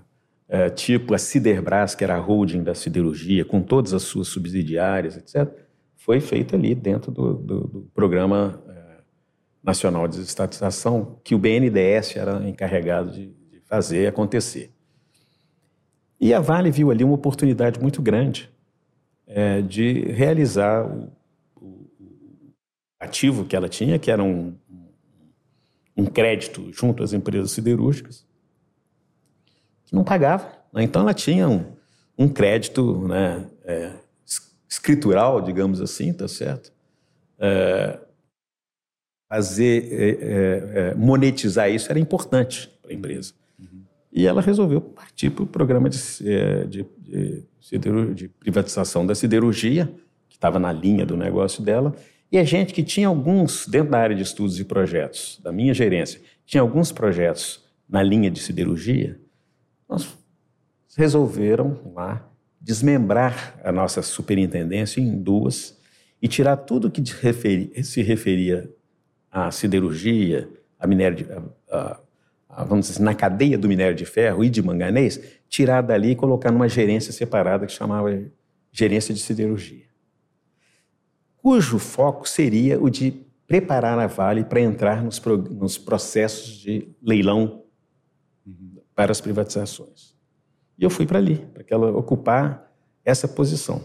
a, 0.50 0.70
tipo 0.70 1.14
a 1.14 1.18
Siderbras, 1.18 1.96
que 1.96 2.04
era 2.04 2.16
a 2.16 2.20
holding 2.20 2.64
da 2.64 2.76
siderurgia, 2.76 3.44
com 3.44 3.62
todas 3.62 3.94
as 3.94 4.04
suas 4.04 4.28
subsidiárias, 4.28 5.18
etc., 5.18 5.66
foi 5.96 6.20
feita 6.20 6.56
ali 6.56 6.76
dentro 6.76 7.12
do, 7.12 7.34
do, 7.34 7.60
do 7.62 7.82
Programa 7.94 8.62
é, 8.70 8.98
Nacional 9.64 10.08
de 10.08 10.18
Desestatização, 10.18 11.20
que 11.24 11.34
o 11.34 11.40
BNDES 11.40 12.16
era 12.16 12.48
encarregado 12.48 13.12
de, 13.12 13.28
de 13.52 13.60
fazer 13.66 14.08
acontecer. 14.08 14.72
E 16.20 16.32
a 16.34 16.40
Vale 16.40 16.70
viu 16.70 16.92
ali 16.92 17.04
uma 17.04 17.16
oportunidade 17.16 17.80
muito 17.80 18.02
grande 18.02 18.50
é, 19.26 19.62
de 19.62 20.02
realizar 20.12 20.86
o, 20.86 21.12
o, 21.60 21.90
ativo 23.00 23.46
que 23.46 23.56
ela 23.56 23.68
tinha, 23.68 23.98
que 23.98 24.12
era 24.12 24.24
um, 24.24 24.56
um 25.98 26.06
crédito 26.06 26.72
junto 26.72 27.04
às 27.04 27.14
empresas 27.14 27.52
siderúrgicas, 27.52 28.26
que 29.86 29.95
não 29.95 30.04
pagava. 30.04 30.52
Né? 30.74 30.84
Então 30.84 31.02
ela 31.02 31.13
tinha 31.13 31.48
um, 31.48 31.65
um 32.17 32.28
crédito 32.28 33.08
né, 33.08 33.45
é, 33.63 33.91
escritural, 34.67 35.41
digamos 35.41 35.82
assim, 35.82 36.13
tá 36.13 36.28
certo? 36.28 36.74
É, 37.39 38.00
fazer 39.30 39.91
é, 39.91 40.10
é, 40.10 40.80
é, 40.91 40.95
monetizar 40.95 41.69
isso 41.69 41.91
era 41.91 42.00
importante 42.00 42.71
para 42.82 42.91
a 42.91 42.93
empresa. 42.93 43.34
Uhum. 43.60 43.82
E 44.12 44.26
ela 44.26 44.41
resolveu 44.41 44.80
partir 44.80 45.30
para 45.30 45.43
o 45.43 45.48
programa 45.48 45.89
de, 45.89 45.98
de, 46.67 46.86
de 47.02 47.45
de 48.13 48.28
privatização 48.28 49.06
da 49.06 49.15
siderurgia, 49.15 49.91
que 50.30 50.36
estava 50.36 50.60
na 50.60 50.71
linha 50.71 51.06
do 51.06 51.17
negócio 51.17 51.63
dela, 51.63 51.95
e 52.32 52.38
a 52.38 52.43
gente 52.43 52.74
que 52.74 52.84
tinha 52.84 53.08
alguns, 53.08 53.67
dentro 53.67 53.91
da 53.91 54.00
área 54.00 54.15
de 54.15 54.21
estudos 54.21 54.60
e 54.60 54.63
projetos, 54.63 55.39
da 55.43 55.52
minha 55.52 55.74
gerência, 55.74 56.21
tinha 56.45 56.62
alguns 56.62 56.91
projetos 56.91 57.63
na 57.88 58.04
linha 58.04 58.30
de 58.30 58.39
siderurgia, 58.39 59.19
nós 59.88 60.17
resolveram 60.98 61.80
lá 61.93 62.28
desmembrar 62.60 63.60
a 63.63 63.71
nossa 63.71 64.02
superintendência 64.02 65.00
em 65.00 65.21
duas 65.21 65.80
e 66.21 66.28
tirar 66.28 66.58
tudo 66.58 66.89
que 66.89 67.04
se 67.84 68.02
referia 68.02 68.69
à 69.30 69.52
siderurgia, 69.52 70.50
a 70.80 70.88
minério 70.88 71.17
de, 71.17 71.28
vamos 72.63 72.88
dizer 72.88 72.93
assim, 72.93 73.04
na 73.04 73.13
cadeia 73.13 73.58
do 73.58 73.67
minério 73.67 73.95
de 73.95 74.06
ferro 74.06 74.43
e 74.43 74.50
de 74.50 74.62
manganês, 74.63 75.19
tirar 75.50 75.82
dali 75.82 76.12
e 76.12 76.15
colocar 76.15 76.52
numa 76.52 76.69
gerência 76.69 77.12
separada 77.12 77.65
que 77.65 77.74
chamava 77.74 78.10
gerência 78.71 79.13
de 79.13 79.19
siderurgia, 79.19 79.86
cujo 81.38 81.78
foco 81.78 82.28
seria 82.28 82.82
o 82.82 82.89
de 82.89 83.26
preparar 83.45 84.00
a 84.00 84.08
Vale 84.08 84.43
para 84.43 84.60
entrar 84.60 85.04
nos, 85.04 85.21
nos, 85.52 85.78
processos 85.78 86.58
de 86.58 86.89
leilão 87.02 87.63
para 88.96 89.12
as 89.12 89.20
privatizações. 89.20 90.16
E 90.78 90.84
eu 90.84 90.90
fui 90.90 91.06
para 91.06 91.20
ali, 91.20 91.38
para 91.54 91.64
que 91.64 91.74
ela 91.74 91.92
ocupar 91.92 92.72
essa 93.04 93.28
posição. 93.28 93.84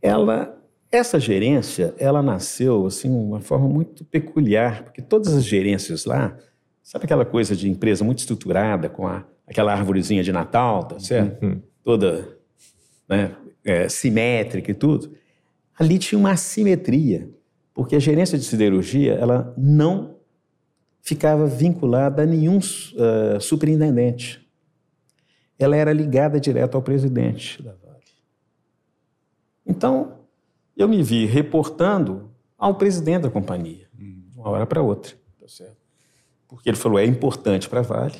Ela, 0.00 0.58
essa 0.90 1.20
gerência, 1.20 1.94
ela 1.98 2.22
nasceu 2.22 2.86
assim 2.86 3.08
de 3.08 3.16
uma 3.16 3.40
forma 3.40 3.68
muito 3.68 4.04
peculiar, 4.04 4.84
porque 4.84 5.02
todas 5.02 5.34
as 5.34 5.44
gerências 5.44 6.04
lá, 6.04 6.36
sabe 6.82 7.04
aquela 7.04 7.24
coisa 7.24 7.54
de 7.54 7.68
empresa 7.68 8.04
muito 8.04 8.20
estruturada 8.20 8.88
com 8.88 9.06
a, 9.06 9.24
aquela 9.46 9.72
árvorezinha 9.72 10.22
de 10.22 10.32
Natal, 10.32 10.84
tá 10.84 10.98
certo? 10.98 11.44
Uhum. 11.44 11.62
Toda 11.82 12.38
né, 13.08 13.34
é, 13.64 13.88
simétrica 13.88 14.70
e 14.70 14.74
tudo. 14.74 15.12
Ali 15.78 15.98
tinha 15.98 16.18
uma 16.18 16.32
assimetria, 16.32 17.30
porque 17.72 17.96
a 17.96 18.00
gerência 18.00 18.36
de 18.36 18.44
siderurgia 18.44 19.14
ela 19.14 19.54
não 19.56 20.17
ficava 21.00 21.46
vinculada 21.46 22.22
a 22.22 22.26
nenhum 22.26 22.58
uh, 22.58 23.40
superintendente. 23.40 24.46
Ela 25.58 25.76
era 25.76 25.92
ligada 25.92 26.38
direto 26.38 26.76
ao 26.76 26.82
presidente 26.82 27.62
da 27.62 27.72
Vale. 27.72 28.04
Então, 29.66 30.18
eu 30.76 30.88
me 30.88 31.02
vi 31.02 31.26
reportando 31.26 32.30
ao 32.56 32.74
presidente 32.74 33.22
da 33.22 33.30
companhia, 33.30 33.88
de 33.92 34.22
uma 34.34 34.48
hora 34.50 34.66
para 34.66 34.82
outra. 34.82 35.14
Tá? 35.40 35.64
Porque 36.46 36.68
ele 36.68 36.76
falou: 36.76 36.98
é 36.98 37.04
importante 37.04 37.68
para 37.68 37.80
a 37.80 37.82
Vale, 37.82 38.18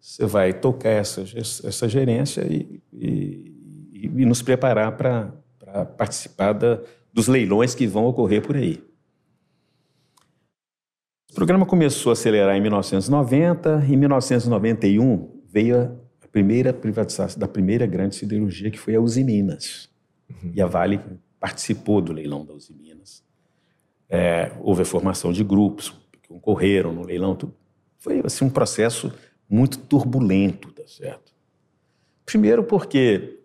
você 0.00 0.24
vai 0.26 0.52
tocar 0.52 0.90
essa, 0.90 1.22
essa 1.22 1.88
gerência 1.88 2.42
e, 2.42 2.82
e, 2.92 3.54
e 3.92 4.24
nos 4.24 4.40
preparar 4.40 4.96
para 4.96 5.84
participar 5.96 6.52
da, 6.52 6.80
dos 7.12 7.28
leilões 7.28 7.74
que 7.74 7.86
vão 7.86 8.06
ocorrer 8.06 8.42
por 8.42 8.56
aí. 8.56 8.82
O 11.30 11.34
programa 11.34 11.64
começou 11.64 12.10
a 12.10 12.12
acelerar 12.14 12.56
em 12.56 12.60
1990, 12.60 13.84
em 13.88 13.96
1991 13.96 15.40
veio 15.48 15.98
a 16.22 16.26
primeira 16.26 16.72
privatização 16.72 17.38
da 17.38 17.46
primeira 17.46 17.86
grande 17.86 18.16
siderurgia, 18.16 18.70
que 18.70 18.78
foi 18.78 18.96
a 18.96 19.00
Uzi 19.00 19.22
Minas. 19.22 19.88
Uhum. 20.28 20.52
E 20.54 20.60
a 20.60 20.66
Vale 20.66 21.00
participou 21.38 22.00
do 22.00 22.12
leilão 22.12 22.44
da 22.44 22.52
Uzi 22.52 22.74
Minas. 22.74 23.24
É, 24.08 24.50
houve 24.60 24.82
a 24.82 24.84
formação 24.84 25.32
de 25.32 25.44
grupos 25.44 25.90
que 26.20 26.28
concorreram 26.28 26.92
no 26.92 27.04
leilão. 27.04 27.36
Tudo. 27.36 27.54
Foi 27.98 28.20
assim, 28.24 28.44
um 28.44 28.50
processo 28.50 29.12
muito 29.48 29.78
turbulento, 29.78 30.72
tá 30.72 30.82
certo? 30.86 31.32
Primeiro 32.26 32.64
porque 32.64 33.38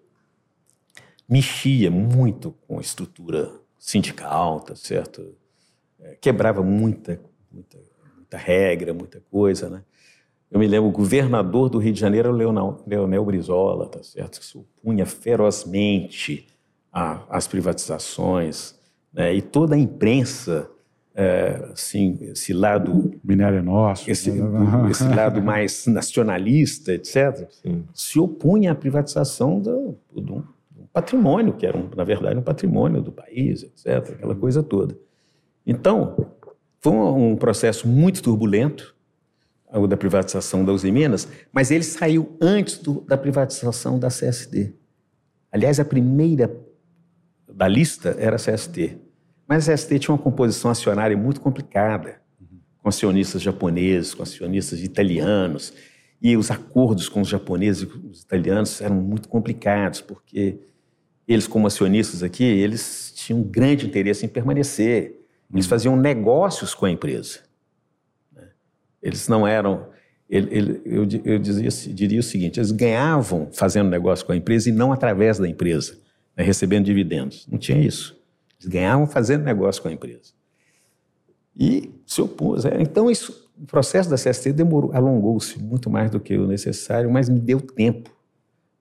mexia 1.29 1.91
muito 1.91 2.51
com 2.67 2.79
a 2.79 2.81
estrutura 2.81 3.51
sindical, 3.77 4.59
tá 4.61 4.75
certo? 4.75 5.35
É, 5.99 6.15
quebrava 6.15 6.63
muita, 6.63 7.19
muita, 7.55 7.77
muita 8.15 8.37
regra, 8.37 8.93
muita 8.93 9.21
coisa, 9.31 9.69
né? 9.69 9.81
Eu 10.51 10.59
me 10.59 10.67
lembro, 10.67 10.89
o 10.89 10.91
governador 10.91 11.69
do 11.69 11.79
Rio 11.79 11.91
de 11.91 11.99
Janeiro, 11.99 12.31
Leonel, 12.31 12.83
Leonel 12.85 13.25
Brizola, 13.25 13.87
tá 13.87 14.03
certo? 14.03 14.39
Que 14.39 14.45
se 14.45 14.57
opunha 14.57 15.05
ferozmente 15.05 16.47
às 16.91 17.47
privatizações, 17.47 18.75
né? 19.11 19.33
e 19.33 19.41
toda 19.41 19.75
a 19.75 19.77
imprensa, 19.77 20.69
é, 21.13 21.69
assim, 21.73 22.17
esse 22.21 22.53
lado... 22.53 23.19
Minério 23.23 23.57
é 23.57 23.61
nosso. 23.61 24.09
Esse, 24.09 24.31
esse 24.89 25.07
lado 25.07 25.41
mais 25.41 25.87
nacionalista, 25.87 26.93
etc., 26.93 27.49
Sim. 27.49 27.83
se 27.93 28.19
opunha 28.19 28.71
à 28.71 28.75
privatização 28.75 29.59
do, 29.59 29.97
do, 30.13 30.45
patrimônio, 30.93 31.53
que 31.53 31.65
era, 31.65 31.77
um, 31.77 31.89
na 31.93 32.05
verdade, 32.05 32.39
um 32.39 32.41
patrimônio 32.41 33.01
do 33.01 33.11
país, 33.11 33.63
etc., 33.63 34.13
aquela 34.13 34.33
coisa 34.33 34.63
toda. 34.63 34.97
Então, 35.67 36.15
foi 36.85 36.93
um, 36.93 37.35
processo 37.35 37.87
muito 37.87 38.21
turbulento, 38.21 38.95
o 39.73 39.87
da 39.87 39.97
privatização 39.97 40.63
da 40.63 40.71
Uzi 40.71 40.91
Minas, 40.91 41.27
mas 41.51 41.71
ele 41.71 41.83
saiu 41.83 42.37
antes 42.39 42.77
do, 42.77 43.01
da 43.01 43.17
privatização 43.17 43.97
da 43.97 44.09
CSD. 44.09 44.71
Aliás, 45.51 45.79
a 45.79 45.85
primeira 45.85 46.55
da 47.51 47.67
lista 47.67 48.15
era 48.19 48.35
a 48.35 48.39
CST. 48.39 48.99
Mas 49.47 49.67
a 49.67 49.73
CST 49.73 49.97
tinha 49.97 50.13
uma 50.13 50.21
composição 50.21 50.69
acionária 50.69 51.17
muito 51.17 51.41
complicada, 51.41 52.21
com 52.77 52.87
acionistas 52.87 53.41
japoneses, 53.41 54.13
com 54.13 54.21
acionistas 54.21 54.83
italianos, 54.83 55.73
e 56.21 56.37
os 56.37 56.51
acordos 56.51 57.09
com 57.09 57.21
os 57.21 57.27
japoneses 57.27 57.81
e 57.81 57.85
os 58.07 58.21
italianos 58.21 58.79
eram 58.79 58.97
muito 58.97 59.27
complicados, 59.27 60.01
porque 60.01 60.59
eles, 61.27 61.47
como 61.47 61.65
acionistas 61.65 62.21
aqui, 62.21 62.43
eles 62.43 63.11
tinham 63.15 63.39
um 63.39 63.43
grande 63.43 63.87
interesse 63.87 64.23
em 64.23 64.29
permanecer. 64.29 65.24
Eles 65.51 65.65
uhum. 65.65 65.69
faziam 65.69 65.95
negócios 65.95 66.73
com 66.73 66.85
a 66.85 66.91
empresa. 66.91 67.39
Né? 68.33 68.47
Eles 69.01 69.27
não 69.27 69.47
eram. 69.47 69.87
Ele, 70.29 70.47
ele, 70.51 70.81
eu, 70.85 71.07
eu 71.23 71.39
dizia, 71.39 71.93
diria 71.93 72.19
o 72.19 72.23
seguinte: 72.23 72.59
eles 72.59 72.71
ganhavam 72.71 73.49
fazendo 73.51 73.89
negócio 73.89 74.25
com 74.25 74.31
a 74.31 74.35
empresa 74.35 74.69
e 74.69 74.71
não 74.71 74.91
através 74.91 75.37
da 75.37 75.47
empresa, 75.47 75.97
né, 76.35 76.43
recebendo 76.43 76.85
dividendos. 76.85 77.47
Não 77.49 77.57
tinha 77.57 77.77
isso. 77.77 78.17
Eles 78.59 78.71
ganhavam 78.71 79.07
fazendo 79.07 79.43
negócio 79.43 79.81
com 79.81 79.87
a 79.87 79.91
empresa. 79.91 80.33
E 81.55 81.91
se 82.05 82.21
opôs. 82.21 82.65
É, 82.65 82.81
então, 82.81 83.09
isso, 83.09 83.49
o 83.61 83.65
processo 83.65 84.09
da 84.09 84.15
CST 84.17 84.51
demorou, 84.51 84.91
alongou-se 84.93 85.57
muito 85.61 85.89
mais 85.89 86.11
do 86.11 86.19
que 86.19 86.37
o 86.37 86.47
necessário, 86.47 87.09
mas 87.09 87.29
me 87.29 87.39
deu 87.39 87.61
tempo 87.61 88.09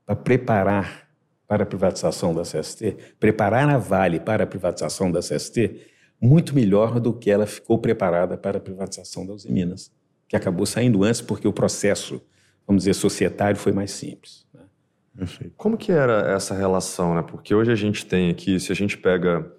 para 0.05 0.17
preparar 0.17 1.05
para 1.47 1.63
a 1.63 1.67
privatização 1.67 2.35
da 2.35 2.43
CST, 2.43 2.97
preparar 3.21 3.69
a 3.69 3.79
Vale 3.79 4.19
para 4.19 4.45
a 4.45 4.47
privatização 4.47 5.13
da 5.13 5.21
CST, 5.21 5.81
muito 6.21 6.55
melhor 6.55 6.99
do 7.01 7.13
que 7.13 7.31
ela 7.31 7.47
ficou 7.47 7.79
preparada 7.79 8.37
para 8.37 8.59
a 8.59 8.61
privatização 8.61 9.27
da 9.27 9.33
Uzi 9.33 9.51
Minas, 9.51 9.93
que 10.29 10.37
acabou 10.37 10.67
saindo 10.67 11.05
antes 11.05 11.21
porque 11.21 11.47
o 11.47 11.53
processo, 11.53 12.21
vamos 12.67 12.83
dizer, 12.83 12.95
societário 12.95 13.59
foi 13.59 13.73
mais 13.73 13.91
simples. 13.91 14.47
Né? 14.53 15.27
Como 15.57 15.77
que 15.77 15.93
era 15.93 16.33
essa 16.33 16.55
relação? 16.55 17.15
Né? 17.15 17.23
Porque 17.23 17.55
hoje 17.55 17.71
a 17.71 17.77
gente 17.77 18.07
tem 18.07 18.31
aqui, 18.31 18.59
se 18.59 18.73
a 18.73 18.75
gente 18.75 18.97
pega 18.97 19.51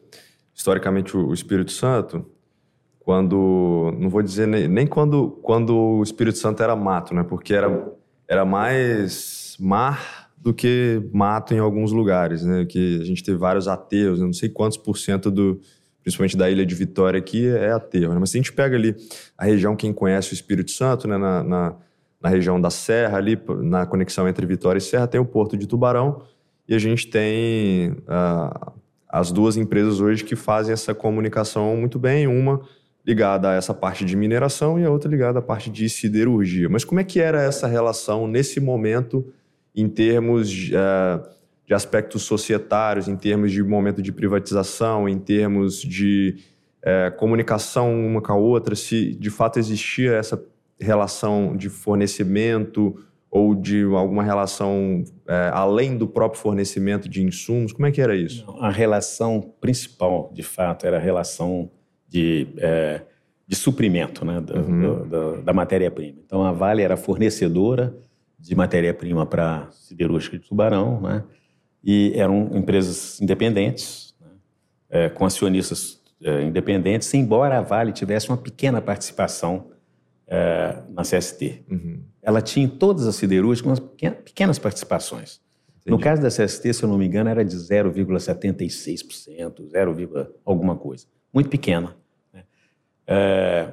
historicamente 0.53 1.15
o 1.15 1.33
Espírito 1.33 1.71
Santo, 1.71 2.25
quando, 2.99 3.93
não 3.99 4.09
vou 4.09 4.23
dizer 4.23 4.47
nem, 4.47 4.67
nem 4.67 4.87
quando, 4.87 5.31
quando 5.43 5.75
o 5.75 6.03
Espírito 6.03 6.39
Santo 6.39 6.63
era 6.63 6.75
mato, 6.75 7.13
né? 7.13 7.23
porque 7.23 7.53
era, 7.53 7.93
era 8.27 8.43
mais 8.43 9.55
mar 9.59 10.25
do 10.45 10.53
que 10.53 11.01
mato 11.11 11.53
em 11.53 11.59
alguns 11.59 11.91
lugares, 11.91 12.43
né? 12.43 12.65
Que 12.65 13.01
a 13.01 13.03
gente 13.03 13.23
teve 13.23 13.35
vários 13.35 13.67
aterros, 13.67 14.19
eu 14.19 14.27
não 14.27 14.33
sei 14.33 14.47
quantos 14.47 14.77
por 14.77 14.95
cento 14.95 15.31
do, 15.31 15.59
principalmente 16.05 16.37
da 16.37 16.47
ilha 16.47 16.63
de 16.63 16.75
Vitória 16.75 17.17
aqui, 17.17 17.47
é 17.47 17.71
aterro. 17.71 18.13
Né? 18.13 18.19
Mas 18.19 18.29
se 18.29 18.37
a 18.37 18.39
gente 18.39 18.53
pega 18.53 18.75
ali 18.75 18.95
a 19.35 19.43
região, 19.43 19.75
quem 19.75 19.91
conhece 19.91 20.33
o 20.33 20.35
Espírito 20.35 20.69
Santo, 20.69 21.07
né? 21.07 21.17
na, 21.17 21.43
na, 21.43 21.75
na 22.21 22.29
região 22.29 22.61
da 22.61 22.69
Serra, 22.69 23.17
ali, 23.17 23.41
na 23.63 23.87
conexão 23.87 24.29
entre 24.29 24.45
Vitória 24.45 24.77
e 24.77 24.81
Serra, 24.81 25.07
tem 25.07 25.19
o 25.19 25.25
Porto 25.25 25.57
de 25.57 25.65
Tubarão, 25.65 26.21
e 26.69 26.75
a 26.75 26.77
gente 26.77 27.07
tem 27.07 27.89
uh, 27.89 28.71
as 29.09 29.31
duas 29.31 29.57
empresas 29.57 29.99
hoje 29.99 30.23
que 30.23 30.35
fazem 30.35 30.73
essa 30.73 30.93
comunicação 30.93 31.75
muito 31.75 31.97
bem, 31.97 32.27
uma 32.27 32.61
ligada 33.03 33.49
a 33.49 33.53
essa 33.55 33.73
parte 33.73 34.05
de 34.05 34.15
mineração 34.15 34.79
e 34.79 34.85
a 34.85 34.91
outra 34.91 35.09
ligada 35.09 35.39
à 35.39 35.41
parte 35.41 35.71
de 35.71 35.89
siderurgia. 35.89 36.69
Mas 36.69 36.83
como 36.83 36.99
é 36.99 37.03
que 37.03 37.19
era 37.19 37.41
essa 37.41 37.65
relação 37.65 38.27
nesse 38.27 38.59
momento 38.59 39.25
em 39.75 39.89
termos 39.89 40.69
uh, 40.69 41.27
de 41.67 41.73
aspectos 41.73 42.23
societários, 42.23 43.07
em 43.07 43.15
termos 43.15 43.51
de 43.51 43.63
momento 43.63 44.01
de 44.01 44.11
privatização, 44.11 45.09
em 45.09 45.17
termos 45.17 45.81
de 45.81 46.35
uh, 46.83 47.15
comunicação 47.17 48.05
uma 48.05 48.21
com 48.21 48.31
a 48.31 48.35
outra, 48.35 48.75
se 48.75 49.15
de 49.15 49.29
fato 49.31 49.57
existia 49.57 50.13
essa 50.13 50.41
relação 50.79 51.55
de 51.57 51.69
fornecimento 51.69 52.95
ou 53.31 53.55
de 53.55 53.83
alguma 53.83 54.23
relação 54.23 55.03
uh, 55.03 55.51
além 55.53 55.97
do 55.97 56.07
próprio 56.07 56.39
fornecimento 56.39 57.09
de 57.09 57.23
insumos? 57.23 57.73
Como 57.73 57.87
é 57.87 57.91
que 57.91 57.99
era 57.99 58.15
isso? 58.15 58.45
A 58.59 58.69
relação 58.69 59.41
principal, 59.59 60.31
de 60.33 60.43
fato, 60.43 60.85
era 60.85 60.97
a 60.97 61.01
relação 61.01 61.71
de, 62.07 62.47
de 63.47 63.55
suprimento 63.55 64.23
né, 64.23 64.39
da, 64.39 64.55
uhum. 64.55 65.09
da, 65.09 65.41
da 65.41 65.53
matéria-prima. 65.53 66.19
Então, 66.23 66.45
a 66.45 66.51
Vale 66.51 66.83
era 66.83 66.95
fornecedora 66.95 67.93
de 68.39 68.55
matéria-prima 68.55 69.25
para 69.25 69.67
siderúrgica 69.71 70.37
de 70.37 70.47
Tubarão, 70.47 71.01
né? 71.01 71.23
E 71.85 72.13
eram 72.15 72.49
empresas 72.53 73.21
independentes, 73.21 74.15
né? 74.19 74.27
é, 74.89 75.09
com 75.09 75.25
acionistas 75.25 76.01
é, 76.21 76.41
independentes, 76.41 77.13
embora 77.13 77.59
a 77.59 77.61
Vale 77.61 77.91
tivesse 77.91 78.29
uma 78.29 78.37
pequena 78.37 78.81
participação 78.81 79.67
é, 80.27 80.81
na 80.89 81.03
CST. 81.03 81.63
Uhum. 81.69 82.01
Ela 82.21 82.41
tinha 82.41 82.65
em 82.65 82.69
todas 82.69 83.05
as 83.05 83.15
siderúrgicas 83.15 83.79
pequenas 83.79 84.57
participações. 84.57 85.39
Entendi. 85.81 85.95
No 85.95 85.99
caso 85.99 86.23
da 86.23 86.29
CST, 86.29 86.73
se 86.73 86.81
eu 86.81 86.89
não 86.89 86.97
me 86.97 87.05
engano, 87.05 87.29
era 87.29 87.45
de 87.45 87.55
0,76%, 87.55 89.69
0, 89.69 89.95
alguma 90.43 90.75
coisa. 90.75 91.05
Muito 91.31 91.47
pequena. 91.47 91.95
Né? 92.33 92.43
É, 93.05 93.71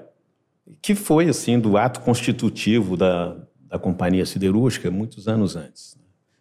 que 0.82 0.94
foi, 0.94 1.30
assim, 1.30 1.58
do 1.58 1.78
ato 1.78 2.00
constitutivo 2.00 2.98
da, 2.98 3.38
da 3.66 3.78
companhia 3.78 4.26
siderúrgica 4.26 4.90
muitos 4.90 5.26
anos 5.26 5.56
antes. 5.56 5.98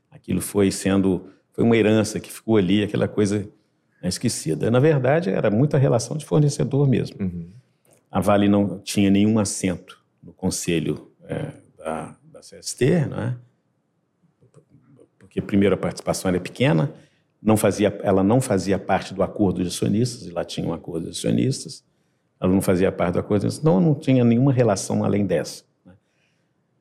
Aquilo 0.10 0.42
foi 0.42 0.72
sendo, 0.72 1.30
foi 1.62 1.68
uma 1.68 1.78
herança 1.78 2.20
que 2.20 2.32
ficou 2.32 2.58
ali, 2.58 2.84
aquela 2.84 3.08
coisa 3.08 3.48
né, 4.02 4.10
esquecida. 4.10 4.72
Na 4.72 4.80
verdade, 4.80 5.30
era 5.30 5.52
muita 5.52 5.78
relação 5.78 6.18
de 6.18 6.26
fornecedor 6.26 6.88
mesmo. 6.88 7.18
Uhum. 7.20 7.50
A 8.10 8.20
Vale 8.20 8.50
não 8.50 8.80
tinha 8.80 9.12
nenhum 9.12 9.38
assento 9.38 10.04
no 10.24 10.34
conselho 10.34 11.12
é, 11.24 11.52
da, 11.78 12.16
da 12.24 12.40
CST, 12.40 13.06
né? 13.06 13.38
porque 15.20 15.40
primeiro 15.40 15.76
a 15.76 15.78
participação 15.78 16.30
era 16.30 16.40
pequena, 16.40 16.92
não 17.42 17.56
fazia, 17.56 17.96
ela 18.04 18.24
não 18.24 18.42
fazia 18.42 18.78
parte 18.78 19.14
do 19.14 19.24
acordo 19.24 19.62
de 19.62 19.68
acionistas, 19.68 20.26
e 20.28 20.32
lá 20.32 20.44
tinha 20.44 20.68
um 20.68 20.74
acordo 20.74 21.06
de 21.06 21.12
acionistas, 21.12 21.84
ela 22.40 22.52
não 22.52 22.62
fazia 22.62 22.92
parte 22.92 23.14
do 23.14 23.20
acordo 23.20 23.42
de 23.42 23.48
acionistas, 23.48 23.64
então 23.64 23.80
não 23.80 23.96
tinha 23.96 24.24
nenhuma 24.24 24.52
relação 24.52 25.06
além 25.06 25.26
dessa. 25.26 25.64
Né? 25.86 25.94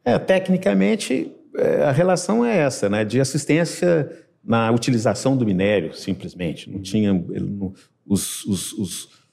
É, 0.05 0.19
tecnicamente, 0.19 1.33
é, 1.55 1.85
a 1.85 1.93
relação 1.93 2.45
é 2.45 2.57
essa, 2.57 2.89
né, 2.89 3.05
de 3.05 3.21
assistência 3.21 4.11
na 4.43 4.71
utilização 4.71 5.37
do 5.37 5.45
minério, 5.45 5.95
simplesmente. 5.95 6.71
Não 6.71 6.81
tinha. 6.81 7.13
Não, 7.13 7.73
os, 8.07 8.45
os, 8.45 8.73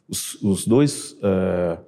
os, 0.07 0.41
os, 0.41 0.67
dois 0.67 1.13
uh, 1.13 1.83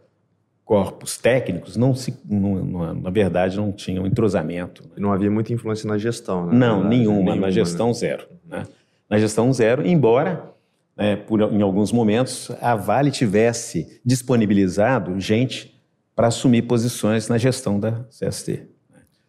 corpos 0.66 1.18
técnicos, 1.18 1.76
não 1.76 1.94
se, 1.94 2.18
não, 2.28 2.64
não, 2.64 2.94
na 2.96 3.10
verdade, 3.10 3.58
não 3.58 3.72
tinham 3.72 4.08
entrosamento. 4.08 4.84
Né? 4.84 4.96
Não 4.98 5.12
havia 5.12 5.30
muita 5.30 5.54
influência 5.54 5.88
na 5.88 5.98
gestão, 5.98 6.48
né? 6.48 6.58
Não, 6.58 6.84
nenhuma, 6.84 7.18
nenhuma, 7.18 7.36
na 7.48 7.52
gestão 7.52 7.88
né? 7.88 7.94
zero. 7.94 8.28
Né? 8.48 8.66
Na 9.10 9.18
gestão 9.20 9.52
zero, 9.52 9.86
embora, 9.86 10.54
né, 10.96 11.16
por, 11.16 11.42
em 11.42 11.62
alguns 11.62 11.92
momentos, 11.92 12.52
a 12.62 12.76
Vale 12.76 13.12
tivesse 13.12 14.02
disponibilizado 14.06 15.20
gente 15.20 15.80
para 16.16 16.28
assumir 16.28 16.64
posições 16.64 17.28
na 17.28 17.38
gestão 17.38 17.80
da 17.80 18.04
CST. 18.10 18.68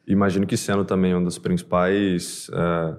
Imagino 0.07 0.47
que 0.47 0.57
sendo 0.57 0.85
também 0.85 1.15
um 1.15 1.23
dos 1.23 1.39
principais 1.39 2.49
uh, 2.49 2.99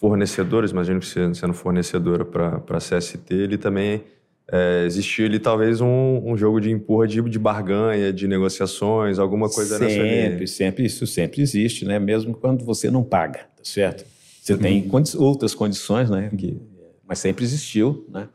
fornecedores, 0.00 0.70
imagino 0.70 0.98
que 0.98 1.06
sendo 1.06 1.52
fornecedora 1.52 2.24
para 2.24 2.56
a 2.56 2.78
CST, 2.78 3.34
ele 3.34 3.58
também 3.58 4.02
é, 4.50 4.84
existia 4.86 5.26
ali 5.26 5.38
talvez 5.38 5.82
um, 5.82 6.22
um, 6.24 6.36
jogo 6.38 6.58
de 6.58 6.70
empurra 6.70 7.06
de, 7.06 7.20
de 7.20 7.38
barganha, 7.38 8.10
de 8.10 8.26
negociações, 8.26 9.18
alguma 9.18 9.50
coisa 9.50 9.76
sempre, 9.76 9.86
nessa 9.86 10.02
linha. 10.02 10.30
Sempre, 10.30 10.46
sempre, 10.48 10.86
isso 10.86 11.06
sempre 11.06 11.42
existe, 11.42 11.84
né? 11.84 11.98
Mesmo 11.98 12.34
quando 12.34 12.64
você 12.64 12.90
não 12.90 13.04
paga, 13.04 13.40
tá 13.40 13.62
certo? 13.62 14.06
Você 14.40 14.54
uhum. 14.54 14.58
tem 14.58 14.88
condi 14.88 15.14
outras 15.18 15.54
condições, 15.54 16.08
né? 16.08 16.30
Que, 16.36 16.58
mas 17.06 17.18
sempre 17.18 17.44
existiu, 17.44 18.06
né? 18.08 18.26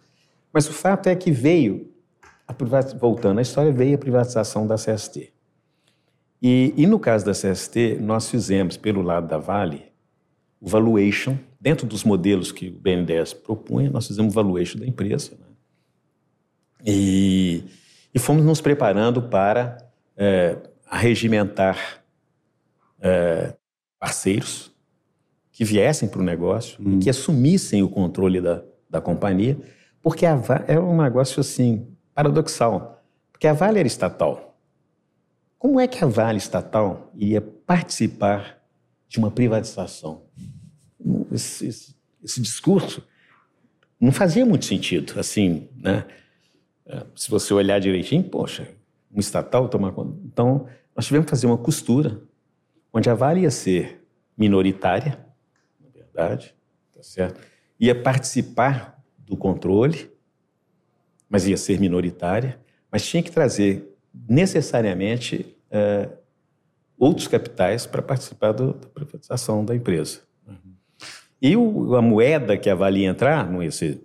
Mas 0.53 0.69
o 0.69 0.71
fato 0.71 1.07
é 1.07 1.15
que 1.15 1.31
veio, 1.31 1.91
voltando 2.99 3.39
à 3.39 3.41
história, 3.41 3.71
veio 3.71 3.95
a 3.95 3.97
privatização 3.97 4.67
da 4.67 4.75
CST. 4.75 5.33
E, 6.41 6.73
e 6.77 6.85
no 6.85 6.99
caso 6.99 7.25
da 7.25 7.31
CST, 7.31 7.97
nós 7.99 8.29
fizemos, 8.29 8.77
pelo 8.77 9.01
lado 9.01 9.27
da 9.27 9.39
Vale, 9.39 9.95
o 10.61 10.67
valuation, 10.67 11.37
dentro 11.59 11.87
dos 11.87 12.03
modelos 12.03 12.51
que 12.51 12.69
o 12.69 12.71
BNDES 12.71 13.33
propunha, 13.33 13.89
nós 13.89 14.07
fizemos 14.07 14.33
o 14.33 14.35
valuation 14.35 14.79
da 14.79 14.85
empresa. 14.85 15.31
Né? 15.31 15.45
E, 16.85 17.63
e, 18.13 18.19
fomos 18.19 18.45
nos 18.45 18.61
preparando 18.61 19.21
para 19.21 19.77
é, 20.15 20.57
arregimentar 20.87 22.03
é, 22.99 23.55
parceiros 23.99 24.71
que 25.51 25.63
viessem 25.63 26.07
para 26.07 26.19
o 26.19 26.23
negócio, 26.23 26.77
hum. 26.79 26.99
que 26.99 27.09
assumissem 27.09 27.81
o 27.81 27.89
controle 27.89 28.41
da, 28.41 28.61
da 28.89 29.01
companhia, 29.01 29.57
porque 30.01 30.25
a, 30.25 30.39
é 30.67 30.79
um 30.79 31.01
negócio 31.01 31.39
assim 31.39 31.87
paradoxal, 32.13 33.03
porque 33.31 33.47
a 33.47 33.53
Vale 33.53 33.79
era 33.79 33.87
estatal. 33.87 34.45
Como 35.57 35.79
é 35.79 35.87
que 35.87 36.03
a 36.03 36.07
Vale 36.07 36.37
Estatal 36.37 37.09
iria 37.15 37.41
participar 37.41 38.61
de 39.07 39.17
uma 39.17 39.31
privatização? 39.31 40.24
Esse, 41.31 41.67
esse, 41.67 41.95
esse 42.23 42.41
discurso 42.41 43.03
não 43.99 44.11
fazia 44.11 44.45
muito 44.45 44.65
sentido, 44.65 45.19
assim, 45.19 45.67
né? 45.75 46.05
É, 46.85 47.03
se 47.15 47.29
você 47.29 47.53
olhar 47.53 47.79
direitinho, 47.79 48.23
poxa, 48.23 48.67
um 49.11 49.19
estatal 49.19 49.67
tomar 49.67 49.91
conta. 49.91 50.17
Então, 50.25 50.67
nós 50.95 51.05
tivemos 51.05 51.25
que 51.25 51.31
fazer 51.31 51.47
uma 51.47 51.57
costura, 51.57 52.21
onde 52.93 53.09
a 53.09 53.15
Vale 53.15 53.41
ia 53.41 53.51
ser 53.51 54.05
minoritária, 54.37 55.25
na 55.79 55.89
verdade, 55.89 56.53
tá 56.93 57.01
certo? 57.01 57.41
Ia 57.79 57.95
participar 57.95 59.03
do 59.17 59.35
controle, 59.35 60.11
mas 61.29 61.47
ia 61.47 61.57
ser 61.57 61.79
minoritária, 61.79 62.59
mas 62.91 63.05
tinha 63.05 63.23
que 63.23 63.31
trazer 63.31 63.97
necessariamente 64.29 65.57
é, 65.71 66.09
outros 66.97 67.27
capitais 67.27 67.85
para 67.85 68.01
participar 68.01 68.51
do, 68.51 68.73
da 68.73 68.87
privatização 68.87 69.65
da 69.65 69.75
empresa. 69.75 70.21
E 71.45 71.55
o, 71.55 71.93
a 71.93 72.01
moeda 72.01 72.57
que 72.57 72.67
a 72.67 72.73
Vale 72.73 73.01
ia 73.01 73.09
entrar, 73.09 73.47
não 73.47 73.69
ser 73.69 74.01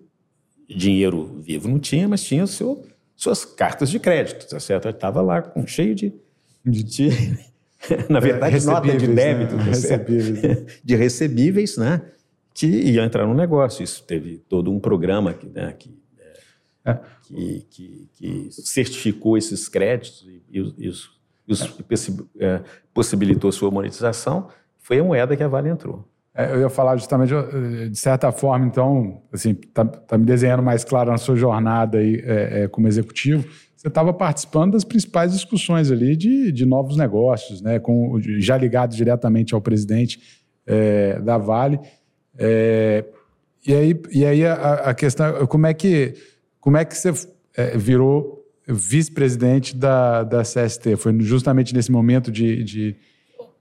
dinheiro 0.68 1.40
vivo, 1.40 1.68
não 1.68 1.78
tinha, 1.78 2.06
mas 2.06 2.22
tinha 2.22 2.46
seu, 2.46 2.84
suas 3.16 3.46
cartas 3.46 3.88
de 3.88 3.98
crédito, 3.98 4.46
tá 4.46 4.60
certo? 4.60 4.90
Estava 4.90 5.22
lá 5.22 5.40
com, 5.40 5.66
cheio 5.66 5.94
de, 5.94 6.12
de, 6.62 6.82
de 6.82 7.08
na 8.10 8.20
verdade, 8.20 8.56
é, 8.56 8.60
nota 8.60 8.94
de 8.94 9.06
débito, 9.06 9.56
né? 9.56 9.64
tá 9.64 9.70
recebíveis. 9.70 10.80
de 10.84 10.94
recebíveis, 10.94 11.78
né? 11.78 12.02
Que 12.52 12.66
ia 12.66 13.02
entrar 13.06 13.26
no 13.26 13.32
negócio. 13.32 13.82
Isso 13.82 14.04
teve 14.04 14.36
todo 14.46 14.70
um 14.70 14.78
programa 14.78 15.32
que, 15.32 15.46
né, 15.46 15.74
que, 15.78 15.98
é, 16.84 16.90
é. 16.90 17.00
que, 17.22 17.66
que, 17.70 18.08
que, 18.18 18.48
certificou 18.50 19.38
esses 19.38 19.66
créditos 19.66 20.28
e, 20.28 20.42
e, 20.58 20.74
e 20.76 20.88
isso 20.88 21.18
é, 22.38 22.60
possibilitou 22.92 23.50
sua 23.50 23.70
monetização, 23.70 24.50
foi 24.78 24.98
a 24.98 25.04
moeda 25.04 25.34
que 25.34 25.42
a 25.42 25.48
Vale 25.48 25.70
entrou. 25.70 26.06
É, 26.34 26.52
eu 26.52 26.60
ia 26.60 26.68
falar 26.68 26.96
justamente, 26.96 27.32
de 27.90 27.98
certa 27.98 28.30
forma, 28.30 28.64
então, 28.66 29.22
assim, 29.32 29.54
tá, 29.54 29.84
tá 29.84 30.16
me 30.16 30.24
desenhando 30.24 30.62
mais 30.62 30.84
claro 30.84 31.10
na 31.10 31.18
sua 31.18 31.36
jornada 31.36 31.98
aí 31.98 32.22
é, 32.24 32.62
é, 32.62 32.68
como 32.68 32.86
executivo, 32.86 33.44
você 33.76 33.88
estava 33.88 34.12
participando 34.12 34.72
das 34.72 34.84
principais 34.84 35.32
discussões 35.32 35.90
ali 35.90 36.14
de, 36.14 36.52
de 36.52 36.66
novos 36.66 36.96
negócios, 36.96 37.62
né, 37.62 37.78
com, 37.78 38.20
já 38.38 38.56
ligado 38.56 38.94
diretamente 38.94 39.54
ao 39.54 39.60
presidente 39.60 40.20
é, 40.66 41.18
da 41.20 41.38
Vale. 41.38 41.80
E 42.38 43.74
aí, 43.74 44.00
e 44.12 44.24
aí 44.24 44.46
a, 44.46 44.54
a, 44.74 44.94
questão, 44.94 45.46
como 45.46 45.66
é 45.66 45.74
que, 45.74 46.14
como 46.60 46.76
é 46.76 46.84
que 46.84 46.96
você 46.96 47.12
virou 47.74 48.40
vice-presidente 48.72 49.76
da, 49.76 50.22
da 50.22 50.42
CST. 50.42 50.96
Foi 50.96 51.18
justamente 51.20 51.74
nesse 51.74 51.90
momento 51.90 52.30
de, 52.30 52.62
de 52.62 52.96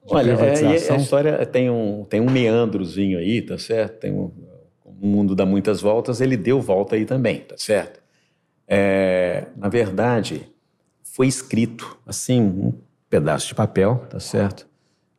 Olha, 0.06 0.32
é, 0.32 0.92
a 0.92 0.96
história 0.96 1.46
tem 1.46 1.70
um, 1.70 2.04
tem 2.04 2.20
um 2.20 2.30
meandrozinho 2.30 3.20
aí, 3.20 3.42
tá 3.42 3.58
certo? 3.58 4.00
Tem 4.00 4.12
um, 4.12 4.32
o 4.84 5.08
mundo 5.08 5.36
dá 5.36 5.46
muitas 5.46 5.82
voltas, 5.82 6.20
ele 6.20 6.36
deu 6.36 6.60
volta 6.60 6.96
aí 6.96 7.06
também, 7.06 7.42
tá 7.42 7.56
certo? 7.58 8.02
É, 8.68 9.46
na 9.56 9.70
verdade, 9.70 10.48
foi 11.04 11.28
escrito, 11.28 11.98
assim, 12.06 12.42
um 12.42 12.74
pedaço 13.10 13.48
de 13.48 13.56
papel, 13.56 14.06
tá 14.10 14.20
certo? 14.20 14.68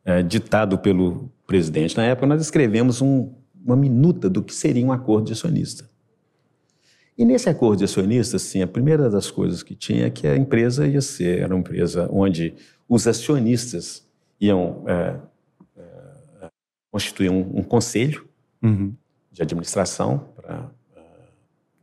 É, 0.03 0.23
ditado 0.23 0.77
pelo 0.77 1.29
presidente. 1.45 1.97
Na 1.97 2.05
época, 2.05 2.27
nós 2.27 2.41
escrevemos 2.41 3.01
um, 3.01 3.31
uma 3.63 3.75
minuta 3.75 4.29
do 4.29 4.41
que 4.41 4.53
seria 4.53 4.85
um 4.85 4.91
acordo 4.91 5.27
de 5.27 5.33
acionista. 5.33 5.89
E 7.17 7.25
nesse 7.25 7.49
acordo 7.49 7.79
de 7.79 7.83
acionistas, 7.83 8.41
sim, 8.41 8.61
a 8.61 8.67
primeira 8.67 9.09
das 9.09 9.29
coisas 9.29 9.61
que 9.61 9.75
tinha 9.75 10.07
é 10.07 10.09
que 10.09 10.25
a 10.25 10.35
empresa 10.35 10.87
ia 10.87 11.01
ser, 11.01 11.39
era 11.39 11.53
uma 11.53 11.59
empresa 11.59 12.09
onde 12.11 12.53
os 12.87 13.05
acionistas 13.05 14.07
iam 14.41 14.83
é, 14.87 15.15
é, 15.77 16.49
constituir 16.91 17.29
um, 17.29 17.59
um 17.59 17.63
conselho 17.63 18.27
uhum. 18.61 18.93
de 19.31 19.41
administração 19.41 20.29
para 20.35 20.69
é, 20.97 21.01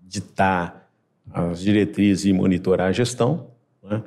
ditar 0.03 0.91
as 1.33 1.61
diretrizes 1.61 2.27
e 2.27 2.33
monitorar 2.33 2.89
a 2.89 2.93
gestão, 2.93 3.51
né? 3.83 4.03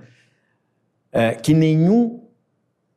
É, 1.14 1.34
que 1.34 1.54
nenhum 1.54 2.24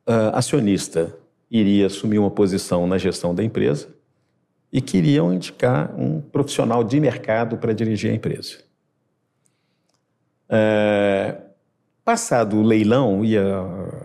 é, 0.05 0.13
acionista 0.33 1.17
iria 1.49 1.87
assumir 1.87 2.19
uma 2.19 2.31
posição 2.31 2.85
na 2.85 2.97
gestão 2.97 3.33
da 3.33 3.43
empresa, 3.43 3.95
e 4.75 4.81
queriam 4.81 5.33
indicar 5.33 5.97
um 5.97 6.19
profissional 6.19 6.83
de 6.83 6.99
mercado 6.99 7.57
para 7.57 7.71
dirigir 7.71 8.11
a 8.11 8.13
empresa. 8.13 8.57
É, 10.49 11.37
passado 12.03 12.57
o 12.57 12.61
leilão 12.61 13.23
e 13.23 13.37
a, 13.37 13.41
a 13.41 14.04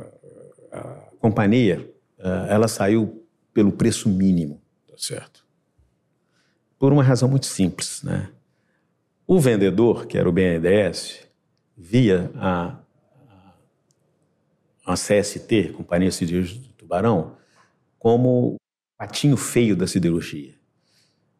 companhia, 1.20 1.88
é, 2.18 2.46
ela 2.48 2.66
saiu 2.66 3.24
pelo 3.52 3.70
preço 3.70 4.08
mínimo, 4.08 4.60
tá 4.88 4.94
certo? 4.96 5.44
Por 6.78 6.92
uma 6.92 7.02
razão 7.02 7.28
muito 7.28 7.46
simples, 7.46 8.02
né? 8.02 8.30
O 9.26 9.38
vendedor, 9.38 10.06
que 10.06 10.18
era 10.18 10.28
o 10.28 10.32
BNDES, 10.32 11.20
via 11.76 12.32
a, 12.34 12.80
a, 14.84 14.92
a 14.92 14.94
CST, 14.94 15.74
Companhia 15.76 16.10
Siderúrgica 16.10 16.60
do 16.60 16.72
Tubarão, 16.72 17.36
como 17.98 18.54
o 18.54 18.56
patinho 18.98 19.36
feio 19.36 19.76
da 19.76 19.86
siderurgia. 19.86 20.54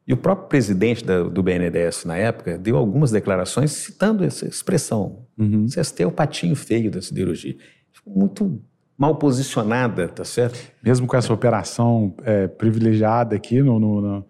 E 0.06 0.12
o 0.12 0.16
próprio 0.16 0.48
presidente 0.48 1.04
da, 1.04 1.22
do 1.22 1.42
BNDES, 1.42 2.04
na 2.04 2.16
época, 2.16 2.58
deu 2.58 2.76
algumas 2.76 3.10
declarações 3.10 3.72
citando 3.72 4.24
essa 4.24 4.46
expressão. 4.46 5.26
Uhum. 5.38 5.66
CST 5.66 6.02
é 6.02 6.06
o 6.06 6.12
patinho 6.12 6.54
feio 6.54 6.90
da 6.90 7.00
siderurgia. 7.02 7.56
Ficou 7.92 8.14
muito 8.14 8.62
mal 9.00 9.14
posicionada, 9.14 10.08
tá 10.08 10.26
certo? 10.26 10.60
Mesmo 10.82 11.06
com 11.06 11.16
essa 11.16 11.32
operação 11.32 12.12
é, 12.22 12.46
privilegiada 12.46 13.34
aqui 13.34 13.62
no, 13.62 13.80
no, 13.80 14.00
no 14.02 14.24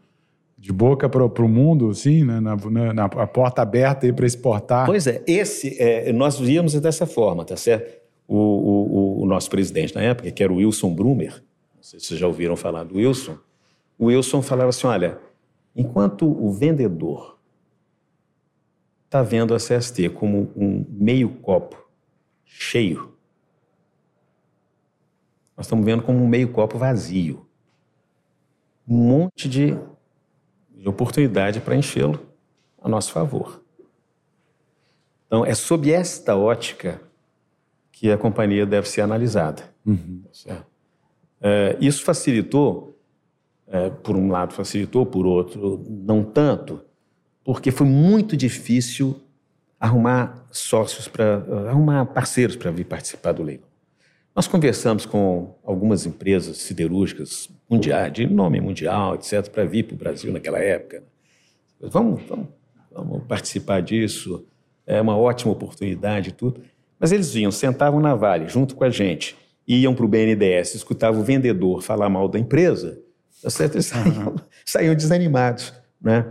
de 0.57 0.73
boca 0.73 1.09
para 1.09 1.25
o 1.25 1.49
mundo, 1.49 1.93
sim, 1.93 2.23
né? 2.23 2.39
na, 2.39 2.55
na, 2.55 2.93
na 2.93 3.05
a 3.07 3.27
porta 3.27 3.63
aberta 3.63 4.13
para 4.13 4.25
exportar. 4.25 4.87
Pois 4.87 5.09
é, 5.09 5.25
esse 5.27 5.77
é, 5.83 6.13
nós 6.13 6.39
víamos 6.39 6.73
dessa 6.75 7.05
forma, 7.05 7.45
tá 7.45 7.57
certo? 7.57 7.99
O, 8.29 8.37
o, 8.37 9.23
o, 9.23 9.27
nosso 9.27 9.51
presidente 9.51 9.93
na 9.93 10.03
época, 10.03 10.31
que 10.31 10.41
era 10.41 10.53
o 10.53 10.57
Wilson 10.57 10.95
Brumer, 10.95 11.43
não 11.75 11.83
sei 11.83 11.99
se 11.99 12.07
vocês 12.07 12.21
já 12.21 12.29
ouviram 12.29 12.55
falar 12.55 12.85
do 12.85 12.95
Wilson, 12.95 13.37
o 13.99 14.07
Wilson 14.07 14.41
falava 14.41 14.69
assim: 14.69 14.87
olha, 14.87 15.19
enquanto 15.75 16.27
o 16.27 16.53
vendedor 16.53 17.39
está 19.07 19.21
vendo 19.21 19.53
a 19.53 19.57
CST 19.57 20.11
como 20.11 20.53
um 20.55 20.85
meio 20.89 21.31
copo 21.31 21.77
cheio, 22.45 23.10
nós 25.61 25.67
estamos 25.67 25.85
vendo 25.85 26.03
como 26.03 26.25
um 26.25 26.27
meio 26.27 26.49
copo 26.49 26.79
vazio. 26.79 27.47
Um 28.89 28.97
monte 28.97 29.47
de 29.47 29.77
de 30.81 30.89
oportunidade 30.89 31.61
para 31.61 31.77
enchê-lo 31.77 32.19
a 32.81 32.89
nosso 32.89 33.13
favor. 33.13 33.63
Então, 35.27 35.45
é 35.45 35.55
sob 35.55 35.93
esta 35.93 36.35
ótica 36.35 37.01
que 37.93 38.11
a 38.11 38.17
companhia 38.17 38.65
deve 38.65 38.89
ser 38.89 39.03
analisada. 39.03 39.63
Uhum. 39.85 40.23
É, 41.43 41.77
isso 41.81 42.03
facilitou, 42.03 42.99
é, 43.67 43.91
por 43.91 44.17
um 44.17 44.31
lado 44.31 44.55
facilitou, 44.55 45.05
por 45.05 45.27
outro 45.27 45.85
não 45.87 46.25
tanto, 46.25 46.81
porque 47.45 47.71
foi 47.71 47.87
muito 47.87 48.35
difícil 48.35 49.21
arrumar 49.79 50.47
sócios 50.51 51.07
para 51.09 51.45
arrumar 51.69 52.07
parceiros 52.07 52.57
para 52.57 52.71
vir 52.71 52.85
participar 52.85 53.33
do 53.33 53.43
leilão. 53.43 53.70
Nós 54.35 54.47
conversamos 54.47 55.05
com 55.05 55.57
algumas 55.65 56.07
empresas 56.07 56.59
siderúrgicas 56.59 57.49
mundiais, 57.69 58.13
de 58.13 58.27
nome 58.27 58.61
mundial, 58.61 59.15
etc., 59.15 59.49
para 59.49 59.65
vir 59.65 59.85
para 59.85 59.95
o 59.95 59.99
Brasil 59.99 60.33
naquela 60.33 60.59
época. 60.59 61.03
Vamos, 61.81 62.23
vamos, 62.29 62.49
vamos 62.93 63.23
participar 63.27 63.83
disso, 63.83 64.47
é 64.87 65.01
uma 65.01 65.17
ótima 65.17 65.53
oportunidade 65.53 66.31
e 66.31 66.33
tudo. 66.33 66.63
Mas 66.99 67.13
eles 67.13 67.33
vinham, 67.33 67.51
sentavam 67.51 68.01
na 68.01 68.15
Vale 68.15 68.49
junto 68.49 68.77
com 68.77 68.85
a 68.85 68.91
gente, 68.91 69.37
iam 69.67 69.95
para 69.95 70.05
o 70.05 70.09
BNDES, 70.09 70.75
escutavam 70.75 71.21
o 71.21 71.25
vendedor 71.25 71.83
falar 71.83 72.09
mal 72.09 72.29
da 72.29 72.39
empresa, 72.39 73.01
tá 73.43 73.51
certo? 73.51 73.75
eles 73.75 73.87
saíam, 73.87 74.37
saíam 74.65 74.95
desanimados. 74.95 75.73
Né? 76.01 76.31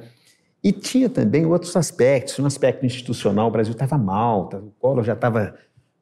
E 0.64 0.72
tinha 0.72 1.10
também 1.10 1.46
outros 1.46 1.76
aspectos. 1.76 2.38
No 2.38 2.46
aspecto 2.46 2.86
institucional, 2.86 3.48
o 3.48 3.52
Brasil 3.52 3.72
estava 3.72 3.98
mal, 3.98 4.50
o 4.54 4.72
Collor 4.80 5.04
já 5.04 5.14
estava 5.14 5.56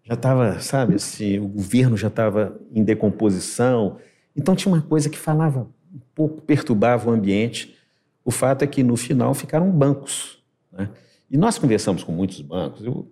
já 0.08 0.14
estava, 0.14 0.60
sabe, 0.62 0.96
assim, 0.96 1.38
o 1.38 1.48
governo 1.48 1.98
já 1.98 2.08
estava 2.08 2.58
em 2.72 2.82
decomposição. 2.82 3.98
Então 4.34 4.56
tinha 4.56 4.74
uma 4.74 4.82
coisa 4.82 5.10
que 5.10 5.18
falava 5.18 5.68
um 5.94 6.00
pouco, 6.16 6.42
perturbava 6.42 7.10
o 7.10 7.14
ambiente. 7.14 7.76
O 8.24 8.32
fato 8.32 8.64
é 8.64 8.68
que 8.68 8.84
no 8.84 8.96
final 8.96 9.34
ficaram 9.34 9.70
bancos. 9.70 10.42
Né? 10.72 10.90
E 11.30 11.38
nós 11.38 11.60
conversamos 11.60 12.06
com 12.06 12.14
muitos 12.14 12.40
bancos. 12.40 12.86
Eu 12.86 13.12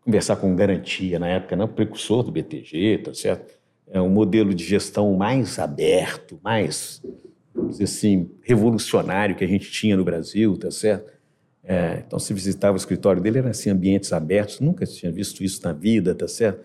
conversar 0.00 0.36
com 0.36 0.56
garantia 0.56 1.18
na 1.18 1.28
época, 1.28 1.54
não, 1.54 1.68
precursor 1.68 2.22
do 2.22 2.32
BTG, 2.32 3.02
tá 3.04 3.14
certo? 3.14 3.54
É 3.86 4.00
um 4.00 4.08
modelo 4.08 4.54
de 4.54 4.64
gestão 4.64 5.14
mais 5.14 5.58
aberto, 5.58 6.40
mais, 6.42 7.02
vamos 7.54 7.72
dizer 7.72 7.84
assim, 7.84 8.30
revolucionário 8.42 9.36
que 9.36 9.44
a 9.44 9.46
gente 9.46 9.70
tinha 9.70 9.96
no 9.96 10.04
Brasil, 10.04 10.56
tá 10.56 10.70
certo? 10.70 11.12
É, 11.64 12.02
então, 12.06 12.18
se 12.18 12.34
visitava 12.34 12.74
o 12.74 12.76
escritório 12.76 13.22
dele, 13.22 13.38
eram 13.38 13.50
assim, 13.50 13.70
ambientes 13.70 14.12
abertos, 14.12 14.58
nunca 14.58 14.84
tinha 14.84 15.12
visto 15.12 15.44
isso 15.44 15.62
na 15.62 15.72
vida, 15.72 16.14
tá 16.14 16.26
certo? 16.26 16.64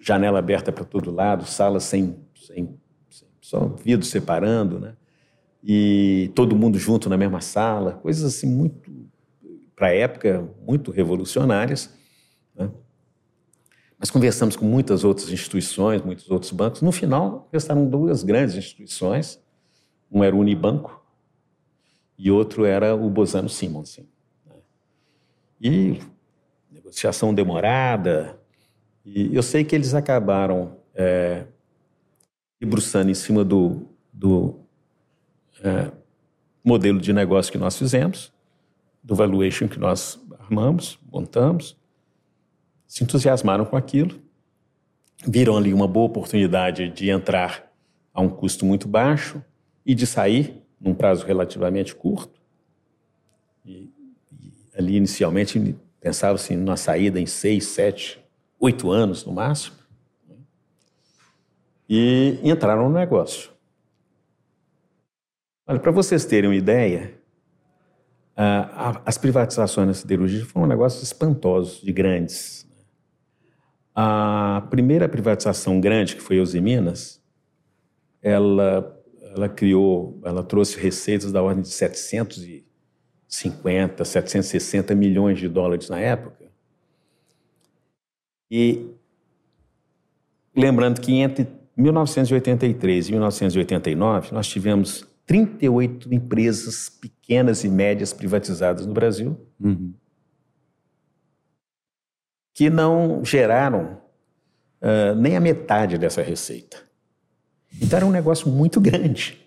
Janela 0.00 0.38
aberta 0.38 0.72
para 0.72 0.84
todo 0.84 1.10
lado, 1.10 1.44
sala 1.44 1.78
sem, 1.78 2.16
sem, 2.34 2.74
sem, 3.10 3.28
só 3.40 3.66
vidro 3.68 4.06
separando, 4.06 4.80
né? 4.80 4.94
E 5.62 6.30
todo 6.34 6.56
mundo 6.56 6.78
junto 6.78 7.10
na 7.10 7.18
mesma 7.18 7.42
sala, 7.42 7.92
coisas 7.92 8.24
assim 8.24 8.46
muito, 8.46 8.90
para 9.76 9.88
a 9.88 9.94
época, 9.94 10.48
muito 10.66 10.90
revolucionárias. 10.90 11.90
Né? 12.56 12.70
Nós 13.98 14.10
conversamos 14.10 14.56
com 14.56 14.64
muitas 14.64 15.04
outras 15.04 15.30
instituições, 15.30 16.00
muitos 16.00 16.30
outros 16.30 16.50
bancos. 16.52 16.80
No 16.80 16.90
final, 16.90 17.46
restaram 17.52 17.86
duas 17.86 18.22
grandes 18.22 18.56
instituições. 18.56 19.38
Um 20.10 20.24
era 20.24 20.34
o 20.34 20.38
Unibanco, 20.38 20.99
e 22.22 22.30
outro 22.30 22.66
era 22.66 22.94
o 22.94 23.08
Bosano 23.08 23.48
Simonsen. 23.48 24.06
Né? 24.46 24.54
E 25.58 26.00
negociação 26.70 27.32
demorada, 27.32 28.38
e 29.02 29.34
eu 29.34 29.42
sei 29.42 29.64
que 29.64 29.74
eles 29.74 29.94
acabaram 29.94 30.76
é, 30.94 31.46
debruçando 32.60 33.10
em 33.10 33.14
cima 33.14 33.42
do, 33.42 33.86
do 34.12 34.60
é, 35.64 35.90
modelo 36.62 37.00
de 37.00 37.10
negócio 37.10 37.50
que 37.50 37.56
nós 37.56 37.78
fizemos, 37.78 38.30
do 39.02 39.14
valuation 39.14 39.66
que 39.66 39.78
nós 39.78 40.20
armamos, 40.38 40.98
montamos, 41.10 41.74
se 42.86 43.02
entusiasmaram 43.02 43.64
com 43.64 43.78
aquilo, 43.78 44.20
viram 45.26 45.56
ali 45.56 45.72
uma 45.72 45.88
boa 45.88 46.04
oportunidade 46.04 46.90
de 46.90 47.08
entrar 47.08 47.72
a 48.12 48.20
um 48.20 48.28
custo 48.28 48.66
muito 48.66 48.86
baixo 48.86 49.42
e 49.86 49.94
de 49.94 50.06
sair 50.06 50.62
num 50.80 50.94
prazo 50.94 51.26
relativamente 51.26 51.94
curto. 51.94 52.40
E, 53.64 53.92
e 54.32 54.52
ali, 54.74 54.96
inicialmente, 54.96 55.76
pensava-se 56.00 56.56
numa 56.56 56.76
saída 56.76 57.20
em 57.20 57.26
seis, 57.26 57.66
sete, 57.66 58.18
oito 58.58 58.90
anos 58.90 59.24
no 59.24 59.32
máximo. 59.32 59.76
E 61.88 62.38
entraram 62.42 62.88
no 62.88 62.94
negócio. 62.94 63.50
Olha, 65.66 65.78
para 65.78 65.92
vocês 65.92 66.24
terem 66.24 66.48
uma 66.48 66.56
ideia, 66.56 67.20
as 69.04 69.18
privatizações 69.18 69.86
na 69.86 69.94
siderurgia 69.94 70.44
foram 70.46 70.66
um 70.66 70.68
negócio 70.68 71.02
espantoso, 71.02 71.84
de 71.84 71.92
grandes. 71.92 72.66
A 73.94 74.66
primeira 74.70 75.08
privatização 75.08 75.80
grande, 75.80 76.16
que 76.16 76.22
foi 76.22 76.38
a 76.38 76.42
Uzi 76.42 76.60
Minas, 76.60 77.20
ela 78.22 78.99
ela 79.34 79.48
criou, 79.48 80.20
ela 80.24 80.42
trouxe 80.42 80.76
receitas 80.78 81.30
da 81.30 81.40
ordem 81.42 81.62
de 81.62 81.68
750, 81.68 84.04
760 84.04 84.94
milhões 84.94 85.38
de 85.38 85.48
dólares 85.48 85.88
na 85.88 86.00
época. 86.00 86.50
E 88.50 88.90
lembrando 90.54 91.00
que 91.00 91.14
entre 91.14 91.46
1983 91.76 93.08
e 93.08 93.12
1989 93.12 94.34
nós 94.34 94.48
tivemos 94.48 95.08
38 95.26 96.12
empresas 96.12 96.88
pequenas 96.88 97.62
e 97.62 97.68
médias 97.68 98.12
privatizadas 98.12 98.84
no 98.84 98.92
Brasil, 98.92 99.38
uhum. 99.60 99.94
que 102.52 102.68
não 102.68 103.24
geraram 103.24 104.00
uh, 104.82 105.14
nem 105.14 105.36
a 105.36 105.40
metade 105.40 105.96
dessa 105.96 106.20
receita. 106.20 106.89
Então 107.80 107.96
era 107.96 108.06
um 108.06 108.10
negócio 108.10 108.48
muito 108.48 108.80
grande. 108.80 109.38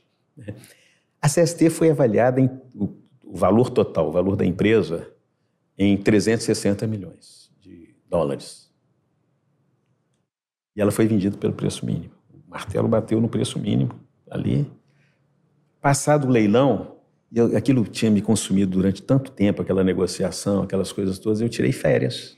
A 1.21 1.27
CST 1.27 1.69
foi 1.69 1.89
avaliada 1.89 2.39
em 2.39 2.49
o, 2.75 2.89
o 3.23 3.35
valor 3.35 3.69
total, 3.69 4.09
o 4.09 4.11
valor 4.11 4.35
da 4.35 4.45
empresa, 4.45 5.09
em 5.77 5.97
360 5.97 6.85
milhões 6.85 7.51
de 7.59 7.95
dólares. 8.09 8.69
E 10.75 10.81
ela 10.81 10.91
foi 10.91 11.07
vendida 11.07 11.37
pelo 11.37 11.53
preço 11.53 11.85
mínimo. 11.85 12.13
O 12.31 12.49
martelo 12.49 12.87
bateu 12.87 13.21
no 13.21 13.29
preço 13.29 13.59
mínimo 13.59 13.93
ali. 14.29 14.69
Passado 15.81 16.27
o 16.27 16.29
leilão, 16.29 16.97
eu, 17.33 17.55
aquilo 17.55 17.83
tinha 17.85 18.09
me 18.09 18.21
consumido 18.21 18.71
durante 18.71 19.01
tanto 19.01 19.31
tempo, 19.31 19.61
aquela 19.61 19.83
negociação, 19.83 20.63
aquelas 20.63 20.91
coisas 20.91 21.19
todas, 21.19 21.41
eu 21.41 21.49
tirei 21.49 21.71
férias. 21.71 22.37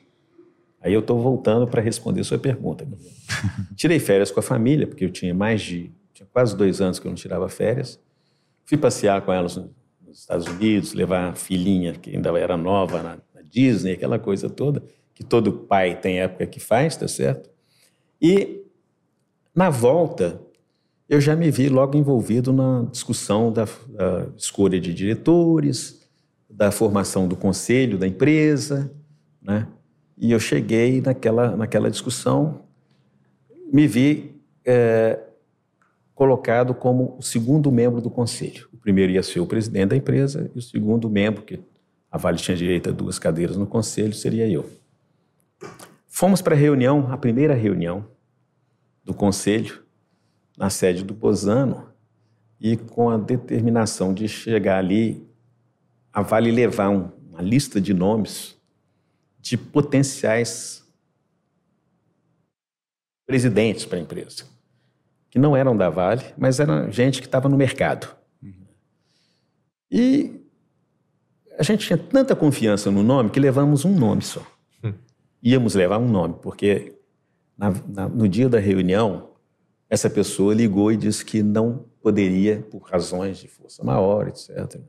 Aí 0.85 0.93
eu 0.93 0.99
estou 0.99 1.19
voltando 1.19 1.65
para 1.65 1.81
responder 1.81 2.23
sua 2.23 2.37
pergunta. 2.37 2.87
Tirei 3.75 3.97
férias 3.97 4.29
com 4.29 4.39
a 4.39 4.43
família, 4.43 4.85
porque 4.85 5.03
eu 5.03 5.09
tinha 5.09 5.33
mais 5.33 5.59
de. 5.59 5.91
tinha 6.13 6.27
quase 6.31 6.55
dois 6.55 6.79
anos 6.79 6.99
que 6.99 7.07
eu 7.07 7.09
não 7.09 7.15
tirava 7.15 7.49
férias. 7.49 7.99
Fui 8.65 8.77
passear 8.77 9.19
com 9.23 9.33
elas 9.33 9.57
nos 9.57 10.19
Estados 10.19 10.45
Unidos, 10.45 10.93
levar 10.93 11.29
a 11.29 11.33
filhinha, 11.33 11.93
que 11.93 12.15
ainda 12.15 12.29
era 12.37 12.55
nova, 12.55 13.01
na, 13.01 13.17
na 13.33 13.41
Disney, 13.41 13.93
aquela 13.93 14.19
coisa 14.19 14.47
toda, 14.47 14.83
que 15.15 15.23
todo 15.23 15.51
pai 15.51 15.99
tem 15.99 16.19
época 16.19 16.45
que 16.45 16.59
faz, 16.59 16.95
tá 16.95 17.07
certo? 17.07 17.49
E, 18.21 18.63
na 19.55 19.71
volta, 19.71 20.39
eu 21.09 21.19
já 21.19 21.35
me 21.35 21.49
vi 21.49 21.67
logo 21.67 21.97
envolvido 21.97 22.53
na 22.53 22.85
discussão 22.91 23.51
da, 23.51 23.65
da 23.65 24.27
escolha 24.37 24.79
de 24.79 24.93
diretores, 24.93 26.07
da 26.47 26.69
formação 26.69 27.27
do 27.27 27.35
conselho 27.35 27.97
da 27.97 28.07
empresa, 28.07 28.93
né? 29.41 29.67
E 30.17 30.31
eu 30.31 30.39
cheguei 30.39 31.01
naquela, 31.01 31.55
naquela 31.55 31.91
discussão, 31.91 32.61
me 33.71 33.87
vi 33.87 34.35
é, 34.63 35.19
colocado 36.13 36.73
como 36.73 37.15
o 37.17 37.21
segundo 37.21 37.71
membro 37.71 38.01
do 38.01 38.09
conselho. 38.09 38.69
O 38.73 38.77
primeiro 38.77 39.11
ia 39.11 39.21
ser 39.21 39.41
o 39.41 39.45
presidente 39.45 39.89
da 39.89 39.95
empresa 39.95 40.49
e 40.55 40.57
o 40.57 40.61
segundo 40.61 41.09
membro, 41.09 41.43
que 41.43 41.59
a 42.09 42.17
Vale 42.17 42.37
tinha 42.37 42.55
direito 42.55 42.89
a 42.89 42.93
duas 42.93 43.19
cadeiras 43.19 43.57
no 43.57 43.67
conselho, 43.67 44.13
seria 44.13 44.47
eu. 44.47 44.69
Fomos 46.07 46.41
para 46.41 46.55
a 46.55 46.57
reunião, 46.57 47.11
a 47.11 47.17
primeira 47.17 47.53
reunião 47.53 48.05
do 49.03 49.13
conselho, 49.13 49.83
na 50.57 50.69
sede 50.69 51.03
do 51.03 51.13
Bozano, 51.13 51.89
e 52.59 52.77
com 52.77 53.09
a 53.09 53.17
determinação 53.17 54.13
de 54.13 54.29
chegar 54.29 54.77
ali, 54.77 55.27
a 56.13 56.21
Vale 56.21 56.49
levar 56.49 56.89
um, 56.89 57.09
uma 57.29 57.41
lista 57.41 57.81
de 57.81 57.93
nomes 57.93 58.54
de 59.45 59.57
potenciais 59.57 60.83
presidentes 63.27 63.85
para 63.85 63.99
a 63.99 64.01
empresa, 64.01 64.43
que 65.29 65.37
não 65.37 65.55
eram 65.55 65.77
da 65.77 65.87
Vale, 65.87 66.23
mas 66.35 66.59
eram 66.59 66.91
gente 66.91 67.21
que 67.21 67.27
estava 67.27 67.47
no 67.47 67.55
mercado. 67.55 68.07
E 69.91 70.41
a 71.59 71.63
gente 71.63 71.85
tinha 71.85 71.97
tanta 71.97 72.35
confiança 72.35 72.89
no 72.89 73.03
nome 73.03 73.29
que 73.29 73.39
levamos 73.39 73.85
um 73.85 73.93
nome 73.93 74.23
só. 74.23 74.41
Hum. 74.83 74.93
Íamos 75.43 75.75
levar 75.75 75.99
um 75.99 76.09
nome, 76.09 76.35
porque 76.41 76.95
na, 77.55 77.71
na, 77.87 78.09
no 78.09 78.27
dia 78.27 78.49
da 78.49 78.57
reunião, 78.57 79.29
essa 79.87 80.09
pessoa 80.09 80.55
ligou 80.55 80.91
e 80.91 80.97
disse 80.97 81.23
que 81.23 81.43
não 81.43 81.85
poderia, 82.01 82.65
por 82.71 82.81
razões 82.81 83.37
de 83.37 83.47
força 83.47 83.83
maior, 83.83 84.27
etc., 84.27 84.81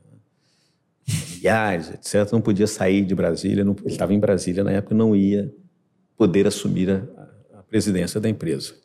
familiares, 1.07 1.89
etc., 1.89 2.31
não 2.31 2.41
podia 2.41 2.67
sair 2.67 3.05
de 3.05 3.15
Brasília, 3.15 3.63
não, 3.63 3.75
ele 3.79 3.87
estava 3.87 4.13
em 4.13 4.19
Brasília 4.19 4.63
na 4.63 4.71
época, 4.71 4.93
não 4.93 5.15
ia 5.15 5.53
poder 6.17 6.47
assumir 6.47 6.89
a, 6.89 7.59
a 7.59 7.63
presidência 7.63 8.19
da 8.19 8.27
empresa. 8.27 8.75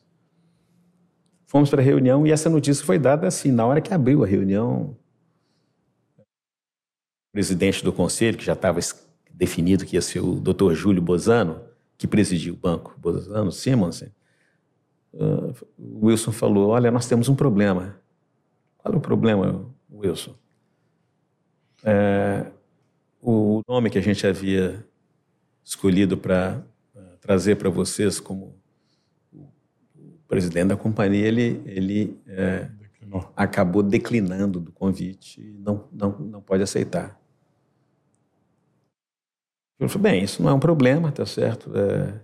Fomos 1.45 1.69
para 1.69 1.81
a 1.81 1.85
reunião 1.85 2.25
e 2.25 2.31
essa 2.31 2.49
notícia 2.49 2.85
foi 2.85 2.97
dada 2.97 3.27
assim, 3.27 3.51
na 3.51 3.65
hora 3.65 3.81
que 3.81 3.93
abriu 3.93 4.23
a 4.23 4.27
reunião, 4.27 4.97
o 6.17 6.25
presidente 7.31 7.83
do 7.83 7.91
conselho, 7.91 8.37
que 8.37 8.45
já 8.45 8.53
estava 8.53 8.79
definido 9.31 9.85
que 9.85 9.95
ia 9.95 10.01
ser 10.01 10.19
o 10.19 10.39
doutor 10.39 10.73
Júlio 10.73 11.01
Bozano, 11.01 11.61
que 11.97 12.07
presidia 12.07 12.53
o 12.53 12.55
banco, 12.55 12.95
Bozano 12.97 13.51
Simonsen, 13.51 14.09
uh, 15.13 15.53
Wilson 15.79 16.31
falou, 16.31 16.69
olha, 16.69 16.91
nós 16.91 17.07
temos 17.07 17.29
um 17.29 17.35
problema. 17.35 17.99
Qual 18.77 18.93
é 18.93 18.97
o 18.97 19.01
problema, 19.01 19.65
Wilson? 19.91 20.35
É, 21.83 22.45
o 23.21 23.61
nome 23.67 23.89
que 23.89 23.97
a 23.97 24.01
gente 24.01 24.25
havia 24.25 24.85
escolhido 25.63 26.17
para 26.17 26.63
trazer 27.23 27.55
para 27.55 27.69
vocês 27.69 28.19
como 28.19 28.61
o 29.33 29.47
presidente 30.27 30.67
da 30.67 30.75
companhia, 30.75 31.25
ele, 31.25 31.61
ele 31.65 32.19
é, 32.27 32.69
acabou 33.33 33.81
declinando 33.81 34.59
do 34.59 34.73
convite 34.73 35.39
e 35.39 35.53
não, 35.53 35.87
não, 35.89 36.19
não 36.19 36.41
pode 36.41 36.63
aceitar. 36.63 37.17
Eu 39.79 39.87
falei, 39.87 40.11
bem, 40.11 40.23
isso 40.23 40.43
não 40.43 40.49
é 40.49 40.53
um 40.53 40.59
problema, 40.59 41.13
tá 41.13 41.25
certo? 41.25 41.71
É, 41.77 42.21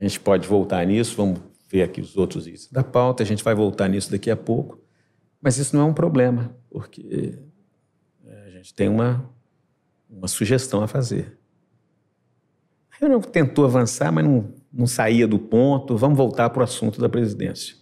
a 0.00 0.04
gente 0.04 0.18
pode 0.18 0.48
voltar 0.48 0.84
nisso, 0.84 1.16
vamos 1.16 1.40
ver 1.70 1.82
aqui 1.82 2.00
os 2.00 2.16
outros 2.16 2.48
itens 2.48 2.70
da 2.70 2.82
pauta, 2.82 3.22
a 3.22 3.26
gente 3.26 3.44
vai 3.44 3.54
voltar 3.54 3.88
nisso 3.88 4.10
daqui 4.10 4.30
a 4.30 4.36
pouco, 4.36 4.80
mas 5.40 5.56
isso 5.56 5.76
não 5.76 5.84
é 5.84 5.88
um 5.88 5.94
problema, 5.94 6.56
porque 6.68 7.38
gente 8.64 8.72
tem 8.72 8.88
uma, 8.88 9.30
uma 10.08 10.26
sugestão 10.26 10.82
a 10.82 10.88
fazer. 10.88 11.38
A 12.90 12.96
reunião 12.98 13.20
tentou 13.20 13.66
avançar, 13.66 14.10
mas 14.10 14.24
não, 14.24 14.54
não 14.72 14.86
saía 14.86 15.28
do 15.28 15.38
ponto, 15.38 15.98
vamos 15.98 16.16
voltar 16.16 16.48
para 16.48 16.60
o 16.60 16.64
assunto 16.64 16.98
da 16.98 17.06
presidência. 17.06 17.76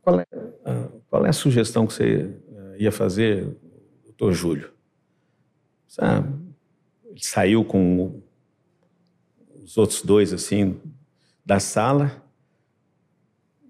Qual 0.00 0.18
é, 0.18 0.26
qual 1.10 1.26
é 1.26 1.28
a 1.28 1.32
sugestão 1.32 1.86
que 1.86 1.92
você 1.92 2.34
é, 2.54 2.82
ia 2.82 2.90
fazer, 2.90 3.54
doutor 4.04 4.32
Júlio? 4.32 4.72
Ele 7.04 7.20
saiu 7.20 7.64
com 7.64 8.22
os 9.62 9.76
outros 9.76 10.00
dois, 10.00 10.32
assim, 10.32 10.80
da 11.44 11.60
sala 11.60 12.24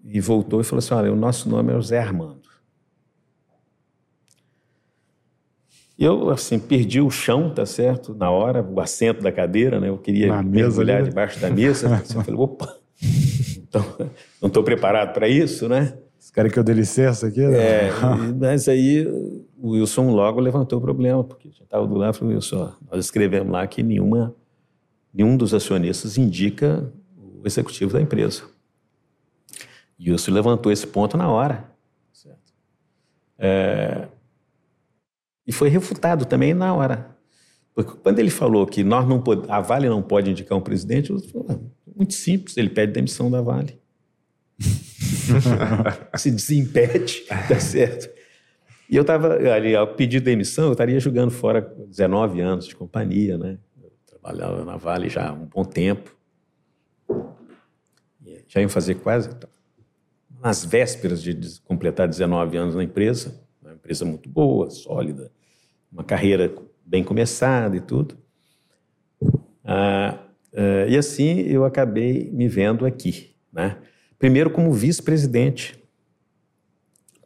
e 0.04 0.20
voltou 0.20 0.60
e 0.60 0.64
falou 0.64 0.78
assim: 0.78 0.94
Olha, 0.94 1.12
o 1.12 1.16
nosso 1.16 1.48
nome 1.48 1.72
é 1.72 1.74
José 1.74 1.98
Armando. 1.98 2.43
Eu, 5.98 6.30
assim, 6.30 6.58
perdi 6.58 7.00
o 7.00 7.08
chão, 7.08 7.50
tá 7.54 7.64
certo? 7.64 8.14
Na 8.14 8.30
hora, 8.30 8.62
o 8.62 8.80
assento 8.80 9.22
da 9.22 9.30
cadeira, 9.30 9.78
né? 9.78 9.88
Eu 9.88 9.98
queria 9.98 10.28
Na 10.28 10.42
mergulhar 10.42 10.98
mesa, 10.98 11.08
debaixo 11.10 11.40
da 11.40 11.50
mesa. 11.50 11.94
assim, 11.96 12.18
eu 12.18 12.24
falei: 12.24 12.40
opa, 12.40 12.76
então, 13.58 13.84
não 14.42 14.48
estou 14.48 14.62
preparado 14.64 15.12
para 15.12 15.28
isso, 15.28 15.68
né? 15.68 15.96
Os 16.18 16.30
caras 16.30 16.52
que 16.52 16.58
eu 16.58 16.64
dei 16.64 16.74
licença 16.74 17.28
aqui? 17.28 17.40
Né? 17.40 17.58
É, 17.58 17.90
mas 18.38 18.68
aí 18.68 19.06
o 19.56 19.70
Wilson 19.70 20.10
logo 20.10 20.40
levantou 20.40 20.78
o 20.78 20.82
problema, 20.82 21.22
porque 21.22 21.50
já 21.50 21.62
estava 21.62 21.86
do 21.86 21.94
lado 21.94 22.14
e 22.14 22.18
falou: 22.18 22.34
Wilson, 22.34 22.72
nós 22.90 23.04
escrevemos 23.04 23.52
lá 23.52 23.64
que 23.66 23.82
nenhuma, 23.82 24.34
nenhum 25.12 25.36
dos 25.36 25.54
acionistas 25.54 26.18
indica 26.18 26.92
o 27.16 27.46
executivo 27.46 27.92
da 27.92 28.00
empresa. 28.00 28.42
E 29.96 30.10
o 30.10 30.12
Wilson 30.12 30.32
levantou 30.32 30.72
esse 30.72 30.86
ponto 30.88 31.16
na 31.16 31.30
hora. 31.30 31.70
Certo? 32.12 32.52
É, 33.38 34.08
e 35.46 35.52
foi 35.52 35.68
refutado 35.68 36.24
também 36.24 36.54
na 36.54 36.74
hora. 36.74 37.14
Porque 37.74 37.98
quando 38.02 38.18
ele 38.18 38.30
falou 38.30 38.66
que 38.66 38.84
nós 38.84 39.06
não 39.06 39.22
a 39.48 39.60
Vale 39.60 39.88
não 39.88 40.02
pode 40.02 40.30
indicar 40.30 40.56
um 40.56 40.60
presidente, 40.60 41.10
eu 41.10 41.18
falei, 41.18 41.60
muito 41.94 42.14
simples, 42.14 42.56
ele 42.56 42.68
pede 42.68 42.92
demissão 42.92 43.30
da 43.30 43.42
Vale. 43.42 43.78
Se 46.16 46.30
desimpede, 46.30 47.22
tá 47.48 47.58
certo. 47.58 48.08
E 48.88 48.96
eu 48.96 49.02
estava 49.02 49.34
ali, 49.50 49.74
ao 49.74 49.88
pedir 49.88 50.20
demissão, 50.20 50.66
eu 50.66 50.72
estaria 50.72 51.00
jogando 51.00 51.30
fora 51.30 51.60
19 51.88 52.40
anos 52.40 52.66
de 52.66 52.76
companhia, 52.76 53.36
né? 53.36 53.58
Eu 53.82 53.90
trabalhava 54.06 54.64
na 54.64 54.76
Vale 54.76 55.08
já 55.08 55.30
há 55.30 55.32
um 55.32 55.46
bom 55.46 55.64
tempo. 55.64 56.14
Já 58.46 58.60
iam 58.60 58.68
fazer 58.68 58.94
quase 58.96 59.30
nas 60.40 60.64
vésperas 60.64 61.22
de 61.22 61.60
completar 61.62 62.06
19 62.06 62.56
anos 62.56 62.74
na 62.76 62.84
empresa, 62.84 63.42
empresa 63.84 64.06
muito 64.06 64.30
boa, 64.30 64.70
sólida, 64.70 65.30
uma 65.92 66.02
carreira 66.02 66.54
bem 66.86 67.04
começada 67.04 67.76
e 67.76 67.80
tudo. 67.80 68.16
Ah, 69.62 70.18
ah, 70.54 70.86
e 70.88 70.96
assim 70.96 71.40
eu 71.40 71.66
acabei 71.66 72.30
me 72.32 72.48
vendo 72.48 72.86
aqui, 72.86 73.36
né? 73.52 73.76
Primeiro 74.18 74.50
como 74.50 74.72
vice-presidente, 74.72 75.78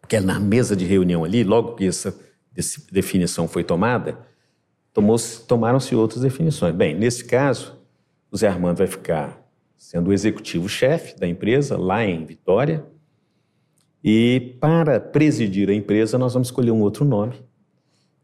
porque 0.00 0.18
na 0.18 0.40
mesa 0.40 0.74
de 0.74 0.84
reunião 0.84 1.24
ali, 1.24 1.44
logo 1.44 1.76
que 1.76 1.86
essa 1.86 2.12
definição 2.90 3.46
foi 3.46 3.62
tomada, 3.62 4.18
tomaram-se 5.46 5.94
outras 5.94 6.22
definições. 6.22 6.74
Bem, 6.74 6.92
nesse 6.92 7.24
caso, 7.24 7.78
o 8.32 8.36
Zé 8.36 8.48
Armando 8.48 8.78
vai 8.78 8.88
ficar 8.88 9.40
sendo 9.76 10.10
o 10.10 10.12
executivo-chefe 10.12 11.16
da 11.20 11.28
empresa 11.28 11.78
lá 11.78 12.04
em 12.04 12.24
Vitória, 12.24 12.84
e 14.02 14.56
para 14.60 15.00
presidir 15.00 15.68
a 15.68 15.74
empresa 15.74 16.18
nós 16.18 16.32
vamos 16.34 16.48
escolher 16.48 16.70
um 16.70 16.80
outro 16.80 17.04
nome, 17.04 17.34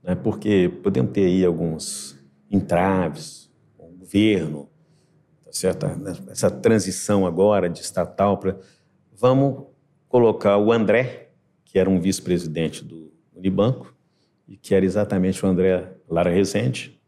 né, 0.03 0.14
porque 0.14 0.68
podemos 0.83 1.12
ter 1.12 1.27
aí 1.27 1.45
alguns 1.45 2.16
entraves, 2.51 3.51
o 3.79 3.87
governo, 3.99 4.68
certa, 5.51 5.97
essa 6.31 6.51
transição 6.51 7.27
agora 7.27 7.68
de 7.68 7.81
estatal 7.81 8.39
para. 8.39 8.59
Vamos 9.16 9.66
colocar 10.09 10.59
o 10.59 10.72
André, 10.72 11.31
que 11.64 11.79
era 11.79 11.89
um 11.89 12.01
vice-presidente 12.01 12.85
do 12.85 13.12
Unibanco, 13.35 13.95
e 14.47 14.57
que 14.57 14.75
era 14.75 14.85
exatamente 14.85 15.45
o 15.45 15.49
André 15.49 15.93
Lara 16.09 16.31
Rezende. 16.31 17.01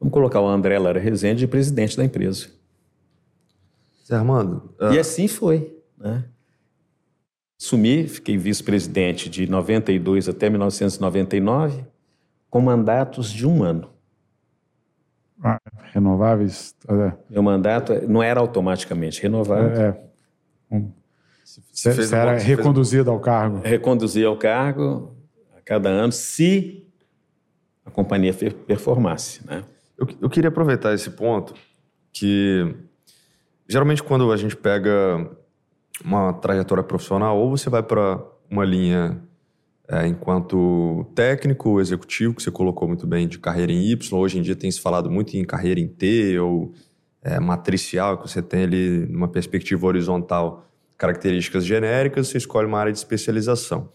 Vamos 0.00 0.12
colocar 0.12 0.40
o 0.40 0.48
André 0.48 0.78
Lara 0.78 0.98
Rezende 0.98 1.40
de 1.40 1.46
presidente 1.46 1.96
da 1.96 2.04
empresa. 2.04 2.48
Zé 4.06 4.14
Armando. 4.16 4.74
E 4.92 4.98
assim 4.98 5.28
foi. 5.28 5.78
Né? 5.96 6.24
Sumi, 7.58 8.06
fiquei 8.06 8.36
vice-presidente 8.36 9.30
de 9.30 9.48
92 9.48 10.28
até 10.28 10.50
1999, 10.50 11.84
com 12.50 12.60
mandatos 12.60 13.30
de 13.30 13.46
um 13.46 13.62
ano. 13.62 13.90
Ah, 15.42 15.60
renováveis? 15.92 16.74
É. 16.88 17.12
Meu 17.30 17.42
mandato 17.42 17.92
não 18.08 18.22
era 18.22 18.40
automaticamente 18.40 19.22
renovado. 19.22 19.68
É, 19.68 19.88
é. 19.88 20.76
Um, 20.76 20.92
você, 21.72 21.92
você 21.92 22.14
era 22.14 22.36
reconduzido 22.38 23.10
ao 23.10 23.20
cargo? 23.20 23.60
Reconduzido 23.62 24.28
ao 24.28 24.36
cargo 24.36 25.14
a 25.56 25.60
cada 25.60 25.88
ano, 25.88 26.12
se 26.12 26.86
a 27.84 27.90
companhia 27.90 28.34
performasse. 28.66 29.46
Né? 29.46 29.62
Eu, 29.96 30.06
eu 30.22 30.28
queria 30.28 30.48
aproveitar 30.48 30.92
esse 30.92 31.10
ponto 31.10 31.54
que 32.12 32.74
geralmente 33.68 34.02
quando 34.02 34.30
a 34.32 34.36
gente 34.36 34.56
pega 34.56 35.30
uma 36.04 36.32
trajetória 36.32 36.82
profissional, 36.82 37.38
ou 37.38 37.50
você 37.50 37.70
vai 37.70 37.82
para 37.82 38.20
uma 38.50 38.64
linha 38.64 39.20
é, 39.88 40.06
enquanto 40.06 41.06
técnico, 41.14 41.80
executivo, 41.80 42.34
que 42.34 42.42
você 42.42 42.50
colocou 42.50 42.88
muito 42.88 43.06
bem, 43.06 43.28
de 43.28 43.38
carreira 43.38 43.72
em 43.72 43.90
Y. 43.90 44.18
Hoje 44.18 44.38
em 44.38 44.42
dia 44.42 44.56
tem 44.56 44.70
se 44.70 44.80
falado 44.80 45.10
muito 45.10 45.36
em 45.36 45.44
carreira 45.44 45.80
em 45.80 45.86
T 45.86 46.38
ou 46.38 46.72
é, 47.22 47.38
matricial, 47.40 48.18
que 48.18 48.28
você 48.28 48.42
tem 48.42 48.64
ali, 48.64 49.06
numa 49.08 49.28
perspectiva 49.28 49.86
horizontal, 49.86 50.66
características 50.98 51.64
genéricas, 51.64 52.28
você 52.28 52.38
escolhe 52.38 52.66
uma 52.66 52.78
área 52.78 52.92
de 52.92 52.98
especialização. 52.98 53.90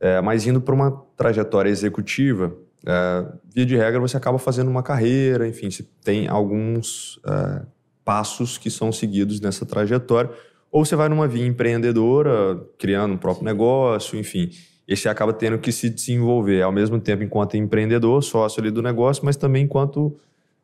É, 0.00 0.20
mas 0.20 0.46
indo 0.46 0.60
para 0.60 0.74
uma 0.74 0.90
trajetória 1.16 1.70
executiva, 1.70 2.56
é, 2.84 3.26
via 3.54 3.64
de 3.64 3.76
regra, 3.76 4.00
você 4.00 4.16
acaba 4.16 4.38
fazendo 4.38 4.68
uma 4.68 4.82
carreira, 4.82 5.46
enfim, 5.46 5.70
você 5.70 5.86
tem 6.02 6.28
alguns 6.28 7.20
é, 7.24 7.62
passos 8.04 8.58
que 8.58 8.70
são 8.70 8.90
seguidos 8.90 9.40
nessa 9.40 9.64
trajetória, 9.64 10.30
ou 10.72 10.86
você 10.86 10.96
vai 10.96 11.06
numa 11.10 11.28
via 11.28 11.46
empreendedora, 11.46 12.58
criando 12.78 13.12
um 13.12 13.18
próprio 13.18 13.44
negócio, 13.44 14.18
enfim. 14.18 14.48
E 14.88 14.96
você 14.96 15.06
acaba 15.06 15.30
tendo 15.30 15.58
que 15.58 15.70
se 15.70 15.90
desenvolver 15.90 16.62
ao 16.62 16.72
mesmo 16.72 16.98
tempo 16.98 17.22
enquanto 17.22 17.58
empreendedor, 17.58 18.22
sócio 18.22 18.58
ali 18.58 18.70
do 18.70 18.80
negócio, 18.80 19.22
mas 19.22 19.36
também 19.36 19.64
enquanto 19.64 20.16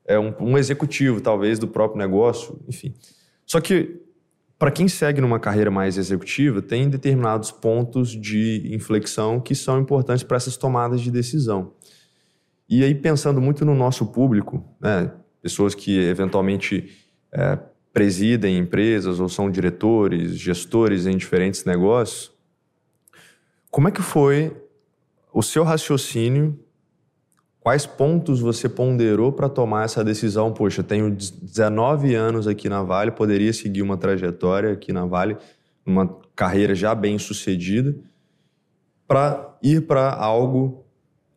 é, 0.07 0.19
um, 0.19 0.35
um 0.41 0.59
executivo, 0.59 1.21
talvez, 1.21 1.59
do 1.59 1.69
próprio 1.69 1.99
negócio, 1.99 2.59
enfim. 2.67 2.95
Só 3.45 3.61
que, 3.61 4.01
para 4.59 4.71
quem 4.71 4.89
segue 4.89 5.21
numa 5.21 5.39
carreira 5.39 5.71
mais 5.71 5.99
executiva, 5.99 6.63
tem 6.63 6.89
determinados 6.89 7.51
pontos 7.53 8.11
de 8.11 8.75
inflexão 8.75 9.39
que 9.39 9.55
são 9.55 9.79
importantes 9.79 10.23
para 10.25 10.39
essas 10.39 10.57
tomadas 10.57 11.03
de 11.03 11.11
decisão. 11.11 11.75
E 12.67 12.83
aí, 12.83 12.95
pensando 12.95 13.43
muito 13.43 13.63
no 13.65 13.75
nosso 13.75 14.07
público, 14.07 14.65
né, 14.81 15.13
pessoas 15.43 15.75
que 15.75 15.99
eventualmente 16.01 17.07
é, 17.31 17.59
presidem 17.93 18.59
empresas 18.59 19.20
ou 19.20 19.28
são 19.28 19.51
diretores, 19.51 20.36
gestores 20.36 21.07
em 21.07 21.16
diferentes 21.16 21.64
negócios, 21.64 22.30
como 23.70 23.89
é 23.89 23.91
que 23.91 24.03
foi 24.03 24.57
o 25.32 25.43
seu 25.43 25.62
raciocínio? 25.62 26.59
Quais 27.61 27.84
pontos 27.84 28.41
você 28.41 28.68
ponderou 28.68 29.30
para 29.32 29.49
tomar 29.49 29.84
essa 29.84 30.03
decisão? 30.03 30.53
Poxa, 30.53 30.82
tenho 30.82 31.11
19 31.11 32.14
anos 32.14 32.47
aqui 32.47 32.68
na 32.68 32.82
Vale, 32.82 33.11
poderia 33.11 33.53
seguir 33.53 33.82
uma 33.82 33.97
trajetória 33.97 34.72
aqui 34.72 34.93
na 34.93 35.05
Vale, 35.05 35.36
uma 35.84 36.09
carreira 36.34 36.74
já 36.74 36.95
bem 36.95 37.18
sucedida, 37.18 37.95
para 39.07 39.57
ir 39.62 39.86
para 39.86 40.14
algo 40.14 40.84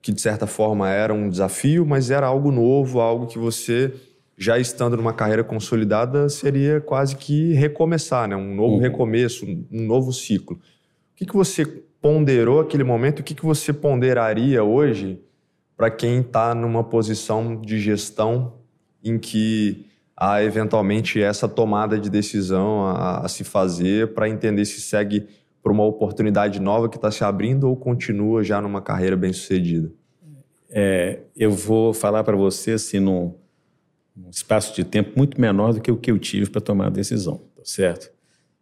que 0.02 0.12
de 0.12 0.22
certa 0.22 0.47
forma 0.47 0.89
era 0.89 1.14
um 1.14 1.30
desafio, 1.30 1.86
mas 1.86 2.10
era 2.10 2.28
algo 2.28 2.52
novo, 2.52 2.99
algo 2.99 3.28
que 3.28 3.38
você 3.38 3.93
já 4.42 4.58
estando 4.58 4.98
numa 4.98 5.14
carreira 5.14 5.44
consolidada, 5.44 6.28
seria 6.28 6.82
quase 6.82 7.16
que 7.16 7.54
recomeçar, 7.54 8.28
né? 8.28 8.36
um 8.36 8.56
novo 8.56 8.74
uhum. 8.74 8.80
recomeço, 8.80 9.46
um 9.46 9.86
novo 9.86 10.12
ciclo. 10.12 10.56
O 10.58 10.60
que, 11.16 11.28
que 11.28 11.36
você 11.36 11.64
ponderou 11.64 12.60
aquele 12.60 12.84
momento? 12.84 13.20
O 13.20 13.24
que, 13.24 13.36
que 13.36 13.46
você 13.46 13.72
ponderaria 13.72 14.64
hoje 14.64 15.22
para 15.78 15.92
quem 15.92 16.22
está 16.22 16.56
numa 16.56 16.84
posição 16.84 17.62
de 17.62 17.80
gestão 17.80 18.56
em 19.04 19.20
que 19.20 19.86
há 20.18 20.44
eventualmente 20.44 21.22
essa 21.22 21.48
tomada 21.48 22.00
de 22.00 22.10
decisão 22.10 22.88
a, 22.88 23.20
a 23.20 23.28
se 23.28 23.44
fazer 23.44 24.16
para 24.16 24.28
entender 24.28 24.66
se 24.66 24.82
segue 24.82 25.28
para 25.62 25.72
uma 25.72 25.84
oportunidade 25.86 26.60
nova 26.60 26.89
que 26.89 26.96
está 26.96 27.12
se 27.12 27.24
abrindo 27.24 27.70
ou 27.70 27.76
continua 27.76 28.44
já 28.44 28.60
numa 28.60 28.82
carreira 28.82 29.16
bem 29.16 29.32
sucedida? 29.32 29.92
É, 30.68 31.20
eu 31.38 31.52
vou 31.52 31.94
falar 31.94 32.24
para 32.24 32.36
você 32.36 32.72
assim, 32.72 33.00
num, 33.00 33.36
um 34.16 34.30
espaço 34.30 34.76
de 34.76 34.84
tempo 34.84 35.12
muito 35.16 35.39
menor 35.39 35.74
do 35.74 35.82
que 35.82 35.91
o 35.91 35.97
que 35.97 36.12
eu 36.12 36.20
tive 36.20 36.49
para 36.49 36.62
tomar 36.62 36.88
a 36.88 36.89
decisão, 36.89 37.38
tá 37.55 37.64
certo? 37.64 38.12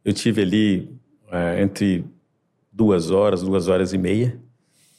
Eu 0.03 0.13
tive 0.13 0.41
ali 0.41 0.99
é, 1.31 1.61
entre 1.61 2.05
duas 2.71 3.11
horas, 3.11 3.41
duas 3.41 3.67
horas 3.67 3.93
e 3.93 3.97
meia, 3.97 4.39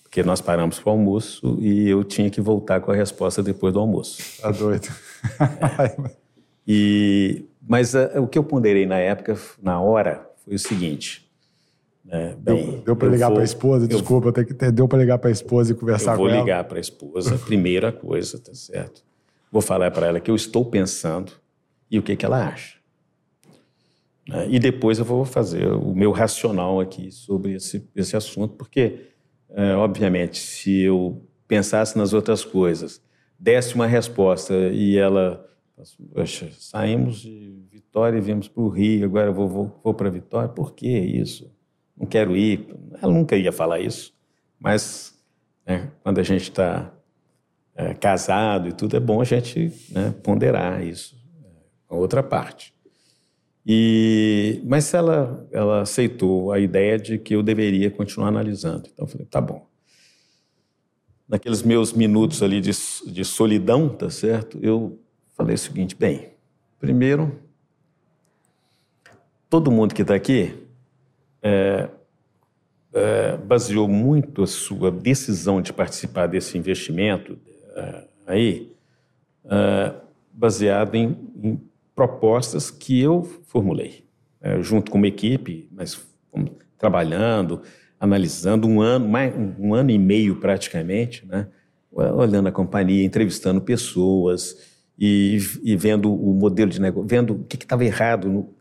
porque 0.03 0.23
nós 0.23 0.41
paramos 0.41 0.79
para 0.79 0.91
o 0.91 0.93
almoço 0.93 1.57
e 1.61 1.89
eu 1.89 2.03
tinha 2.03 2.29
que 2.29 2.41
voltar 2.41 2.81
com 2.81 2.91
a 2.91 2.95
resposta 2.95 3.43
depois 3.43 3.73
do 3.73 3.79
almoço. 3.79 4.41
Tá 4.41 4.51
doido. 4.51 4.89
é. 5.79 6.11
e, 6.67 7.45
mas 7.67 7.95
a, 7.95 8.03
é, 8.03 8.21
o 8.21 8.27
que 8.27 8.39
eu 8.39 8.45
ponderei 8.45 8.87
na 8.87 8.99
época, 8.99 9.39
na 9.63 9.81
hora, 9.81 10.29
foi 10.45 10.55
o 10.55 10.59
seguinte. 10.59 11.31
É, 12.09 12.35
bem, 12.37 12.73
deu, 12.73 12.83
deu 12.87 12.97
para 12.97 13.09
ligar 13.09 13.31
para 13.31 13.41
a 13.41 13.45
esposa? 13.45 13.87
Desculpa, 13.87 14.27
eu, 14.27 14.31
eu 14.31 14.33
tenho 14.33 14.47
que 14.49 14.55
ter, 14.55 14.73
deu 14.73 14.89
para 14.89 14.99
ligar 14.99 15.19
para 15.19 15.29
a 15.29 15.33
esposa 15.33 15.73
e 15.73 15.75
conversar 15.77 16.17
com 16.17 16.23
ela? 16.23 16.31
Eu 16.31 16.37
vou 16.39 16.45
ligar 16.45 16.65
para 16.65 16.79
a 16.79 16.81
esposa, 16.81 17.39
primeira 17.39 17.93
coisa, 17.93 18.39
tá 18.39 18.53
certo? 18.53 19.03
Vou 19.51 19.63
falar 19.63 19.91
para 19.91 20.07
ela 20.07 20.21
que 20.21 20.31
eu 20.31 20.37
estou 20.37 20.65
pensando 20.65 21.33
e 21.91 21.99
o 21.99 22.03
que, 22.03 22.15
que 22.15 22.25
ela 22.25 22.47
acha. 22.47 22.79
Né? 24.29 24.47
E 24.49 24.59
depois 24.59 24.99
eu 24.99 25.05
vou 25.05 25.25
fazer 25.25 25.67
o 25.67 25.95
meu 25.95 26.13
racional 26.13 26.81
aqui 26.81 27.11
sobre 27.11 27.55
esse, 27.55 27.89
esse 27.97 28.17
assunto, 28.17 28.55
porque, 28.55 29.09
é, 29.51 29.75
obviamente, 29.75 30.39
se 30.39 30.83
eu 30.83 31.27
pensasse 31.49 31.99
nas 31.99 32.13
outras 32.13 32.45
coisas, 32.45 33.03
desse 33.39 33.75
uma 33.75 33.87
resposta 33.87 34.55
e 34.55 34.97
ela. 34.97 35.47
Saímos 36.59 37.21
de 37.23 37.65
Vitória 37.73 38.19
e 38.19 38.21
viemos 38.21 38.47
para 38.47 38.63
o 38.63 38.69
Rio, 38.69 39.07
agora 39.07 39.33
vou, 39.33 39.49
vou, 39.49 39.81
vou 39.83 39.95
para 39.95 40.11
Vitória, 40.11 40.49
por 40.51 40.75
que 40.75 40.87
isso? 40.87 41.51
Não 41.97 42.07
quero 42.07 42.37
ir. 42.37 42.69
Ela 43.01 43.11
nunca 43.11 43.35
ia 43.35 43.51
falar 43.51 43.81
isso, 43.81 44.15
mas 44.59 45.19
né, 45.67 45.91
quando 46.03 46.19
a 46.19 46.23
gente 46.23 46.43
está 46.43 46.93
é, 47.81 47.95
casado 47.95 48.69
e 48.69 48.73
tudo, 48.73 48.95
é 48.95 49.01
bom 49.01 49.23
a 49.23 49.25
gente 49.25 49.73
né, 49.91 50.15
ponderar 50.23 50.85
isso, 50.85 51.17
a 51.89 51.95
outra 51.95 52.23
parte. 52.23 52.75
E, 53.67 54.61
mas 54.65 54.93
ela, 54.93 55.49
ela 55.51 55.81
aceitou 55.81 56.53
a 56.53 56.59
ideia 56.59 56.99
de 56.99 57.19
que 57.19 57.35
eu 57.35 57.43
deveria 57.43 57.91
continuar 57.91 58.29
analisando. 58.29 58.89
Então 58.93 59.07
eu 59.07 59.11
falei, 59.11 59.27
tá 59.27 59.41
bom. 59.41 59.67
Naqueles 61.27 61.63
meus 61.63 61.93
minutos 61.93 62.43
ali 62.43 62.61
de, 62.61 62.73
de 63.07 63.25
solidão, 63.25 63.89
tá 63.89 64.11
certo? 64.11 64.59
Eu 64.61 65.01
falei 65.35 65.55
o 65.55 65.59
seguinte, 65.59 65.97
bem, 65.97 66.33
primeiro, 66.79 67.41
todo 69.49 69.71
mundo 69.71 69.95
que 69.95 70.03
está 70.03 70.15
aqui 70.15 70.55
é, 71.43 71.89
é, 72.93 73.37
baseou 73.39 73.89
muito 73.89 74.43
a 74.43 74.47
sua 74.47 74.91
decisão 74.91 75.63
de 75.63 75.73
participar 75.73 76.27
desse 76.27 76.59
investimento, 76.59 77.39
aí, 78.27 78.73
uh, 79.45 80.01
baseado 80.33 80.95
em, 80.95 81.17
em, 81.43 81.61
propostas 81.95 82.71
que 82.71 83.01
eu 83.01 83.23
formulei, 83.47 84.05
uh, 84.41 84.63
junto 84.63 84.91
com 84.91 84.99
uma 84.99 85.09
equipe, 85.09 85.69
mas 85.73 86.01
trabalhando, 86.79 87.63
analisando 87.99 88.67
um 88.67 88.81
ano, 88.81 89.09
mais, 89.09 89.35
um 89.59 89.75
ano 89.75 89.91
e 89.91 89.99
meio 89.99 90.37
praticamente, 90.37 91.27
né? 91.27 91.49
olhando 91.93 92.49
a 92.49 92.53
companhia, 92.53 93.05
entrevistando 93.05 93.61
pessoas 93.61 94.57
e, 94.99 95.39
e 95.63 95.77
vendo 95.77 96.15
o 96.15 96.33
modelo 96.33 96.71
de 96.71 96.81
negócio, 96.81 97.09
vendo 97.09 97.35
o 97.35 97.45
que 97.45 97.57
estava 97.57 97.85
errado 97.85 98.29
no, 98.29 98.55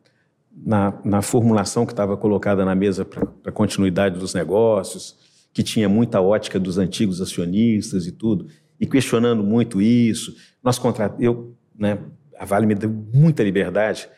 na, 0.51 0.99
na, 1.05 1.22
formulação 1.22 1.86
que 1.86 1.93
estava 1.93 2.18
colocada 2.18 2.66
na 2.66 2.74
mesa 2.74 3.05
para 3.05 3.28
a 3.45 3.51
continuidade 3.51 4.20
dos 4.20 4.34
negócios, 4.34 5.16
que 5.53 5.62
tinha 5.62 5.88
muita 5.88 6.20
ótica 6.20 6.60
dos 6.60 6.78
antigos 6.78 7.22
acionistas 7.22 8.07
e 8.07 8.12
tudo 8.12 8.47
e 8.80 8.88
questionando 8.88 9.43
muito 9.43 9.82
isso. 9.82 10.36
Nós 10.63 10.80
contrat... 10.80 11.13
eu, 11.19 11.55
né, 11.77 11.99
a 12.38 12.45
Vale 12.45 12.65
me 12.65 12.75
deu 12.75 12.89
muita 12.89 13.43
liberdade 13.43 14.09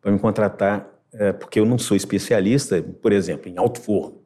para 0.00 0.10
me 0.10 0.18
contratar, 0.18 0.88
é, 1.12 1.32
porque 1.32 1.60
eu 1.60 1.66
não 1.66 1.78
sou 1.78 1.96
especialista, 1.96 2.82
por 2.82 3.12
exemplo, 3.12 3.48
em 3.48 3.58
alto 3.58 3.80
forno. 3.80 4.22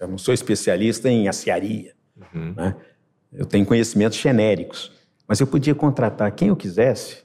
Eu 0.00 0.08
não 0.08 0.18
sou 0.18 0.34
especialista 0.34 1.08
em 1.08 1.28
aciaria. 1.28 1.94
Uhum. 2.16 2.54
Né? 2.56 2.76
Eu 3.32 3.46
tenho 3.46 3.64
conhecimentos 3.64 4.18
genéricos. 4.18 4.92
Mas 5.26 5.40
eu 5.40 5.46
podia 5.46 5.74
contratar 5.74 6.30
quem 6.32 6.48
eu 6.48 6.56
quisesse 6.56 7.18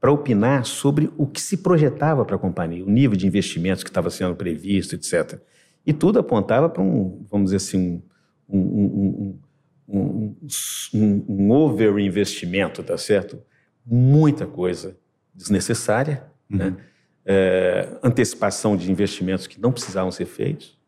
para 0.00 0.12
opinar 0.12 0.64
sobre 0.66 1.10
o 1.16 1.26
que 1.26 1.40
se 1.40 1.56
projetava 1.58 2.24
para 2.24 2.36
a 2.36 2.38
companhia, 2.38 2.84
o 2.84 2.90
nível 2.90 3.16
de 3.16 3.26
investimentos 3.26 3.82
que 3.82 3.90
estava 3.90 4.10
sendo 4.10 4.36
previsto, 4.36 4.94
etc. 4.94 5.40
E 5.86 5.92
tudo 5.92 6.18
apontava 6.18 6.68
para 6.68 6.82
um, 6.82 7.24
vamos 7.30 7.46
dizer 7.46 7.56
assim, 7.56 8.02
um, 8.48 8.58
um, 8.58 8.84
um, 8.84 9.38
um, 9.88 10.34
um 10.92 11.50
overinvestimento, 11.50 12.82
tá 12.82 12.96
certo? 12.96 13.38
Muita 13.84 14.46
coisa 14.46 14.96
desnecessária, 15.34 16.24
uhum. 16.50 16.58
né? 16.58 16.76
É, 17.26 17.88
antecipação 18.02 18.76
de 18.76 18.90
investimentos 18.90 19.46
que 19.46 19.58
não 19.58 19.72
precisavam 19.72 20.10
ser 20.10 20.26
feitos 20.26 20.78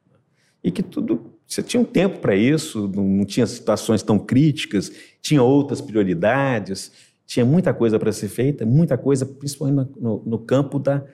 e 0.62 0.70
que 0.70 0.82
tudo 0.82 1.32
você 1.46 1.62
tinha 1.62 1.80
um 1.80 1.84
tempo 1.84 2.18
para 2.18 2.34
isso, 2.34 2.88
não, 2.88 3.04
não, 3.04 3.24
tinha 3.24 3.46
situações 3.46 4.02
tão 4.02 4.18
críticas, 4.18 4.90
tinha 5.22 5.42
outras 5.42 5.80
prioridades, 5.80 6.92
tinha 7.24 7.44
muita 7.46 7.72
coisa 7.72 7.98
para 7.98 8.10
ser 8.10 8.28
feita, 8.28 8.66
muita 8.66 8.98
coisa, 8.98 9.24
principalmente 9.24 9.92
no, 9.96 10.22
no 10.26 10.38
campo 10.38 10.78
da, 10.78 11.04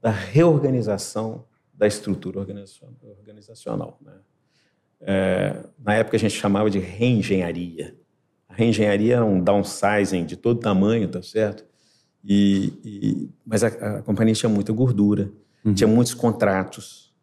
da, 0.00 0.10
reorganização 0.10 1.44
da 1.74 1.86
estrutura 1.86 2.38
organizacional. 2.38 2.96
organizacional 3.02 3.98
né? 4.00 4.12
É, 5.00 5.64
na 5.78 5.94
época 5.94 6.16
a 6.16 6.20
gente 6.20 6.34
chamava 6.34 6.70
de 6.70 6.78
reengenharia. 6.78 7.94
A 8.48 8.54
reengenharia 8.54 9.16
era 9.16 9.24
um 9.24 9.40
downsizing 9.40 10.24
de 10.24 10.36
todo 10.36 10.60
tamanho, 10.60 11.08
tá 11.08 11.22
certo? 11.22 11.64
E, 12.24 12.72
e 12.84 13.30
mas 13.44 13.62
a, 13.62 13.68
a, 13.68 14.02
companhia 14.02 14.34
tinha 14.34 14.50
muita 14.50 14.72
gordura, 14.72 15.30
uhum. 15.64 15.74
tinha 15.74 15.86
muitos 15.86 16.14
contratos. 16.14 17.14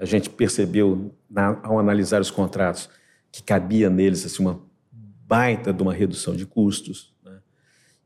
A 0.00 0.04
gente 0.04 0.30
percebeu, 0.30 1.14
na, 1.30 1.60
ao 1.62 1.78
analisar 1.78 2.20
os 2.20 2.30
contratos, 2.30 2.88
que 3.30 3.42
cabia 3.42 3.88
neles 3.88 4.26
assim, 4.26 4.42
uma 4.42 4.60
baita 5.26 5.72
de 5.72 5.82
uma 5.82 5.94
redução 5.94 6.34
de 6.34 6.44
custos. 6.44 7.14
Né? 7.22 7.38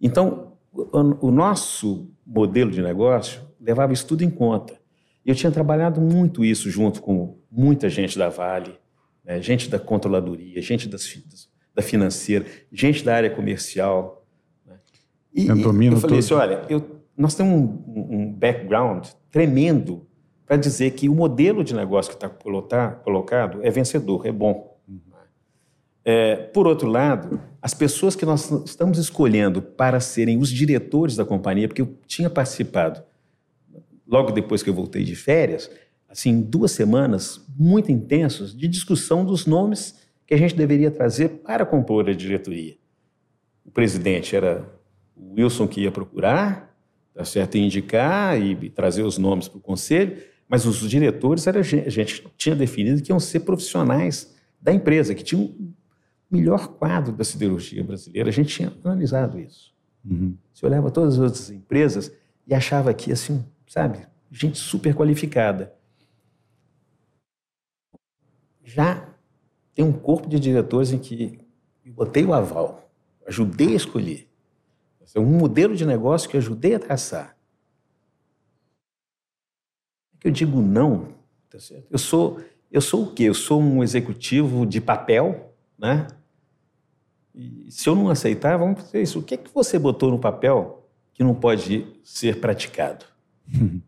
Então, 0.00 0.52
o, 0.72 1.28
o 1.28 1.30
nosso 1.30 2.10
modelo 2.26 2.70
de 2.70 2.82
negócio 2.82 3.40
levava 3.60 3.92
isso 3.92 4.06
tudo 4.06 4.22
em 4.22 4.30
conta. 4.30 4.78
Eu 5.24 5.34
tinha 5.34 5.50
trabalhado 5.50 6.00
muito 6.00 6.44
isso 6.44 6.70
junto 6.70 7.00
com 7.00 7.38
muita 7.50 7.88
gente 7.88 8.18
da 8.18 8.28
Vale, 8.28 8.78
né? 9.26 9.42
gente 9.42 9.68
da 9.68 9.78
controladoria, 9.78 10.62
gente 10.62 10.88
das, 10.88 11.20
da 11.74 11.82
financeira, 11.82 12.46
gente 12.72 13.04
da 13.04 13.14
área 13.14 13.28
comercial. 13.28 14.24
Né? 14.64 14.76
E, 15.34 15.46
e 15.46 15.48
eu 15.48 15.96
falei 15.96 16.20
assim, 16.20 16.34
olha, 16.34 16.62
eu, 16.70 17.00
nós 17.16 17.34
temos 17.34 17.52
um, 17.52 18.08
um 18.10 18.32
background 18.32 19.06
tremendo 19.30 20.06
para 20.46 20.56
dizer 20.56 20.92
que 20.92 21.08
o 21.08 21.14
modelo 21.14 21.64
de 21.64 21.74
negócio 21.74 22.16
que 22.16 22.24
está 22.24 22.28
colocado 22.28 23.58
é 23.62 23.70
vencedor, 23.70 24.24
é 24.26 24.32
bom. 24.32 24.74
É, 26.08 26.36
por 26.36 26.68
outro 26.68 26.88
lado, 26.88 27.40
as 27.60 27.74
pessoas 27.74 28.14
que 28.14 28.24
nós 28.24 28.48
estamos 28.64 28.96
escolhendo 28.96 29.60
para 29.60 29.98
serem 29.98 30.38
os 30.38 30.48
diretores 30.48 31.16
da 31.16 31.24
companhia, 31.24 31.66
porque 31.66 31.82
eu 31.82 31.98
tinha 32.06 32.30
participado 32.30 33.02
logo 34.06 34.30
depois 34.30 34.62
que 34.62 34.70
eu 34.70 34.74
voltei 34.74 35.02
de 35.02 35.16
férias, 35.16 35.68
assim, 36.16 36.40
duas 36.40 36.72
semanas 36.72 37.44
muito 37.58 37.92
intensos 37.92 38.56
de 38.56 38.66
discussão 38.66 39.22
dos 39.22 39.44
nomes 39.44 40.00
que 40.26 40.32
a 40.32 40.36
gente 40.38 40.56
deveria 40.56 40.90
trazer 40.90 41.28
para 41.28 41.66
compor 41.66 42.08
a 42.08 42.14
diretoria. 42.14 42.74
O 43.62 43.70
presidente 43.70 44.34
era 44.34 44.66
o 45.14 45.34
Wilson 45.34 45.68
que 45.68 45.82
ia 45.82 45.92
procurar, 45.92 46.74
tá 47.14 47.22
certo, 47.22 47.58
indicar 47.58 48.40
e, 48.40 48.70
trazer 48.70 49.02
os 49.02 49.18
nomes 49.18 49.46
para 49.46 49.58
o 49.58 49.60
conselho, 49.60 50.16
mas 50.48 50.64
os 50.64 50.78
diretores 50.88 51.46
era 51.46 51.60
a 51.60 51.62
gente, 51.62 52.26
tinha 52.36 52.56
definido 52.56 53.02
que 53.02 53.12
iam 53.12 53.20
ser 53.20 53.40
profissionais 53.40 54.34
da 54.60 54.72
empresa, 54.72 55.14
que 55.14 55.22
tinham 55.22 55.54
melhor 56.30 56.68
quadro 56.68 57.12
da 57.12 57.24
siderurgia 57.24 57.84
brasileira. 57.84 58.30
A 58.30 58.32
gente 58.32 58.48
tinha 58.48 58.72
analisado 58.82 59.38
isso. 59.38 59.74
Uhum. 60.02 60.34
Você 60.54 60.64
olhava 60.64 60.90
todas 60.90 61.14
as 61.14 61.20
outras 61.20 61.50
empresas 61.50 62.10
e 62.46 62.54
achava 62.54 62.94
que, 62.94 63.12
assim, 63.12 63.44
sabe, 63.66 64.06
gente 64.30 64.56
super 64.56 64.94
qualificada. 64.94 65.76
Já 68.66 69.08
tem 69.72 69.84
um 69.84 69.92
corpo 69.92 70.28
de 70.28 70.40
diretores 70.40 70.92
em 70.92 70.98
que 70.98 71.38
eu 71.84 71.92
botei 71.92 72.24
o 72.24 72.34
aval, 72.34 72.90
ajudei 73.24 73.74
a 73.74 73.76
escolher. 73.76 74.28
É 75.14 75.20
um 75.20 75.24
modelo 75.24 75.74
de 75.76 75.86
negócio 75.86 76.28
que 76.28 76.36
eu 76.36 76.40
ajudei 76.40 76.74
a 76.74 76.78
traçar. 76.80 77.36
É 80.12 80.18
que 80.18 80.28
eu 80.28 80.32
digo 80.32 80.60
não, 80.60 81.14
tá 81.48 81.60
certo? 81.60 81.86
Eu 81.90 81.98
sou, 81.98 82.40
eu 82.70 82.80
sou 82.80 83.04
o 83.04 83.14
quê? 83.14 83.22
Eu 83.22 83.34
sou 83.34 83.62
um 83.62 83.84
executivo 83.84 84.66
de 84.66 84.80
papel, 84.80 85.54
né? 85.78 86.08
E 87.32 87.70
se 87.70 87.88
eu 87.88 87.94
não 87.94 88.10
aceitar, 88.10 88.58
vamos 88.58 88.82
fazer 88.82 89.00
isso. 89.00 89.20
O 89.20 89.22
que 89.22 89.34
é 89.34 89.36
que 89.38 89.54
você 89.54 89.78
botou 89.78 90.10
no 90.10 90.18
papel 90.18 90.86
que 91.14 91.22
não 91.22 91.34
pode 91.34 91.86
ser 92.02 92.40
praticado? 92.40 93.06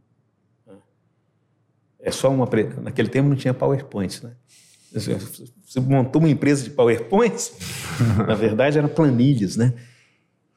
é 1.98 2.12
só 2.12 2.30
uma. 2.30 2.48
Naquele 2.80 3.08
tempo 3.08 3.28
não 3.28 3.36
tinha 3.36 3.52
PowerPoint, 3.52 4.22
né? 4.24 4.36
Você 4.92 5.80
montou 5.80 6.20
uma 6.20 6.30
empresa 6.30 6.64
de 6.64 6.70
PowerPoints, 6.70 7.52
na 8.26 8.34
verdade 8.34 8.78
eram 8.78 8.88
planilhas, 8.88 9.56
né? 9.56 9.74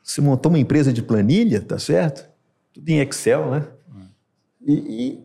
Você 0.04 0.22
montou 0.22 0.52
uma 0.52 0.60
empresa 0.60 0.92
de 0.92 1.02
planilha, 1.04 1.62
tá 1.62 1.78
certo? 1.78 2.30
Tudo 2.74 2.90
em 2.90 3.00
Excel, 3.00 3.52
né? 3.52 3.68
E, 4.66 4.74
e 4.74 5.24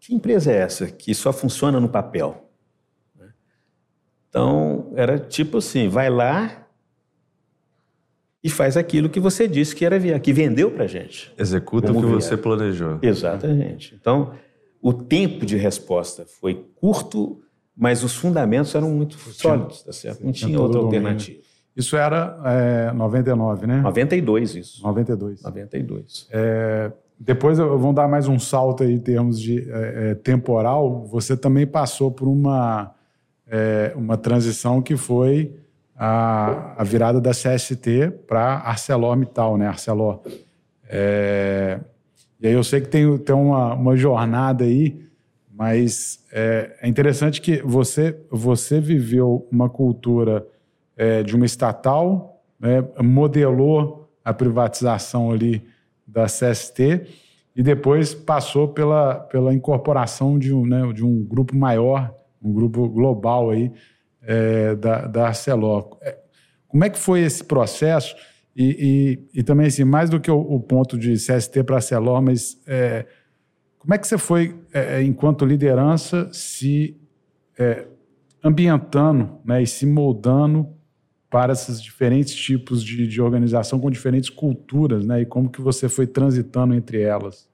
que 0.00 0.14
empresa 0.14 0.52
é 0.52 0.56
essa 0.56 0.86
que 0.86 1.14
só 1.14 1.32
funciona 1.32 1.78
no 1.80 1.88
papel? 1.88 2.50
Então, 4.28 4.92
era 4.96 5.18
tipo 5.18 5.58
assim, 5.58 5.88
vai 5.88 6.10
lá, 6.10 6.64
e 8.44 8.50
faz 8.50 8.76
aquilo 8.76 9.08
que 9.08 9.18
você 9.18 9.48
disse 9.48 9.74
que 9.74 9.86
era 9.86 10.20
que 10.20 10.30
vendeu 10.30 10.70
para 10.70 10.86
gente. 10.86 11.32
Executa 11.38 11.90
o 11.90 11.94
que 11.94 12.06
vier. 12.06 12.12
você 12.12 12.36
planejou. 12.36 12.98
Exatamente. 13.00 13.96
Então, 13.98 14.34
o 14.82 14.92
tempo 14.92 15.46
de 15.46 15.56
resposta 15.56 16.26
foi 16.26 16.66
curto, 16.74 17.42
mas 17.76 18.04
os 18.04 18.14
fundamentos 18.14 18.74
eram 18.74 18.90
muito 18.90 19.16
sólidos, 19.16 19.82
tá 19.82 19.92
certo? 19.92 20.24
Não 20.24 20.32
tinha 20.32 20.60
outra 20.60 20.80
alternativa. 20.80 21.42
Isso 21.76 21.96
era 21.96 22.38
é, 22.44 22.92
99, 22.92 23.66
né? 23.66 23.80
92, 23.80 24.54
isso. 24.54 24.82
92. 24.82 25.42
92. 25.42 26.28
É, 26.30 26.92
depois 27.18 27.58
vamos 27.58 27.94
dar 27.94 28.06
mais 28.06 28.28
um 28.28 28.38
salto 28.38 28.84
aí 28.84 28.92
em 28.92 28.98
termos 28.98 29.40
de 29.40 29.68
é, 29.70 30.10
é 30.10 30.14
temporal. 30.14 31.04
Você 31.06 31.36
também 31.36 31.66
passou 31.66 32.12
por 32.12 32.28
uma, 32.28 32.92
é, 33.48 33.92
uma 33.96 34.16
transição 34.16 34.80
que 34.80 34.96
foi 34.96 35.52
a, 35.96 36.80
a 36.80 36.84
virada 36.84 37.20
da 37.20 37.30
CST 37.30 38.12
para 38.26 38.58
ArcelorMittal, 38.58 39.56
né? 39.56 39.66
Arcelor. 39.66 40.20
É, 40.88 41.80
e 42.40 42.46
aí 42.46 42.52
eu 42.52 42.62
sei 42.62 42.80
que 42.80 42.88
tem, 42.88 43.18
tem 43.18 43.34
uma, 43.34 43.74
uma 43.74 43.96
jornada 43.96 44.64
aí, 44.64 45.03
mas 45.56 46.18
é, 46.32 46.76
é, 46.80 46.88
interessante 46.88 47.40
que 47.40 47.62
você, 47.62 48.18
você 48.28 48.80
viveu 48.80 49.46
uma 49.52 49.70
cultura 49.70 50.44
é, 50.96 51.22
de 51.22 51.36
uma 51.36 51.46
estatal, 51.46 52.42
né, 52.58 52.84
modelou 53.00 54.10
a 54.24 54.34
privatização 54.34 55.30
ali 55.30 55.62
da 56.04 56.24
CST 56.24 57.06
e 57.54 57.62
depois 57.62 58.12
passou 58.12 58.66
pela, 58.66 59.14
pela 59.14 59.54
incorporação 59.54 60.40
de 60.40 60.52
um, 60.52 60.66
né, 60.66 60.92
de 60.92 61.04
um 61.04 61.22
grupo 61.22 61.56
maior, 61.56 62.12
um 62.42 62.52
grupo 62.52 62.88
global 62.88 63.50
aí, 63.50 63.70
é, 64.22 64.74
da, 64.74 65.06
da 65.06 65.28
Arcelor. 65.28 65.96
É, 66.02 66.18
como 66.66 66.82
é 66.82 66.90
que 66.90 66.98
foi 66.98 67.20
esse 67.20 67.44
processo? 67.44 68.16
E, 68.56 69.20
e, 69.32 69.40
e 69.40 69.42
também, 69.44 69.66
assim, 69.66 69.84
mais 69.84 70.10
do 70.10 70.18
que 70.18 70.30
o, 70.30 70.38
o 70.38 70.58
ponto 70.58 70.98
de 70.98 71.14
CST 71.14 71.62
para 71.62 71.76
Arcelor, 71.76 72.20
mas 72.20 72.60
é, 72.66 73.06
como 73.84 73.92
é 73.92 73.98
que 73.98 74.08
você 74.08 74.16
foi, 74.16 74.58
é, 74.72 75.02
enquanto 75.02 75.44
liderança, 75.44 76.32
se 76.32 76.98
é, 77.58 77.86
ambientando 78.42 79.38
né, 79.44 79.62
e 79.62 79.66
se 79.66 79.84
moldando 79.84 80.66
para 81.28 81.52
esses 81.52 81.82
diferentes 81.82 82.34
tipos 82.34 82.82
de, 82.82 83.06
de, 83.06 83.20
organização 83.20 83.78
com 83.78 83.90
diferentes 83.90 84.30
culturas, 84.30 85.04
né? 85.04 85.20
E 85.20 85.26
como 85.26 85.50
que 85.50 85.60
você 85.60 85.86
foi 85.86 86.06
transitando 86.06 86.74
entre 86.74 87.02
elas? 87.02 87.46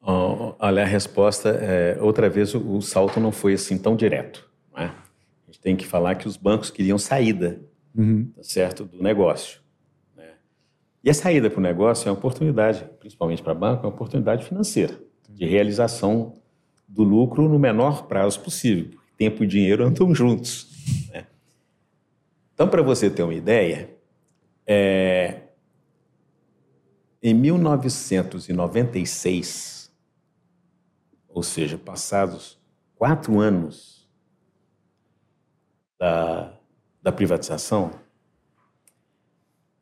Olha, 0.00 0.82
a 0.82 0.86
resposta, 0.86 1.50
é, 1.50 1.98
outra 2.00 2.30
vez, 2.30 2.54
o, 2.54 2.76
o, 2.76 2.80
salto 2.80 3.20
não 3.20 3.30
foi 3.30 3.52
assim 3.52 3.76
tão 3.76 3.94
direto. 3.94 4.48
Né? 4.74 4.94
gente 5.46 5.60
tem 5.60 5.76
que 5.76 5.86
falar 5.86 6.14
que 6.14 6.26
os 6.26 6.38
bancos 6.38 6.70
queriam 6.70 6.96
saída, 6.96 7.60
uhum. 7.94 8.30
tá 8.34 8.42
certo, 8.42 8.86
do 8.86 9.02
negócio. 9.02 9.59
E 11.02 11.08
a 11.08 11.14
saída 11.14 11.48
para 11.48 11.58
o 11.58 11.62
negócio 11.62 12.08
é 12.08 12.12
uma 12.12 12.18
oportunidade, 12.18 12.84
principalmente 12.98 13.42
para 13.42 13.54
banco, 13.54 13.84
é 13.84 13.86
uma 13.88 13.94
oportunidade 13.94 14.44
financeira, 14.44 15.00
de 15.28 15.46
realização 15.46 16.38
do 16.86 17.02
lucro 17.02 17.48
no 17.48 17.58
menor 17.58 18.06
prazo 18.06 18.38
possível, 18.40 19.00
tempo 19.16 19.42
e 19.42 19.46
dinheiro 19.46 19.86
andam 19.86 20.12
juntos. 20.14 20.68
Né? 21.10 21.26
Então, 22.52 22.68
para 22.68 22.82
você 22.82 23.08
ter 23.08 23.22
uma 23.22 23.32
ideia, 23.32 23.96
é... 24.66 25.44
em 27.22 27.32
1996, 27.32 29.90
ou 31.28 31.42
seja, 31.42 31.78
passados 31.78 32.60
quatro 32.94 33.40
anos 33.40 34.06
da, 35.98 36.52
da 37.02 37.10
privatização, 37.10 37.90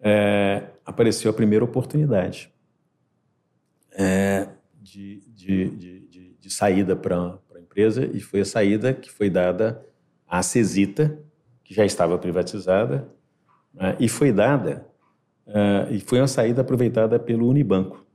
é, 0.01 0.69
apareceu 0.89 1.31
a 1.31 1.35
primeira 1.35 1.63
oportunidade 1.63 2.51
é, 3.93 4.49
de, 4.81 5.21
de, 5.29 5.69
de, 5.69 6.37
de, 6.41 6.51
saída 6.51 6.97
para 6.97 7.39
a 7.55 7.61
empresa 7.61 8.07
e 8.07 8.21
foi 8.21 8.41
a 8.41 8.45
saída 8.45 8.95
que 8.95 9.11
foi 9.11 9.29
dada 9.29 9.85
à 10.27 10.43
Cesita, 10.43 11.23
que 11.63 11.75
já 11.75 11.85
estava 11.85 12.17
privatizada, 12.17 13.07
né, 13.75 13.99
e 14.01 14.09
foi 14.09 14.33
dada, 14.33 14.87
é, 15.47 15.89
e 15.91 16.01
foi 16.01 16.21
uma 16.21 16.27
saída 16.27 16.63
aproveitada 16.63 17.19
pelo 17.19 17.47
Unibanco. 17.47 18.07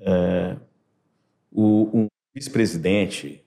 É, 0.00 0.56
o, 1.52 1.88
um 1.96 2.06
vice-presidente 2.34 3.44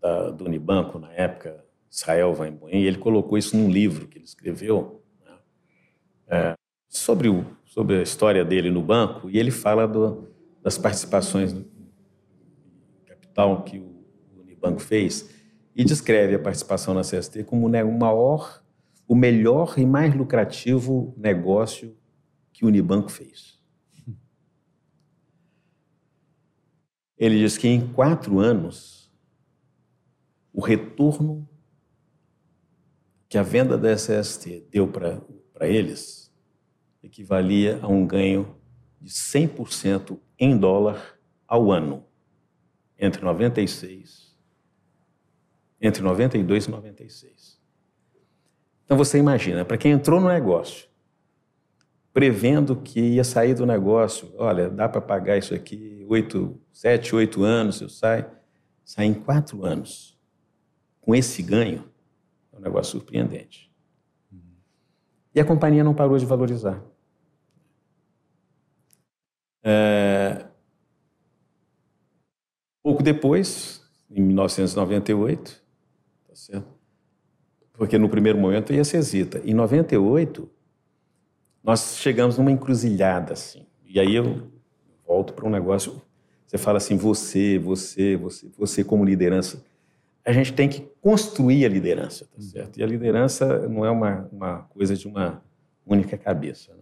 da, 0.00 0.30
do 0.30 0.46
Unibanco, 0.46 0.98
na 0.98 1.12
época, 1.12 1.62
Israel 1.90 2.34
Weinboim, 2.38 2.76
e 2.76 2.86
ele 2.86 2.96
colocou 2.96 3.36
isso 3.36 3.54
num 3.54 3.70
livro 3.70 4.08
que 4.08 4.16
ele 4.16 4.24
escreveu 4.24 5.01
é, 6.32 6.54
sobre, 6.88 7.28
o, 7.28 7.44
sobre 7.66 7.98
a 7.98 8.02
história 8.02 8.42
dele 8.42 8.70
no 8.70 8.82
banco, 8.82 9.28
e 9.28 9.38
ele 9.38 9.50
fala 9.50 9.86
do, 9.86 10.32
das 10.62 10.78
participações 10.78 11.52
no 11.52 11.66
capital 13.04 13.62
que 13.62 13.78
o 13.78 14.02
Unibanco 14.40 14.80
fez, 14.80 15.30
e 15.76 15.84
descreve 15.84 16.34
a 16.34 16.38
participação 16.38 16.94
na 16.94 17.02
CST 17.02 17.44
como 17.44 17.68
né, 17.68 17.84
o 17.84 17.92
maior, 17.92 18.64
o 19.06 19.14
melhor 19.14 19.74
e 19.78 19.84
mais 19.84 20.14
lucrativo 20.14 21.14
negócio 21.18 21.94
que 22.50 22.64
o 22.64 22.68
Unibanco 22.68 23.10
fez. 23.10 23.60
Ele 27.16 27.38
diz 27.38 27.56
que 27.56 27.68
em 27.68 27.92
quatro 27.92 28.38
anos 28.38 29.12
o 30.52 30.60
retorno 30.60 31.48
que 33.28 33.38
a 33.38 33.42
venda 33.42 33.78
da 33.78 33.96
SST 33.96 34.66
deu 34.70 34.88
para 34.88 35.22
eles 35.60 36.21
equivalia 37.02 37.78
a 37.82 37.88
um 37.88 38.06
ganho 38.06 38.56
de 39.00 39.10
100% 39.10 40.18
em 40.38 40.56
dólar 40.56 41.18
ao 41.46 41.70
ano, 41.70 42.04
entre 42.98 43.24
96, 43.24 44.36
entre 45.80 46.02
92 46.02 46.66
e 46.66 46.70
96. 46.70 47.60
Então 48.84 48.96
você 48.96 49.18
imagina, 49.18 49.64
para 49.64 49.76
quem 49.76 49.92
entrou 49.92 50.20
no 50.20 50.28
negócio, 50.28 50.88
prevendo 52.12 52.76
que 52.76 53.00
ia 53.00 53.24
sair 53.24 53.54
do 53.54 53.64
negócio. 53.64 54.32
Olha, 54.36 54.68
dá 54.68 54.88
para 54.88 55.00
pagar 55.00 55.38
isso 55.38 55.54
aqui 55.54 56.04
oito, 56.08 56.60
sete, 56.72 57.14
oito 57.14 57.42
anos, 57.42 57.80
eu 57.80 57.88
saio. 57.88 58.26
Sai 58.84 59.06
em 59.06 59.14
quatro 59.14 59.64
anos. 59.64 60.18
Com 61.00 61.14
esse 61.14 61.42
ganho, 61.42 61.84
é 62.52 62.58
um 62.58 62.60
negócio 62.60 62.92
surpreendente. 62.92 63.72
E 65.34 65.40
a 65.40 65.44
companhia 65.44 65.82
não 65.82 65.94
parou 65.94 66.18
de 66.18 66.26
valorizar. 66.26 66.82
É... 69.62 70.44
Pouco 72.82 73.02
depois, 73.02 73.82
em 74.10 74.20
1998, 74.22 75.62
tá 76.26 76.62
porque 77.72 77.96
no 77.96 78.08
primeiro 78.08 78.38
momento 78.38 78.72
ia 78.72 78.84
ser 78.84 79.00
Zita. 79.02 79.40
Em 79.44 79.54
98, 79.54 80.50
nós 81.62 81.96
chegamos 81.96 82.36
numa 82.36 82.50
encruzilhada, 82.50 83.32
assim. 83.32 83.66
E 83.86 84.00
aí 84.00 84.14
eu 84.14 84.50
volto 85.06 85.32
para 85.32 85.46
um 85.46 85.50
negócio. 85.50 86.02
Você 86.46 86.58
fala 86.58 86.78
assim, 86.78 86.96
você, 86.96 87.58
você, 87.58 88.16
você, 88.16 88.50
você 88.58 88.84
como 88.84 89.04
liderança. 89.04 89.64
A 90.24 90.32
gente 90.32 90.52
tem 90.52 90.68
que 90.68 90.80
construir 91.00 91.64
a 91.64 91.68
liderança, 91.68 92.26
tá 92.26 92.40
certo? 92.40 92.78
E 92.78 92.82
a 92.82 92.86
liderança 92.86 93.68
não 93.68 93.84
é 93.84 93.90
uma, 93.90 94.28
uma 94.32 94.58
coisa 94.64 94.96
de 94.96 95.06
uma 95.06 95.42
única 95.86 96.16
cabeça. 96.16 96.72
Né? 96.74 96.81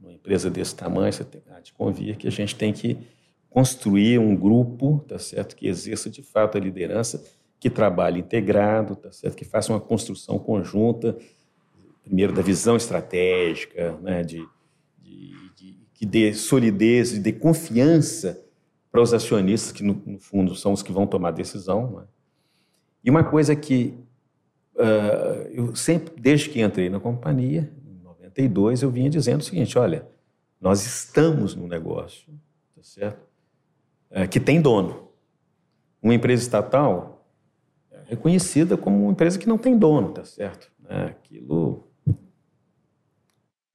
Numa 0.00 0.12
empresa 0.12 0.50
desse 0.50 0.74
tamanho, 0.74 1.12
você 1.12 1.24
tem 1.24 1.42
de 1.62 1.72
convir 1.72 2.16
que 2.16 2.26
a 2.26 2.30
gente 2.30 2.54
tem 2.56 2.72
que 2.72 2.98
construir 3.50 4.18
um 4.18 4.34
grupo, 4.34 5.04
tá 5.06 5.18
certo, 5.18 5.56
que 5.56 5.66
exerça 5.66 6.08
de 6.08 6.22
fato 6.22 6.56
a 6.56 6.60
liderança, 6.60 7.22
que 7.58 7.68
trabalhe 7.68 8.20
integrado, 8.20 8.96
tá 8.96 9.12
certo, 9.12 9.36
que 9.36 9.44
faça 9.44 9.72
uma 9.72 9.80
construção 9.80 10.38
conjunta, 10.38 11.18
primeiro 12.02 12.32
da 12.32 12.40
visão 12.40 12.76
estratégica, 12.76 13.92
né, 14.00 14.22
de, 14.22 14.46
de, 14.98 15.50
de 15.54 15.76
que 15.92 16.06
dê 16.06 16.32
solidez 16.32 17.12
e 17.12 17.18
dê 17.18 17.32
confiança 17.32 18.42
para 18.90 19.02
os 19.02 19.12
acionistas, 19.12 19.72
que 19.72 19.82
no, 19.82 20.02
no, 20.06 20.18
fundo 20.18 20.54
são 20.54 20.72
os 20.72 20.82
que 20.82 20.92
vão 20.92 21.06
tomar 21.06 21.28
a 21.28 21.32
decisão. 21.32 21.90
Né? 21.92 22.04
E 23.04 23.10
uma 23.10 23.22
coisa 23.22 23.54
que 23.54 23.94
uh, 24.74 25.48
eu 25.52 25.76
sempre, 25.76 26.12
desde 26.20 26.48
que 26.48 26.60
entrei 26.60 26.88
na 26.88 26.98
companhia, 26.98 27.70
92, 28.30 28.82
eu 28.82 28.90
vinha 28.90 29.10
dizendo 29.10 29.40
o 29.40 29.44
seguinte: 29.44 29.78
olha, 29.78 30.06
nós 30.60 30.84
estamos 30.84 31.54
no 31.54 31.66
negócio, 31.66 32.32
tá 32.74 32.82
certo? 32.82 33.26
Uh, 34.10 34.28
que 34.28 34.40
tem 34.40 34.60
dono. 34.60 35.08
Uma 36.02 36.14
empresa 36.14 36.42
estatal 36.42 37.26
é 37.92 38.10
reconhecida 38.10 38.76
como 38.76 39.02
uma 39.02 39.12
empresa 39.12 39.38
que 39.38 39.48
não 39.48 39.58
tem 39.58 39.76
dono, 39.76 40.12
tá 40.12 40.24
certo? 40.24 40.70
É, 40.88 41.04
aquilo 41.04 41.86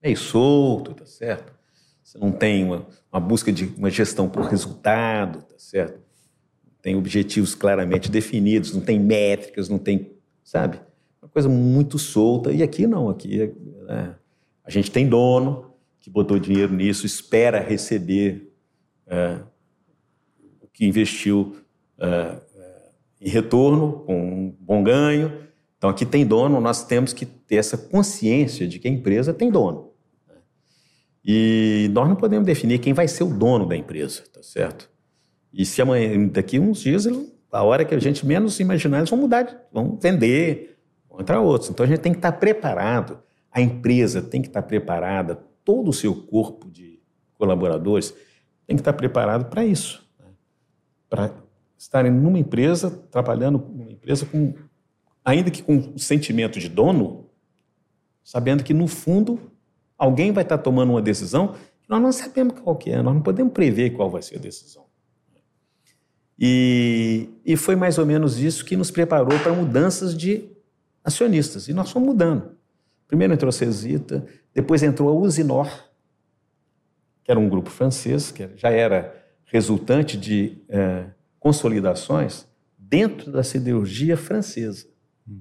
meio 0.02 0.16
solto, 0.16 0.92
tá 0.94 1.06
certo? 1.06 1.54
Você 2.02 2.18
não 2.18 2.30
tem 2.30 2.64
uma, 2.64 2.86
uma 3.12 3.20
busca 3.20 3.52
de 3.52 3.66
uma 3.76 3.90
gestão 3.90 4.28
por 4.28 4.44
resultado, 4.44 5.42
tá 5.42 5.58
certo? 5.58 6.00
Tem 6.82 6.94
objetivos 6.94 7.54
claramente 7.54 8.10
definidos, 8.10 8.74
não 8.74 8.80
tem 8.80 8.98
métricas, 8.98 9.68
não 9.68 9.78
tem, 9.78 10.12
sabe? 10.44 10.80
Uma 11.20 11.28
coisa 11.28 11.48
muito 11.48 11.98
solta. 11.98 12.52
E 12.52 12.62
aqui 12.62 12.86
não, 12.86 13.08
aqui 13.08 13.42
é, 13.88 14.14
a 14.66 14.70
gente 14.70 14.90
tem 14.90 15.08
dono 15.08 15.70
que 16.00 16.10
botou 16.10 16.38
dinheiro 16.38 16.74
nisso, 16.74 17.06
espera 17.06 17.60
receber 17.60 18.52
é, 19.06 19.38
o 20.60 20.66
que 20.68 20.86
investiu 20.86 21.56
é, 21.98 22.06
é 22.06 22.90
em 23.20 23.28
retorno, 23.28 24.00
com 24.00 24.16
um 24.16 24.56
bom 24.60 24.82
ganho. 24.82 25.32
Então 25.78 25.88
aqui 25.90 26.04
tem 26.04 26.26
dono, 26.26 26.60
nós 26.60 26.84
temos 26.84 27.12
que 27.12 27.24
ter 27.24 27.56
essa 27.56 27.78
consciência 27.78 28.66
de 28.66 28.78
que 28.78 28.88
a 28.88 28.90
empresa 28.90 29.32
tem 29.32 29.50
dono. 29.50 29.92
E 31.24 31.88
nós 31.92 32.08
não 32.08 32.14
podemos 32.14 32.46
definir 32.46 32.78
quem 32.78 32.92
vai 32.92 33.08
ser 33.08 33.24
o 33.24 33.32
dono 33.32 33.66
da 33.66 33.76
empresa, 33.76 34.22
tá 34.32 34.42
certo? 34.42 34.88
E 35.52 35.64
se 35.64 35.82
amanhã, 35.82 36.28
daqui 36.28 36.58
uns 36.58 36.80
dias, 36.80 37.06
a 37.50 37.62
hora 37.64 37.84
que 37.84 37.94
a 37.94 37.98
gente 37.98 38.24
menos 38.24 38.60
imaginar, 38.60 38.98
eles 38.98 39.10
vão 39.10 39.18
mudar, 39.18 39.66
vão 39.72 39.98
vender, 40.00 40.78
vão 41.08 41.20
entrar 41.20 41.40
outros. 41.40 41.70
Então 41.70 41.84
a 41.84 41.88
gente 41.88 42.00
tem 42.00 42.12
que 42.12 42.18
estar 42.18 42.32
preparado, 42.32 43.18
a 43.56 43.60
empresa 43.60 44.20
tem 44.20 44.42
que 44.42 44.48
estar 44.48 44.62
preparada, 44.62 45.36
todo 45.64 45.88
o 45.88 45.92
seu 45.92 46.14
corpo 46.14 46.70
de 46.70 47.00
colaboradores 47.34 48.14
tem 48.66 48.76
que 48.76 48.80
estar 48.80 48.92
preparado 48.92 49.46
para 49.46 49.64
isso, 49.64 50.06
né? 50.18 50.26
para 51.08 51.34
estarem 51.78 52.12
numa 52.12 52.38
empresa, 52.38 52.90
trabalhando 53.10 53.58
numa 53.58 53.92
empresa 53.92 54.26
com, 54.26 54.54
ainda 55.24 55.50
que 55.50 55.62
com 55.62 55.92
o 55.94 55.98
sentimento 55.98 56.58
de 56.58 56.68
dono, 56.68 57.30
sabendo 58.22 58.64
que 58.64 58.74
no 58.74 58.86
fundo 58.86 59.52
Alguém 59.98 60.30
vai 60.32 60.42
estar 60.42 60.58
tomando 60.58 60.90
uma 60.90 61.02
decisão 61.02 61.54
que 61.82 61.88
nós 61.88 62.02
não 62.02 62.12
sabemos 62.12 62.60
qual 62.60 62.76
que 62.76 62.90
é, 62.90 63.00
nós 63.00 63.14
não 63.14 63.22
podemos 63.22 63.52
prever 63.52 63.90
qual 63.90 64.10
vai 64.10 64.20
ser 64.20 64.36
a 64.36 64.40
decisão. 64.40 64.84
E, 66.38 67.30
e 67.44 67.56
foi 67.56 67.76
mais 67.76 67.96
ou 67.96 68.04
menos 68.04 68.38
isso 68.38 68.64
que 68.64 68.76
nos 68.76 68.90
preparou 68.90 69.38
para 69.38 69.54
mudanças 69.54 70.14
de 70.14 70.50
acionistas. 71.02 71.66
E 71.66 71.72
nós 71.72 71.90
fomos 71.90 72.08
mudando. 72.08 72.50
Primeiro 73.06 73.32
entrou 73.32 73.48
a 73.48 73.52
Cesita, 73.52 74.26
depois 74.54 74.82
entrou 74.82 75.08
a 75.08 75.12
Usinor, 75.12 75.68
que 77.22 77.30
era 77.30 77.38
um 77.38 77.48
grupo 77.48 77.70
francês, 77.70 78.30
que 78.30 78.48
já 78.56 78.70
era 78.70 79.14
resultante 79.46 80.16
de 80.16 80.58
é, 80.68 81.06
consolidações 81.38 82.46
dentro 82.78 83.30
da 83.30 83.42
siderurgia 83.42 84.16
francesa. 84.16 84.86
Uhum. 85.26 85.40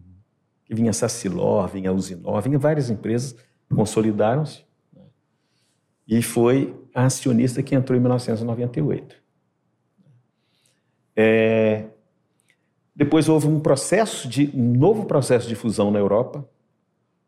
Que 0.65 0.75
vinha 0.75 0.93
Sacilor, 0.93 1.67
vinha 1.67 1.91
Usinor, 1.91 2.41
vinha 2.41 2.57
várias 2.57 2.89
empresas 2.89 3.35
consolidaram-se, 3.73 4.63
né? 4.93 5.03
e 6.07 6.21
foi 6.21 6.75
a 6.93 7.05
acionista 7.05 7.63
que 7.63 7.75
entrou 7.75 7.97
em 7.97 8.01
1998. 8.01 9.15
É, 11.15 11.85
depois 12.95 13.27
houve 13.27 13.47
um 13.47 13.59
processo 13.59 14.27
de 14.27 14.51
um 14.53 14.73
novo 14.73 15.05
processo 15.05 15.47
de 15.47 15.55
fusão 15.55 15.91
na 15.91 15.99
Europa, 15.99 16.47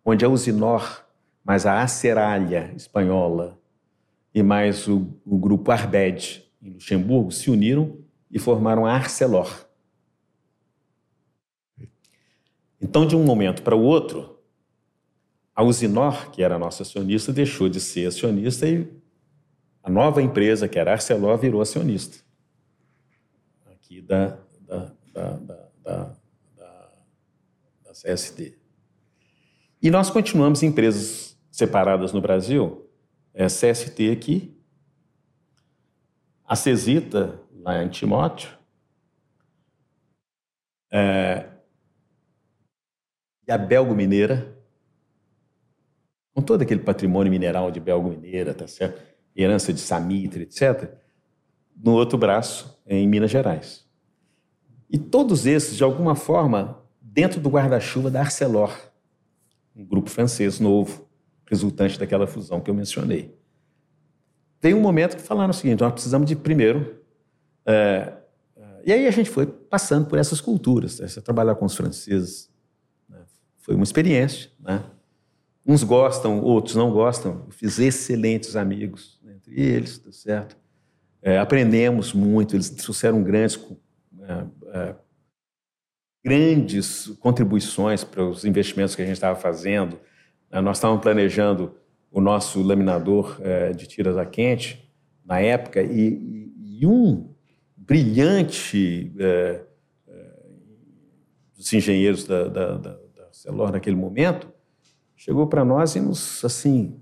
onde 0.10 0.24
a 0.24 0.30
Usinor, 0.30 1.06
mais 1.44 1.66
a 1.66 1.82
Aceralha 1.82 2.72
espanhola 2.78 3.60
e 4.34 4.42
mais 4.42 4.88
o, 4.88 5.06
o 5.26 5.38
grupo 5.38 5.70
Arbed 5.70 6.50
em 6.62 6.72
Luxemburgo 6.72 7.30
se 7.30 7.52
uniram 7.52 8.00
e 8.32 8.40
formaram 8.40 8.86
a 8.86 8.94
Arcelor. 8.94 9.68
Então, 12.80 13.06
de 13.06 13.18
um 13.18 13.24
momento 13.24 13.62
para 13.64 13.76
o 13.76 13.82
outro, 13.82 14.40
a 15.54 15.62
Usinor, 15.62 16.32
que 16.32 16.42
era 16.42 16.58
nossa 16.58 16.84
acionista, 16.84 17.34
deixou 17.34 17.68
de 17.68 17.82
ser 17.82 18.08
acionista 18.08 18.66
e 18.66 18.90
a 19.84 19.90
nova 19.90 20.22
empresa, 20.22 20.70
que 20.70 20.80
era 20.80 20.92
a 20.92 20.94
Arcelor, 20.94 21.38
virou 21.38 21.60
acionista 21.60 22.24
aqui 23.66 24.02
da, 24.02 24.38
da, 24.62 24.94
da, 25.14 25.32
da, 25.32 26.16
da, 26.56 26.94
da 27.84 27.92
CSD. 27.92 28.67
E 29.82 29.92
nós 29.92 30.10
continuamos 30.10 30.64
empresas 30.64 31.38
separadas 31.52 32.12
no 32.12 32.22
Brasil, 32.22 32.90
é 33.34 33.46
CST 33.46 34.12
aqui, 34.12 34.58
a 36.46 36.56
Cesita, 36.56 37.40
lá 37.54 37.84
em 37.84 37.90
Timóteo, 37.90 38.50
é, 40.92 41.46
e 43.48 43.52
a 43.52 43.58
Belgo 43.58 43.94
Mineira, 43.94 44.58
com 46.34 46.42
todo 46.42 46.62
aquele 46.62 46.82
patrimônio 46.82 47.32
mineral 47.32 47.70
de 47.70 47.80
Belgo 47.80 48.10
Mineira, 48.10 48.54
tá 48.54 48.68
certo? 48.68 49.02
herança 49.36 49.72
de 49.72 49.80
Samitre, 49.80 50.44
etc., 50.44 50.92
no 51.76 51.94
outro 51.94 52.18
braço, 52.18 52.82
em 52.88 53.08
Minas 53.08 53.30
Gerais. 53.30 53.86
E 54.90 54.98
todos 54.98 55.46
esses, 55.46 55.78
de 55.78 55.84
alguma 55.84 56.16
forma, 56.16 56.84
dentro 57.00 57.40
do 57.40 57.50
guarda-chuva 57.50 58.10
da 58.10 58.22
Arcelor, 58.22 58.76
um 59.78 59.86
grupo 59.86 60.10
francês 60.10 60.60
novo, 60.60 61.08
resultante 61.46 62.00
daquela 62.00 62.26
fusão 62.28 62.60
que 62.60 62.70
eu 62.70 62.74
mencionei. 62.76 63.34
Tem 64.60 64.74
um 64.74 64.82
momento 64.82 65.16
que 65.16 65.22
falaram 65.22 65.52
o 65.52 65.54
seguinte: 65.54 65.82
nós 65.82 65.94
precisamos 65.94 66.28
de 66.28 66.36
primeiro. 66.36 67.02
É, 67.66 68.14
e 68.84 68.94
aí 68.94 69.06
a 69.06 69.12
gente 69.12 69.30
foi 69.30 69.46
passando 69.46 70.08
por 70.08 70.18
essas 70.18 70.40
culturas, 70.40 71.00
né? 71.00 71.08
trabalhar 71.22 71.56
com 71.56 71.66
os 71.66 71.76
franceses. 71.76 72.50
Né? 73.10 73.20
Foi 73.58 73.76
uma 73.76 73.84
experiência, 73.84 74.50
né? 74.60 74.84
Uns 75.66 75.84
gostam, 75.84 76.42
outros 76.42 76.76
não 76.76 76.90
gostam. 76.90 77.44
Eu 77.46 77.52
fiz 77.52 77.78
excelentes 77.78 78.56
amigos 78.56 79.20
entre 79.28 79.60
eles, 79.60 80.00
tá 80.00 80.12
certo? 80.14 80.58
É, 81.22 81.38
aprendemos 81.38 82.14
muito, 82.14 82.56
eles 82.56 82.70
trouxeram 82.70 83.22
grandes, 83.22 83.60
é, 84.22 84.46
é, 84.74 84.96
grandes 86.28 87.08
contribuições 87.22 88.04
para 88.04 88.22
os 88.22 88.44
investimentos 88.44 88.94
que 88.94 89.02
a 89.02 89.06
gente 89.06 89.16
estava 89.16 89.40
fazendo. 89.40 89.98
É, 90.52 90.60
nós 90.60 90.76
estávamos 90.76 91.02
planejando 91.02 91.74
o 92.12 92.20
nosso 92.20 92.62
laminador 92.62 93.38
é, 93.42 93.72
de 93.72 93.88
tiras 93.88 94.18
a 94.18 94.26
quente 94.26 94.92
na 95.24 95.40
época 95.40 95.82
e, 95.82 96.52
e, 96.82 96.86
um 96.86 97.30
brilhante 97.78 99.14
é, 99.18 99.62
dos 101.56 101.72
engenheiros 101.72 102.26
da, 102.26 102.50
da, 102.50 102.78
da, 102.78 102.92
da 102.92 103.32
Celor 103.32 103.72
naquele 103.72 103.96
momento 103.96 104.52
chegou 105.16 105.48
para 105.48 105.64
nós 105.64 105.96
e 105.96 106.02
nos, 106.02 106.44
assim, 106.44 107.00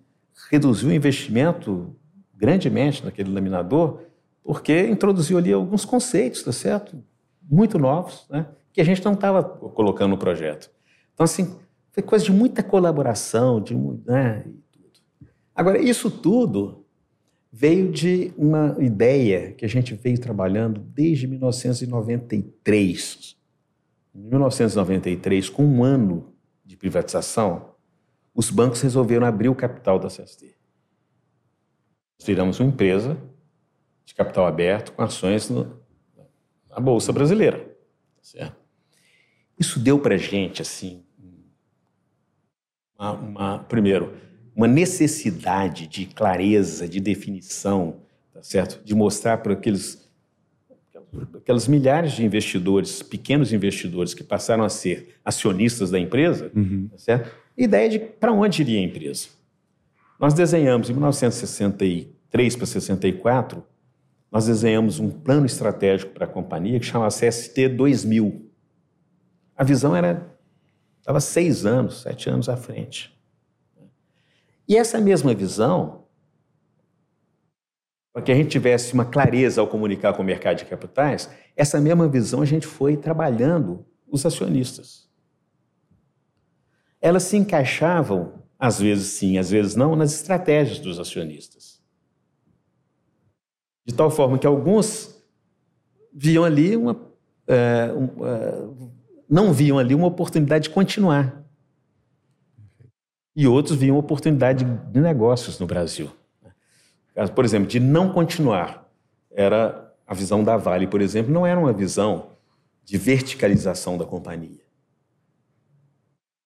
reduziu 0.52 0.90
o 0.90 0.94
investimento 0.94 1.96
grandemente 2.32 3.04
naquele 3.04 3.34
laminador, 3.34 4.02
porque 4.44 4.88
introduziu 4.88 5.40
ali 5.40 5.52
alguns 5.52 5.84
conceitos, 5.84 6.44
tá 6.44 6.52
certo? 6.52 7.04
Muito 7.42 7.80
novos, 7.80 8.28
né? 8.30 8.46
Que 8.76 8.82
a 8.82 8.84
gente 8.84 9.04
não 9.06 9.14
estava 9.14 9.42
colocando 9.42 10.10
no 10.10 10.18
projeto. 10.18 10.70
Então, 11.14 11.24
assim, 11.24 11.58
foi 11.94 12.04
coisa 12.04 12.26
de 12.26 12.32
muita 12.34 12.62
colaboração, 12.62 13.62
de, 13.62 13.74
né? 13.74 14.46
Agora, 15.56 15.80
isso 15.80 16.12
tudo 16.12 16.86
veio 17.50 17.90
de 17.90 18.34
uma 18.38 18.76
ideia 18.82 19.54
que 19.54 19.64
a 19.64 19.70
gente 19.70 19.94
veio 19.94 20.20
trabalhando 20.20 20.82
desde 20.82 21.26
1993. 21.26 23.38
Em 24.14 24.20
1993, 24.20 25.48
com 25.48 25.64
um 25.64 25.82
ano 25.82 26.36
de 26.66 26.76
privatização, 26.76 27.76
os 28.34 28.50
bancos 28.50 28.82
resolveram 28.82 29.26
abrir 29.26 29.48
o 29.48 29.56
capital 29.56 29.98
da 29.98 30.10
CST. 30.10 30.54
Nós 32.20 32.28
viramos 32.28 32.60
uma 32.60 32.68
empresa 32.68 33.18
de 34.04 34.14
capital 34.14 34.46
aberto 34.46 34.92
com 34.92 35.02
ações 35.02 35.50
no, 35.50 35.80
na 36.70 36.82
Bolsa 36.82 37.14
Brasileira. 37.14 37.60
Tá 37.60 38.22
certo? 38.22 38.65
Isso 39.58 39.80
deu 39.80 40.00
para 40.00 40.16
a 40.16 40.18
gente, 40.18 40.62
assim, 40.62 41.02
uma, 42.98 43.12
uma, 43.12 43.60
primeiro, 43.60 44.14
uma 44.56 44.68
necessidade 44.68 45.88
de 45.88 46.06
clareza, 46.06 46.88
de 46.88 47.00
definição, 47.00 47.98
tá 48.34 48.42
certo? 48.42 48.84
de 48.84 48.96
mostrar 48.96 49.38
para 49.40 49.54
aqueles, 49.54 50.08
aquelas 51.36 51.68
milhares 51.68 52.14
de 52.14 52.26
investidores, 52.26 53.02
pequenos 53.02 53.52
investidores 53.52 54.14
que 54.14 54.24
passaram 54.24 54.64
a 54.64 54.70
ser 54.70 55.16
acionistas 55.24 55.92
da 55.92 56.00
empresa, 56.00 56.52
uhum. 56.56 56.88
tá 56.90 56.98
certo? 56.98 57.36
ideia 57.58 57.90
de 57.90 58.00
para 58.00 58.32
onde 58.32 58.62
iria 58.62 58.80
a 58.80 58.84
empresa. 58.84 59.28
Nós 60.20 60.34
desenhamos, 60.34 60.90
em 60.90 60.94
1963 60.94 62.56
para 62.56 62.66
64, 62.66 63.64
nós 64.32 64.48
desenhamos 64.48 65.00
um 65.00 65.10
plano 65.10 65.46
estratégico 65.46 66.14
para 66.14 66.26
a 66.26 66.28
companhia 66.28 66.80
que 66.80 66.86
chamava 66.86 67.10
CST 67.10 67.70
2000. 67.70 68.45
A 69.56 69.64
visão 69.64 69.96
era 69.96 70.36
estava 71.00 71.20
seis 71.20 71.66
anos, 71.66 72.02
sete 72.02 72.30
anos 72.30 72.50
à 72.50 72.58
frente. 72.58 73.16
E 74.68 74.76
essa 74.76 75.00
mesma 75.00 75.34
visão, 75.34 76.06
para 78.12 78.24
que 78.24 78.32
a 78.32 78.36
gente 78.36 78.50
tivesse 78.50 78.94
uma 78.94 79.06
clareza 79.06 79.62
ao 79.62 79.68
comunicar 79.68 80.14
com 80.14 80.24
o 80.24 80.26
mercado 80.26 80.58
de 80.58 80.66
capitais, 80.66 81.30
essa 81.56 81.80
mesma 81.80 82.08
visão 82.08 82.42
a 82.42 82.46
gente 82.46 82.66
foi 82.66 82.98
trabalhando 82.98 83.86
os 84.08 84.26
acionistas. 84.26 85.08
Elas 87.00 87.24
se 87.24 87.38
encaixavam, 87.38 88.42
às 88.58 88.80
vezes 88.80 89.08
sim, 89.10 89.38
às 89.38 89.52
vezes 89.52 89.76
não, 89.76 89.96
nas 89.96 90.14
estratégias 90.14 90.80
dos 90.80 91.00
acionistas. 91.00 91.80
De 93.86 93.94
tal 93.94 94.10
forma 94.10 94.40
que 94.40 94.48
alguns 94.48 95.24
viam 96.12 96.44
ali 96.44 96.76
uma. 96.76 97.00
É, 97.48 97.94
um, 97.94 98.26
é, 98.26 98.96
não 99.30 99.52
viam 99.52 99.78
ali 99.80 99.96
uma 99.96 100.08
oportunidade 100.08 100.66
de 100.66 100.70
continuar. 100.70 101.44
E 103.36 103.48
outros 103.48 103.78
viam 103.78 103.98
oportunidade 103.98 104.64
de 104.64 105.00
negócios 105.00 105.60
no 105.60 105.68
Brasil. 105.68 106.10
Por 107.34 107.44
exemplo, 107.44 107.68
de 107.68 107.80
não 107.80 108.12
continuar. 108.12 108.90
Era 109.32 109.94
a 110.08 110.14
visão 110.14 110.44
da 110.44 110.56
Vale, 110.56 110.88
por 110.88 111.02
exemplo, 111.02 111.34
não 111.34 111.46
era 111.46 111.60
uma 111.60 111.74
visão 111.74 112.32
de 112.84 112.98
verticalização 112.98 113.98
da 113.98 114.06
companhia. 114.06 114.64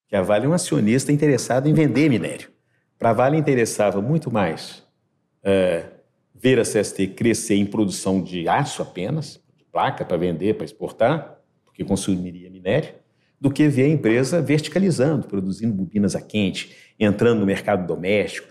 Que 0.08 0.16
a 0.16 0.22
Vale 0.22 0.46
é 0.46 0.50
um 0.50 0.54
acionista 0.54 1.12
interessado 1.12 1.68
em 1.68 1.74
vender 1.74 2.10
minério. 2.10 2.50
Para 2.98 3.12
a 3.12 3.14
Vale 3.14 3.38
interessava 3.38 4.02
muito 4.02 4.32
mais 4.32 4.84
é, 5.44 5.86
ver 6.34 6.60
a 6.60 6.64
CST 6.64 7.08
crescer 7.10 7.56
em 7.56 7.66
produção 7.66 8.22
de 8.22 8.48
aço 8.48 8.82
apenas, 8.82 9.40
de 9.58 9.66
placa 9.66 10.06
para 10.06 10.18
vender, 10.18 10.56
para 10.56 10.66
exportar, 10.66 11.39
porque 11.80 11.86
consumiria 11.86 12.50
minério, 12.50 12.94
do 13.40 13.50
que 13.50 13.68
ver 13.70 13.84
a 13.84 13.88
empresa 13.88 14.42
verticalizando, 14.42 15.28
produzindo 15.28 15.74
bobinas 15.74 16.14
a 16.14 16.22
quente, 16.22 16.76
entrando 17.00 17.40
no 17.40 17.46
mercado 17.46 17.88
doméstico, 17.88 18.50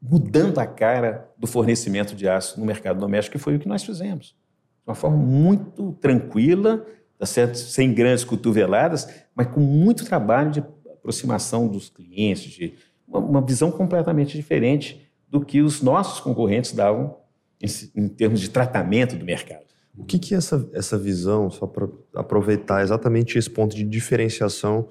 mudando 0.00 0.58
a 0.58 0.66
cara 0.66 1.26
do 1.38 1.46
fornecimento 1.46 2.14
de 2.14 2.28
aço 2.28 2.60
no 2.60 2.66
mercado 2.66 3.00
doméstico, 3.00 3.38
que 3.38 3.42
foi 3.42 3.56
o 3.56 3.58
que 3.58 3.66
nós 3.66 3.82
fizemos. 3.82 4.36
De 4.84 4.90
uma 4.90 4.94
forma 4.94 5.16
muito 5.16 5.92
tranquila, 5.94 6.84
tá 7.18 7.24
sem 7.54 7.94
grandes 7.94 8.24
cotoveladas, 8.24 9.08
mas 9.34 9.46
com 9.46 9.60
muito 9.60 10.04
trabalho 10.04 10.50
de 10.50 10.60
aproximação 10.60 11.66
dos 11.66 11.88
clientes, 11.88 12.52
de 12.52 12.74
uma, 13.08 13.40
visão 13.40 13.70
completamente 13.70 14.36
diferente 14.36 15.10
do 15.30 15.40
que 15.40 15.62
os 15.62 15.80
nossos 15.80 16.20
concorrentes 16.20 16.72
davam 16.72 17.16
em 17.94 18.06
termos 18.06 18.38
de 18.38 18.50
tratamento 18.50 19.16
do 19.16 19.24
mercado. 19.24 19.65
O 19.96 20.04
que, 20.04 20.18
que 20.18 20.34
é 20.34 20.38
essa, 20.38 20.68
essa 20.72 20.98
visão, 20.98 21.50
só 21.50 21.66
para 21.66 21.88
aproveitar 22.14 22.82
exatamente 22.82 23.38
esse 23.38 23.48
ponto 23.48 23.74
de 23.74 23.82
diferenciação 23.82 24.88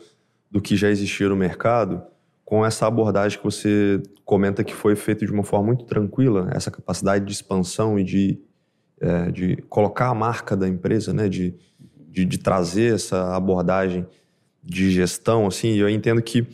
do 0.49 0.62
que 0.62 0.76
já 0.76 0.89
existia 0.89 1.30
no 1.30 1.36
mercado, 1.36 2.01
com 2.43 2.66
essa 2.66 2.88
abordagem 2.88 3.38
que 3.38 3.43
você 3.43 4.01
comenta 4.24 4.64
que 4.64 4.74
foi 4.74 4.95
feita 4.95 5.26
de 5.26 5.32
uma 5.32 5.43
forma 5.43 5.68
muito 5.68 5.86
tranquila, 5.86 6.49
essa 6.53 6.72
capacidade 6.72 7.26
de 7.26 7.32
expansão 7.32 7.99
e 7.99 8.03
de, 8.03 8.39
é, 8.99 9.32
de 9.32 9.58
colocar 9.70 10.10
a 10.10 10.16
marca 10.16 10.56
da 10.56 10.68
empresa, 10.68 11.14
né, 11.14 11.28
de, 11.28 11.56
de, 12.10 12.24
de 12.24 12.38
trazer 12.38 12.95
essa 12.95 13.36
abordagem 13.36 14.06
de 14.64 14.89
gestão, 14.89 15.45
assim, 15.45 15.76
eu 15.76 15.88
entendo 15.88 16.22
que 16.22 16.47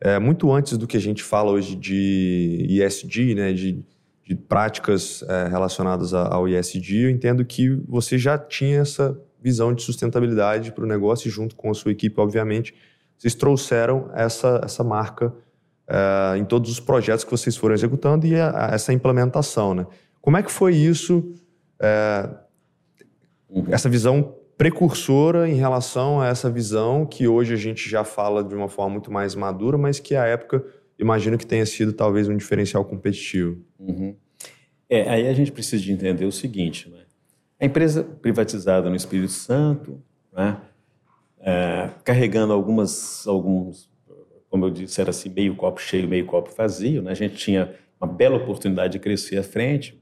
é, 0.00 0.18
muito 0.18 0.50
antes 0.50 0.78
do 0.78 0.86
que 0.86 0.96
a 0.96 1.00
gente 1.00 1.22
fala 1.22 1.50
hoje 1.50 1.76
de 1.76 2.66
ESG, 2.68 3.34
né, 3.34 3.52
de 3.52 3.84
de 4.28 4.34
práticas 4.34 5.24
é, 5.26 5.48
relacionadas 5.48 6.12
ao 6.12 6.46
ISD, 6.46 7.04
eu 7.04 7.08
entendo 7.08 7.42
que 7.46 7.70
você 7.88 8.18
já 8.18 8.36
tinha 8.36 8.80
essa 8.80 9.18
visão 9.40 9.72
de 9.72 9.82
sustentabilidade 9.82 10.70
para 10.70 10.84
o 10.84 10.86
negócio 10.86 11.28
e 11.28 11.30
junto 11.30 11.56
com 11.56 11.70
a 11.70 11.74
sua 11.74 11.92
equipe, 11.92 12.20
obviamente, 12.20 12.74
vocês 13.16 13.34
trouxeram 13.34 14.10
essa, 14.12 14.60
essa 14.62 14.84
marca 14.84 15.32
é, 15.88 16.36
em 16.36 16.44
todos 16.44 16.70
os 16.70 16.78
projetos 16.78 17.24
que 17.24 17.30
vocês 17.30 17.56
foram 17.56 17.74
executando 17.74 18.26
e 18.26 18.38
a, 18.38 18.66
a, 18.66 18.74
essa 18.74 18.92
implementação, 18.92 19.72
né? 19.72 19.86
Como 20.20 20.36
é 20.36 20.42
que 20.42 20.52
foi 20.52 20.74
isso, 20.74 21.32
é, 21.80 22.28
essa 23.70 23.88
visão 23.88 24.34
precursora 24.58 25.48
em 25.48 25.54
relação 25.54 26.20
a 26.20 26.26
essa 26.26 26.50
visão 26.50 27.06
que 27.06 27.26
hoje 27.26 27.54
a 27.54 27.56
gente 27.56 27.88
já 27.88 28.04
fala 28.04 28.44
de 28.44 28.54
uma 28.54 28.68
forma 28.68 28.90
muito 28.90 29.10
mais 29.10 29.34
madura, 29.34 29.78
mas 29.78 29.98
que 29.98 30.14
à 30.14 30.26
época 30.26 30.62
imagino 30.98 31.38
que 31.38 31.46
tenha 31.46 31.64
sido 31.64 31.94
talvez 31.94 32.28
um 32.28 32.36
diferencial 32.36 32.84
competitivo. 32.84 33.66
Uhum. 33.88 34.14
É, 34.88 35.08
aí 35.08 35.28
a 35.28 35.32
gente 35.32 35.52
precisa 35.52 35.82
de 35.82 35.92
entender 35.92 36.24
o 36.24 36.32
seguinte, 36.32 36.88
né? 36.88 37.04
A 37.60 37.64
empresa 37.64 38.04
privatizada 38.04 38.88
no 38.88 38.96
Espírito 38.96 39.32
Santo, 39.32 40.02
né? 40.32 40.60
É, 41.40 41.90
carregando 42.04 42.52
algumas, 42.52 43.26
alguns, 43.26 43.90
como 44.48 44.66
eu 44.66 44.70
disse, 44.70 45.00
era 45.00 45.10
assim, 45.10 45.28
meio 45.28 45.54
copo 45.56 45.80
cheio, 45.80 46.08
meio 46.08 46.26
copo 46.26 46.50
vazio, 46.56 47.02
né? 47.02 47.10
A 47.10 47.14
gente 47.14 47.36
tinha 47.36 47.74
uma 48.00 48.10
bela 48.10 48.36
oportunidade 48.36 48.92
de 48.92 48.98
crescer 48.98 49.38
à 49.38 49.42
frente, 49.42 50.00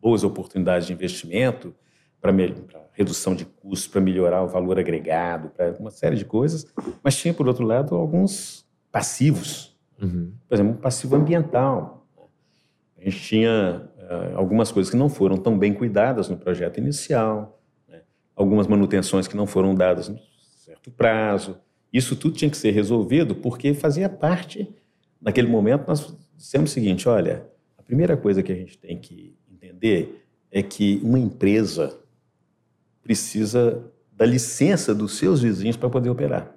boas 0.00 0.24
oportunidades 0.24 0.86
de 0.86 0.92
investimento 0.92 1.74
para 2.20 2.34
redução 2.92 3.34
de 3.34 3.46
custos, 3.46 3.86
para 3.86 4.00
melhorar 4.00 4.42
o 4.42 4.48
valor 4.48 4.78
agregado, 4.78 5.48
para 5.50 5.72
uma 5.78 5.90
série 5.90 6.16
de 6.16 6.24
coisas, 6.24 6.66
mas 7.02 7.16
tinha, 7.16 7.32
por 7.32 7.48
outro 7.48 7.64
lado, 7.64 7.94
alguns 7.94 8.66
passivos, 8.92 9.70
Uhum. 10.00 10.32
Por 10.48 10.54
exemplo, 10.54 10.72
um 10.72 10.76
passivo 10.76 11.16
ambiental. 11.16 11.99
A 13.00 13.04
gente 13.04 13.18
tinha 13.22 13.88
uh, 13.96 14.36
algumas 14.36 14.70
coisas 14.70 14.90
que 14.90 14.96
não 14.96 15.08
foram 15.08 15.38
tão 15.38 15.58
bem 15.58 15.72
cuidadas 15.72 16.28
no 16.28 16.36
projeto 16.36 16.78
inicial, 16.78 17.58
né? 17.88 18.02
algumas 18.36 18.66
manutenções 18.66 19.26
que 19.26 19.34
não 19.34 19.46
foram 19.46 19.74
dadas 19.74 20.08
no 20.08 20.18
certo 20.56 20.90
prazo. 20.90 21.56
Isso 21.90 22.14
tudo 22.14 22.36
tinha 22.36 22.50
que 22.50 22.58
ser 22.58 22.72
resolvido 22.72 23.34
porque 23.34 23.72
fazia 23.72 24.08
parte, 24.08 24.68
naquele 25.20 25.48
momento, 25.48 25.88
nós 25.88 26.14
dissemos 26.36 26.70
o 26.70 26.74
seguinte: 26.74 27.08
olha, 27.08 27.46
a 27.78 27.82
primeira 27.82 28.18
coisa 28.18 28.42
que 28.42 28.52
a 28.52 28.54
gente 28.54 28.76
tem 28.76 28.98
que 28.98 29.34
entender 29.50 30.26
é 30.50 30.62
que 30.62 31.00
uma 31.02 31.18
empresa 31.18 31.98
precisa 33.02 33.82
da 34.12 34.26
licença 34.26 34.94
dos 34.94 35.16
seus 35.16 35.40
vizinhos 35.40 35.76
para 35.76 35.88
poder 35.88 36.10
operar. 36.10 36.54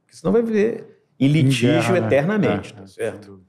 Porque 0.00 0.16
senão 0.16 0.32
vai 0.32 0.42
viver 0.42 1.02
em 1.18 1.28
litígio 1.28 1.68
guerra, 1.68 2.00
né? 2.00 2.06
eternamente, 2.06 2.74
né? 2.74 2.80
tá 2.80 2.86
certo? 2.86 3.44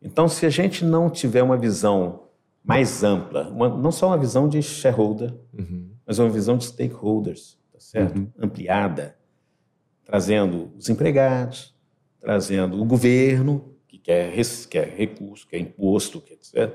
Então, 0.00 0.28
se 0.28 0.46
a 0.46 0.50
gente 0.50 0.84
não 0.84 1.10
tiver 1.10 1.42
uma 1.42 1.56
visão 1.56 2.24
mais 2.64 3.02
ampla, 3.02 3.48
uma, 3.48 3.68
não 3.68 3.90
só 3.90 4.08
uma 4.08 4.18
visão 4.18 4.48
de 4.48 4.62
shareholder, 4.62 5.34
uhum. 5.52 5.90
mas 6.06 6.18
uma 6.18 6.28
visão 6.28 6.56
de 6.56 6.64
stakeholders, 6.64 7.58
tá 7.72 7.80
certo? 7.80 8.18
Uhum. 8.18 8.30
Ampliada, 8.38 9.16
trazendo 10.04 10.70
os 10.76 10.88
empregados, 10.88 11.74
trazendo 12.20 12.80
o 12.80 12.84
governo, 12.84 13.74
que 13.86 13.98
quer, 13.98 14.32
quer 14.68 14.88
recurso, 14.88 15.46
quer 15.48 15.58
imposto, 15.58 16.20
quer, 16.20 16.72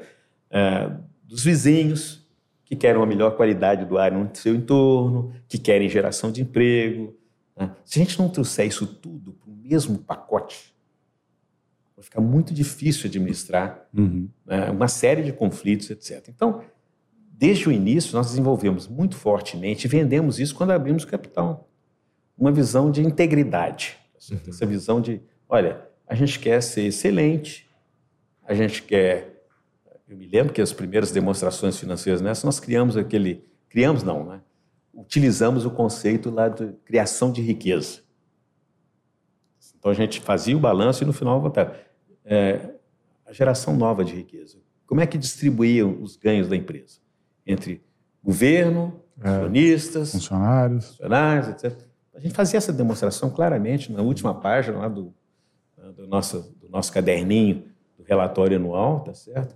é, 0.49 0.91
dos 1.23 1.43
vizinhos, 1.43 2.27
que 2.65 2.75
querem 2.75 2.97
uma 2.97 3.05
melhor 3.05 3.35
qualidade 3.35 3.85
do 3.85 3.97
ar 3.97 4.11
no 4.11 4.29
seu 4.33 4.55
entorno, 4.55 5.33
que 5.47 5.57
querem 5.57 5.87
geração 5.87 6.31
de 6.31 6.41
emprego. 6.41 7.15
Né? 7.55 7.71
Se 7.85 7.99
a 7.99 8.03
gente 8.03 8.17
não 8.17 8.29
trouxer 8.29 8.67
isso 8.67 8.87
tudo 8.87 9.35
mesmo 9.45 9.97
pacote, 9.99 10.72
vai 12.03 12.05
ficar 12.05 12.21
muito 12.21 12.53
difícil 12.53 13.07
administrar 13.07 13.87
uhum. 13.97 14.27
né, 14.45 14.69
uma 14.69 14.87
série 14.87 15.23
de 15.23 15.31
conflitos, 15.31 15.89
etc. 15.89 16.27
Então, 16.29 16.61
desde 17.31 17.69
o 17.69 17.71
início, 17.71 18.15
nós 18.15 18.27
desenvolvemos 18.27 18.87
muito 18.87 19.15
fortemente 19.15 19.85
e 19.85 19.87
vendemos 19.87 20.39
isso 20.39 20.53
quando 20.53 20.71
abrimos 20.71 21.05
capital. 21.05 21.69
Uma 22.37 22.51
visão 22.51 22.91
de 22.91 23.01
integridade. 23.01 23.97
Uhum. 24.29 24.39
Essa 24.47 24.65
visão 24.65 24.99
de, 24.99 25.21
olha, 25.47 25.87
a 26.05 26.15
gente 26.15 26.39
quer 26.39 26.61
ser 26.61 26.83
excelente, 26.83 27.69
a 28.45 28.53
gente 28.53 28.83
quer. 28.83 29.45
Eu 30.07 30.17
me 30.17 30.27
lembro 30.27 30.53
que 30.53 30.61
as 30.61 30.73
primeiras 30.73 31.11
demonstrações 31.11 31.77
financeiras 31.77 32.21
nessa, 32.21 32.45
nós 32.45 32.59
criamos 32.59 32.97
aquele. 32.97 33.45
Criamos, 33.69 34.03
não, 34.03 34.25
né? 34.25 34.41
Utilizamos 34.93 35.65
o 35.65 35.71
conceito 35.71 36.29
lá 36.29 36.49
de 36.49 36.73
criação 36.85 37.31
de 37.31 37.41
riqueza. 37.41 38.01
Então 39.79 39.91
a 39.91 39.95
gente 39.95 40.21
fazia 40.21 40.55
o 40.55 40.59
balanço 40.59 41.03
e 41.03 41.07
no 41.07 41.13
final 41.13 41.41
votava. 41.41 41.75
É, 42.25 42.69
a 43.25 43.33
geração 43.33 43.75
nova 43.75 44.03
de 44.03 44.13
riqueza. 44.13 44.57
Como 44.85 45.01
é 45.01 45.07
que 45.07 45.17
distribuíam 45.17 46.01
os 46.01 46.15
ganhos 46.15 46.47
da 46.47 46.55
empresa? 46.55 46.99
Entre 47.45 47.81
governo, 48.23 49.01
é, 49.21 49.27
acionistas, 49.27 50.11
funcionários. 50.11 50.87
funcionários, 50.89 51.47
etc. 51.49 51.77
A 52.13 52.19
gente 52.19 52.33
fazia 52.33 52.57
essa 52.57 52.71
demonstração 52.71 53.29
claramente 53.29 53.91
na 53.91 54.01
última 54.01 54.33
página 54.33 54.77
lá 54.77 54.87
do, 54.87 55.13
do, 55.95 56.07
nosso, 56.07 56.55
do 56.61 56.69
nosso 56.69 56.91
caderninho 56.91 57.65
do 57.97 58.03
relatório 58.03 58.57
anual, 58.57 59.01
tá 59.01 59.13
certo? 59.13 59.55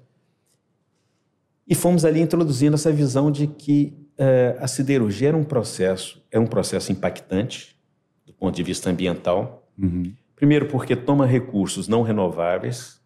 E 1.67 1.75
fomos 1.75 2.05
ali 2.05 2.21
introduzindo 2.21 2.75
essa 2.75 2.91
visão 2.91 3.29
de 3.29 3.45
que 3.45 3.93
uh, 4.17 4.63
a 4.63 4.67
siderurgia 4.67 5.29
era 5.29 5.37
um 5.37 5.43
processo, 5.43 6.23
é 6.31 6.39
um 6.39 6.47
processo 6.47 6.91
impactante 6.91 7.77
do 8.25 8.33
ponto 8.33 8.55
de 8.55 8.63
vista 8.63 8.89
ambiental. 8.89 9.69
Uhum. 9.77 10.13
Primeiro, 10.37 10.67
porque 10.67 10.95
toma 10.95 11.25
recursos 11.25 11.87
não 11.87 12.03
renováveis. 12.03 13.01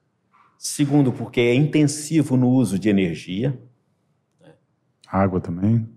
Segundo, 0.57 1.13
porque 1.13 1.39
é 1.39 1.55
intensivo 1.55 2.35
no 2.35 2.49
uso 2.49 2.77
de 2.77 2.89
energia. 2.89 3.57
Né? 4.39 4.51
Água 5.07 5.39
também. 5.39 5.89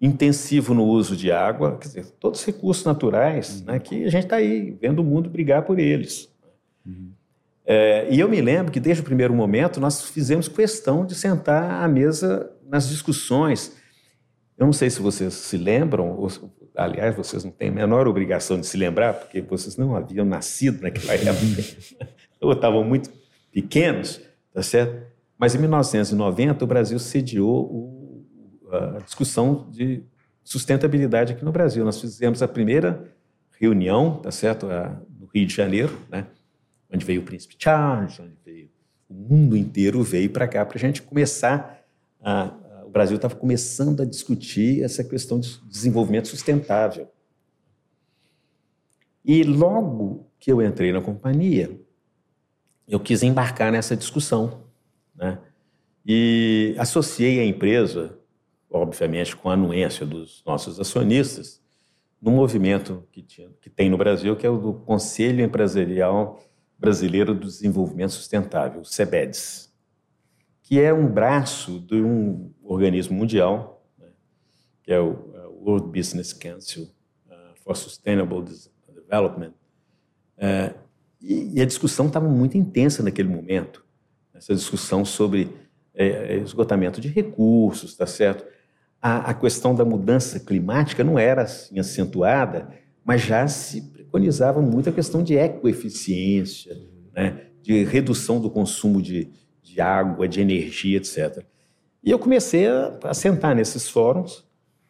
Intensivo 0.00 0.74
no 0.74 0.84
uso 0.84 1.16
de 1.16 1.32
água, 1.32 1.78
quer 1.78 1.88
dizer, 1.88 2.06
todos 2.20 2.40
os 2.40 2.46
recursos 2.46 2.84
naturais 2.84 3.60
uhum. 3.60 3.66
né, 3.66 3.78
que 3.78 4.04
a 4.04 4.10
gente 4.10 4.24
está 4.24 4.36
aí 4.36 4.70
vendo 4.80 4.98
o 4.98 5.04
mundo 5.04 5.30
brigar 5.30 5.62
por 5.62 5.78
eles. 5.78 6.30
Uhum. 6.84 7.10
É, 7.64 8.12
e 8.12 8.20
eu 8.20 8.28
me 8.28 8.40
lembro 8.42 8.70
que 8.70 8.80
desde 8.80 9.00
o 9.00 9.04
primeiro 9.04 9.32
momento 9.32 9.80
nós 9.80 10.02
fizemos 10.02 10.46
questão 10.46 11.06
de 11.06 11.14
sentar 11.14 11.82
à 11.82 11.88
mesa 11.88 12.52
nas 12.68 12.86
discussões. 12.88 13.76
Eu 14.62 14.66
não 14.66 14.72
sei 14.72 14.88
se 14.88 15.02
vocês 15.02 15.34
se 15.34 15.56
lembram, 15.56 16.12
ou, 16.12 16.30
aliás, 16.76 17.16
vocês 17.16 17.42
não 17.42 17.50
têm 17.50 17.70
a 17.70 17.72
menor 17.72 18.06
obrigação 18.06 18.60
de 18.60 18.64
se 18.64 18.76
lembrar, 18.76 19.12
porque 19.14 19.40
vocês 19.40 19.76
não 19.76 19.96
haviam 19.96 20.24
nascido 20.24 20.82
naquela 20.82 21.14
época, 21.18 22.06
ou 22.40 22.52
estavam 22.52 22.84
muito 22.84 23.10
pequenos, 23.50 24.20
tá 24.54 24.62
certo? 24.62 25.04
Mas 25.36 25.56
em 25.56 25.58
1990 25.58 26.62
o 26.62 26.68
Brasil 26.68 26.96
sediou 27.00 27.64
o, 27.64 28.24
a 28.70 29.00
discussão 29.00 29.68
de 29.68 30.04
sustentabilidade 30.44 31.32
aqui 31.32 31.44
no 31.44 31.50
Brasil. 31.50 31.84
Nós 31.84 32.00
fizemos 32.00 32.40
a 32.40 32.46
primeira 32.46 33.12
reunião, 33.58 34.18
tá 34.18 34.30
certo, 34.30 34.68
no 35.18 35.26
Rio 35.34 35.44
de 35.44 35.56
Janeiro, 35.56 35.98
né? 36.08 36.24
onde 36.88 37.04
veio 37.04 37.20
o 37.20 37.24
príncipe 37.24 37.56
Charles, 37.58 38.20
onde 38.20 38.36
veio 38.44 38.70
o 39.08 39.14
mundo 39.14 39.56
inteiro 39.56 40.00
veio 40.04 40.30
para 40.30 40.46
cá 40.46 40.64
para 40.64 40.76
a 40.76 40.80
gente 40.80 41.02
começar 41.02 41.82
a, 42.22 42.44
a, 42.44 42.61
o 42.92 42.98
Brasil 43.02 43.16
estava 43.16 43.34
começando 43.34 44.02
a 44.02 44.04
discutir 44.04 44.84
essa 44.84 45.02
questão 45.02 45.40
de 45.40 45.58
desenvolvimento 45.66 46.28
sustentável. 46.28 47.08
E 49.24 49.42
logo 49.42 50.30
que 50.38 50.52
eu 50.52 50.60
entrei 50.60 50.92
na 50.92 51.00
companhia, 51.00 51.80
eu 52.86 53.00
quis 53.00 53.22
embarcar 53.22 53.72
nessa 53.72 53.96
discussão, 53.96 54.64
né? 55.14 55.38
E 56.04 56.74
associei 56.76 57.40
a 57.40 57.46
empresa, 57.46 58.18
obviamente 58.68 59.34
com 59.34 59.48
a 59.48 59.54
anuência 59.54 60.04
dos 60.04 60.42
nossos 60.44 60.78
acionistas, 60.78 61.62
no 62.20 62.30
movimento 62.30 63.08
que, 63.10 63.22
tinha, 63.22 63.48
que 63.62 63.70
tem 63.70 63.88
no 63.88 63.96
Brasil, 63.96 64.36
que 64.36 64.46
é 64.46 64.50
o 64.50 64.58
do 64.58 64.74
Conselho 64.74 65.42
Empresarial 65.42 66.44
Brasileiro 66.78 67.32
do 67.34 67.46
Desenvolvimento 67.46 68.12
Sustentável, 68.12 68.82
o 68.82 68.84
CEBEDS, 68.84 69.71
que 70.72 70.80
é 70.80 70.90
um 70.90 71.06
braço 71.06 71.80
de 71.80 71.96
um 71.96 72.50
organismo 72.62 73.14
mundial, 73.14 73.84
né, 73.98 74.06
que 74.82 74.90
é 74.90 74.98
o 74.98 75.60
World 75.62 75.88
Business 75.88 76.32
Council 76.32 76.84
uh, 77.28 77.54
for 77.62 77.76
Sustainable 77.76 78.42
Development. 78.94 79.52
Uh, 80.38 80.74
e, 81.20 81.60
a 81.60 81.66
discussão 81.66 82.06
estava 82.06 82.26
muito 82.26 82.56
intensa 82.56 83.02
naquele 83.02 83.28
momento, 83.28 83.84
essa 84.32 84.54
discussão 84.54 85.04
sobre 85.04 85.54
é, 85.94 86.38
esgotamento 86.38 87.02
de 87.02 87.08
recursos, 87.08 87.94
tá 87.94 88.06
certo? 88.06 88.42
A, 88.98 89.30
a, 89.30 89.34
questão 89.34 89.74
da 89.74 89.84
mudança 89.84 90.40
climática 90.40 91.04
não 91.04 91.18
era 91.18 91.42
assim 91.42 91.78
acentuada, 91.78 92.70
mas 93.04 93.20
já 93.20 93.46
se 93.46 93.82
preconizava 93.92 94.62
muito 94.62 94.88
a 94.88 94.92
questão 94.92 95.22
de 95.22 95.36
ecoeficiência, 95.36 96.74
né, 97.12 97.48
de 97.60 97.84
redução 97.84 98.40
do 98.40 98.48
consumo 98.48 99.02
de, 99.02 99.30
de 99.62 99.80
água, 99.80 100.28
de 100.28 100.40
energia, 100.40 100.96
etc. 100.96 101.44
E 102.02 102.10
eu 102.10 102.18
comecei 102.18 102.66
a, 102.66 102.98
a 103.04 103.14
sentar 103.14 103.54
nesses 103.54 103.88
fóruns, 103.88 104.44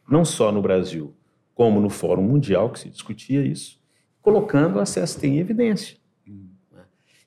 não 0.08 0.24
só 0.24 0.50
no 0.50 0.62
Brasil, 0.62 1.14
como 1.54 1.80
no 1.80 1.90
Fórum 1.90 2.22
Mundial, 2.22 2.70
que 2.70 2.80
se 2.80 2.88
discutia 2.88 3.42
isso, 3.42 3.78
colocando 4.20 4.80
a 4.80 4.84
CST 4.84 5.26
em 5.26 5.38
evidência. 5.38 5.96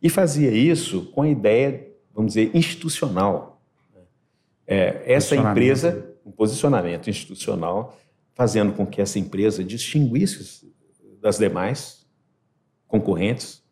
E 0.02 0.10
fazia 0.10 0.52
isso 0.52 1.06
com 1.12 1.22
a 1.22 1.30
ideia, 1.30 1.88
vamos 2.14 2.34
dizer, 2.34 2.56
institucional. 2.56 3.62
É, 4.68 5.02
essa 5.06 5.36
empresa, 5.36 6.16
um 6.26 6.32
posicionamento 6.32 7.10
institucional, 7.10 7.98
fazendo 8.34 8.74
com 8.74 8.86
que 8.86 9.02
essa 9.02 9.18
empresa 9.18 9.64
distinguisse 9.64 10.72
das 11.22 11.38
demais 11.38 12.06
concorrentes, 12.88 13.64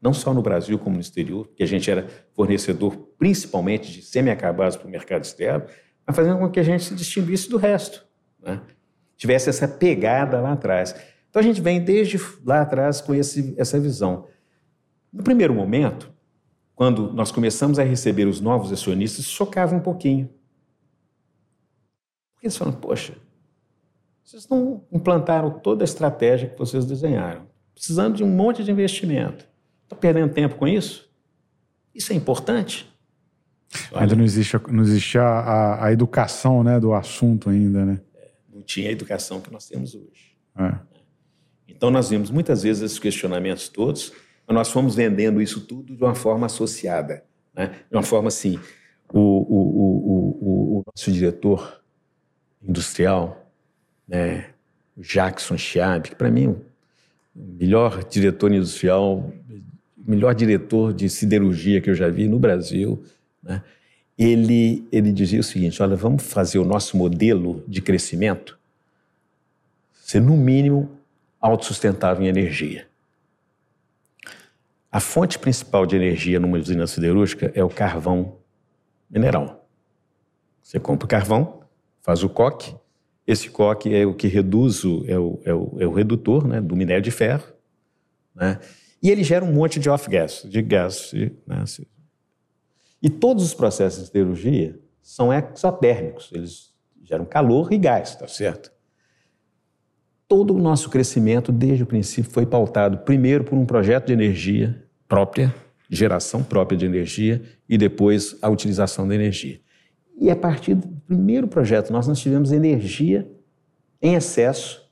não 0.00 0.12
só 0.12 0.32
no 0.32 0.42
Brasil 0.42 0.78
como 0.78 0.96
no 0.96 1.00
exterior, 1.00 1.48
que 1.54 1.62
a 1.62 1.66
gente 1.66 1.90
era 1.90 2.06
fornecedor 2.34 2.96
principalmente 3.18 3.90
de 3.90 4.02
semi-acabados 4.02 4.76
para 4.76 4.86
o 4.86 4.90
mercado 4.90 5.24
externo, 5.24 5.66
mas 6.06 6.14
fazendo 6.14 6.38
com 6.38 6.50
que 6.50 6.60
a 6.60 6.62
gente 6.62 6.84
se 6.84 6.94
distinguisse 6.94 7.48
do 7.48 7.56
resto, 7.56 8.06
né? 8.40 8.60
tivesse 9.16 9.48
essa 9.48 9.66
pegada 9.66 10.40
lá 10.40 10.52
atrás. 10.52 10.94
Então 11.28 11.40
a 11.40 11.44
gente 11.44 11.60
vem 11.60 11.80
desde 11.82 12.18
lá 12.44 12.62
atrás 12.62 13.00
com 13.00 13.14
esse, 13.14 13.54
essa 13.58 13.80
visão. 13.80 14.26
No 15.12 15.22
primeiro 15.22 15.54
momento, 15.54 16.12
quando 16.74 17.12
nós 17.12 17.32
começamos 17.32 17.78
a 17.78 17.82
receber 17.82 18.26
os 18.26 18.40
novos 18.40 18.72
acionistas, 18.72 19.24
chocava 19.24 19.74
um 19.74 19.80
pouquinho. 19.80 20.28
Porque 22.34 22.46
eles 22.46 22.56
falam, 22.56 22.74
poxa, 22.74 23.14
vocês 24.22 24.46
não 24.48 24.84
implantaram 24.92 25.50
toda 25.58 25.82
a 25.82 25.86
estratégia 25.86 26.48
que 26.48 26.58
vocês 26.58 26.84
desenharam, 26.84 27.46
precisando 27.74 28.16
de 28.16 28.24
um 28.24 28.28
monte 28.28 28.62
de 28.62 28.70
investimento. 28.70 29.48
Estão 29.86 29.98
perdendo 29.98 30.34
tempo 30.34 30.56
com 30.56 30.66
isso? 30.66 31.08
Isso 31.94 32.12
é 32.12 32.16
importante? 32.16 32.92
Olha, 33.92 34.02
ainda 34.02 34.16
não 34.16 34.24
existe, 34.24 34.58
não 34.68 34.82
existe 34.82 35.16
a, 35.16 35.24
a, 35.24 35.86
a, 35.86 35.92
educação 35.92 36.64
né, 36.64 36.80
do 36.80 36.92
assunto 36.92 37.48
ainda, 37.48 37.84
né? 37.84 38.00
É, 38.14 38.30
não 38.52 38.62
tinha 38.62 38.88
a 38.88 38.92
educação 38.92 39.40
que 39.40 39.52
nós 39.52 39.66
temos 39.68 39.94
hoje. 39.94 40.36
É. 40.58 40.74
Então 41.68 41.90
nós 41.90 42.08
vimos 42.08 42.30
muitas 42.30 42.62
vezes 42.64 42.82
esses 42.82 42.98
questionamentos 42.98 43.68
todos, 43.68 44.12
mas 44.46 44.54
nós 44.54 44.70
fomos 44.70 44.96
vendendo 44.96 45.40
isso 45.40 45.60
tudo 45.60 45.94
de 45.96 46.02
uma 46.02 46.14
forma 46.14 46.46
associada, 46.46 47.24
né? 47.54 47.68
de 47.88 47.96
uma 47.96 48.02
forma 48.02 48.28
assim. 48.28 48.58
O, 49.12 49.20
o, 49.20 50.78
o, 50.78 50.78
o 50.78 50.82
nosso 50.86 51.12
diretor 51.12 51.80
industrial, 52.60 53.52
né, 54.08 54.50
Jackson 54.96 55.56
Chiab, 55.56 56.08
que 56.08 56.16
para 56.16 56.30
mim 56.30 56.48
o 56.48 56.62
melhor 57.36 58.02
diretor 58.04 58.52
industrial, 58.52 59.32
melhor 60.06 60.34
diretor 60.34 60.92
de 60.92 61.08
siderurgia 61.08 61.80
que 61.80 61.90
eu 61.90 61.94
já 61.94 62.08
vi 62.08 62.28
no 62.28 62.38
Brasil, 62.38 63.02
né, 63.42 63.62
ele, 64.18 64.86
ele 64.90 65.12
dizia 65.12 65.40
o 65.40 65.44
seguinte: 65.44 65.82
olha, 65.82 65.96
vamos 65.96 66.22
fazer 66.22 66.58
o 66.58 66.64
nosso 66.64 66.96
modelo 66.96 67.64
de 67.66 67.82
crescimento 67.82 68.58
ser, 69.92 70.20
no 70.20 70.36
mínimo, 70.36 70.90
autossustentável 71.40 72.24
em 72.24 72.28
energia. 72.28 72.86
A 74.90 75.00
fonte 75.00 75.38
principal 75.38 75.84
de 75.84 75.96
energia 75.96 76.38
numa 76.38 76.56
usina 76.56 76.86
siderúrgica 76.86 77.50
é 77.54 77.62
o 77.62 77.68
carvão 77.68 78.36
mineral. 79.10 79.68
Você 80.62 80.80
compra 80.80 81.04
o 81.04 81.08
carvão, 81.08 81.60
faz 82.00 82.22
o 82.22 82.28
coque, 82.28 82.74
esse 83.26 83.50
coque 83.50 83.92
é 83.94 84.06
o 84.06 84.14
que 84.14 84.28
reduz, 84.28 84.84
o, 84.84 85.04
é, 85.08 85.18
o, 85.18 85.40
é, 85.44 85.52
o, 85.52 85.76
é 85.80 85.86
o 85.86 85.92
redutor 85.92 86.46
né, 86.46 86.60
do 86.60 86.76
minério 86.76 87.02
de 87.02 87.10
ferro, 87.10 87.52
né? 88.34 88.60
E 89.06 89.10
ele 89.10 89.22
gera 89.22 89.44
um 89.44 89.52
monte 89.52 89.78
de 89.78 89.88
off-gas, 89.88 90.44
de 90.44 90.60
gás. 90.60 91.12
Né? 91.46 91.62
E 93.00 93.08
todos 93.08 93.44
os 93.44 93.54
processos 93.54 94.00
de 94.00 94.06
siderurgia 94.08 94.80
são 95.00 95.32
exotérmicos, 95.32 96.28
eles 96.32 96.74
geram 97.04 97.24
calor 97.24 97.72
e 97.72 97.78
gás, 97.78 98.16
tá 98.16 98.26
certo? 98.26 98.72
Todo 100.26 100.52
o 100.52 100.58
nosso 100.58 100.90
crescimento, 100.90 101.52
desde 101.52 101.84
o 101.84 101.86
princípio, 101.86 102.28
foi 102.32 102.44
pautado 102.44 102.98
primeiro 102.98 103.44
por 103.44 103.56
um 103.56 103.64
projeto 103.64 104.06
de 104.06 104.12
energia 104.12 104.84
própria, 105.06 105.54
geração 105.88 106.42
própria 106.42 106.76
de 106.76 106.84
energia 106.84 107.40
e 107.68 107.78
depois 107.78 108.36
a 108.42 108.48
utilização 108.48 109.06
da 109.06 109.14
energia. 109.14 109.60
E 110.20 110.32
a 110.32 110.34
partir 110.34 110.74
do 110.74 110.88
primeiro 111.06 111.46
projeto 111.46 111.92
nós, 111.92 112.08
nós 112.08 112.18
tivemos 112.18 112.50
energia 112.50 113.30
em 114.02 114.16
excesso 114.16 114.84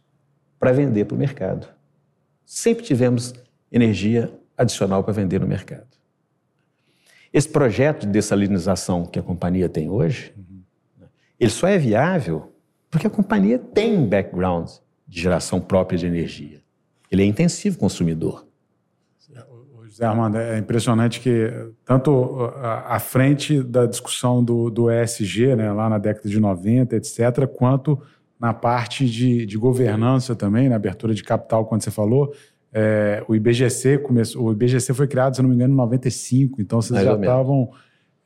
para 0.57 0.71
vender 0.71 1.05
para 1.07 1.17
o 1.17 1.19
mercado. 1.19 1.67
Sempre 2.45 2.85
tivemos 2.85 3.35
energia 3.75 4.33
adicional 4.57 5.03
para 5.03 5.13
vender 5.13 5.41
no 5.41 5.47
mercado. 5.47 5.89
Esse 7.33 7.49
projeto 7.49 8.07
de 8.07 8.13
dessalinização 8.13 9.05
que 9.05 9.19
a 9.19 9.23
companhia 9.23 9.69
tem 9.69 9.91
hoje, 9.91 10.33
ele 11.39 11.51
só 11.51 11.67
é 11.67 11.77
viável 11.77 12.53
porque 12.89 13.09
a 13.09 13.11
companhia 13.11 13.59
tem 13.59 14.07
background 14.07 14.69
de 15.09 15.21
geração 15.21 15.61
própria 15.61 15.99
de 15.99 16.07
energia. 16.07 16.63
Ele 17.11 17.23
é 17.23 17.27
intensivo 17.27 17.77
consumidor. 17.77 18.47
José 19.85 20.05
Armando, 20.05 20.39
é 20.39 20.59
impressionante 20.59 21.21
que 21.21 21.51
tanto 21.85 22.53
à 22.85 22.99
frente 22.99 23.63
da 23.63 23.87
discussão 23.87 24.43
do, 24.43 24.69
do 24.69 24.91
ESG, 24.91 25.55
né, 25.55 25.73
lá 25.73 25.89
na 25.89 25.99
década 25.99 26.29
de 26.29 26.41
90, 26.41 26.97
etc., 26.97 27.47
quanto 27.47 28.01
na 28.39 28.53
parte 28.53 29.09
de, 29.09 29.47
de 29.47 29.57
governança 29.57 30.35
também, 30.35 30.69
na 30.69 30.77
abertura 30.77 31.15
de 31.15 31.23
capital, 31.23 31.65
quando 31.67 31.83
você 31.83 31.93
falou, 31.93 32.35
é, 32.77 33.23
o 33.29 33.37
IBGC 33.37 33.99
começou, 33.99 34.47
o 34.47 34.53
IBGC 34.53 34.93
foi 34.93 35.07
criado, 35.07 35.37
se 35.37 35.43
não 35.43 35.49
me 35.49 35.55
engano, 35.55 35.73
em 35.73 35.77
95, 35.77 36.61
então 36.61 36.83
vocês 36.83 36.91
Mais 36.91 37.07
já 37.07 37.15
estavam 37.15 37.71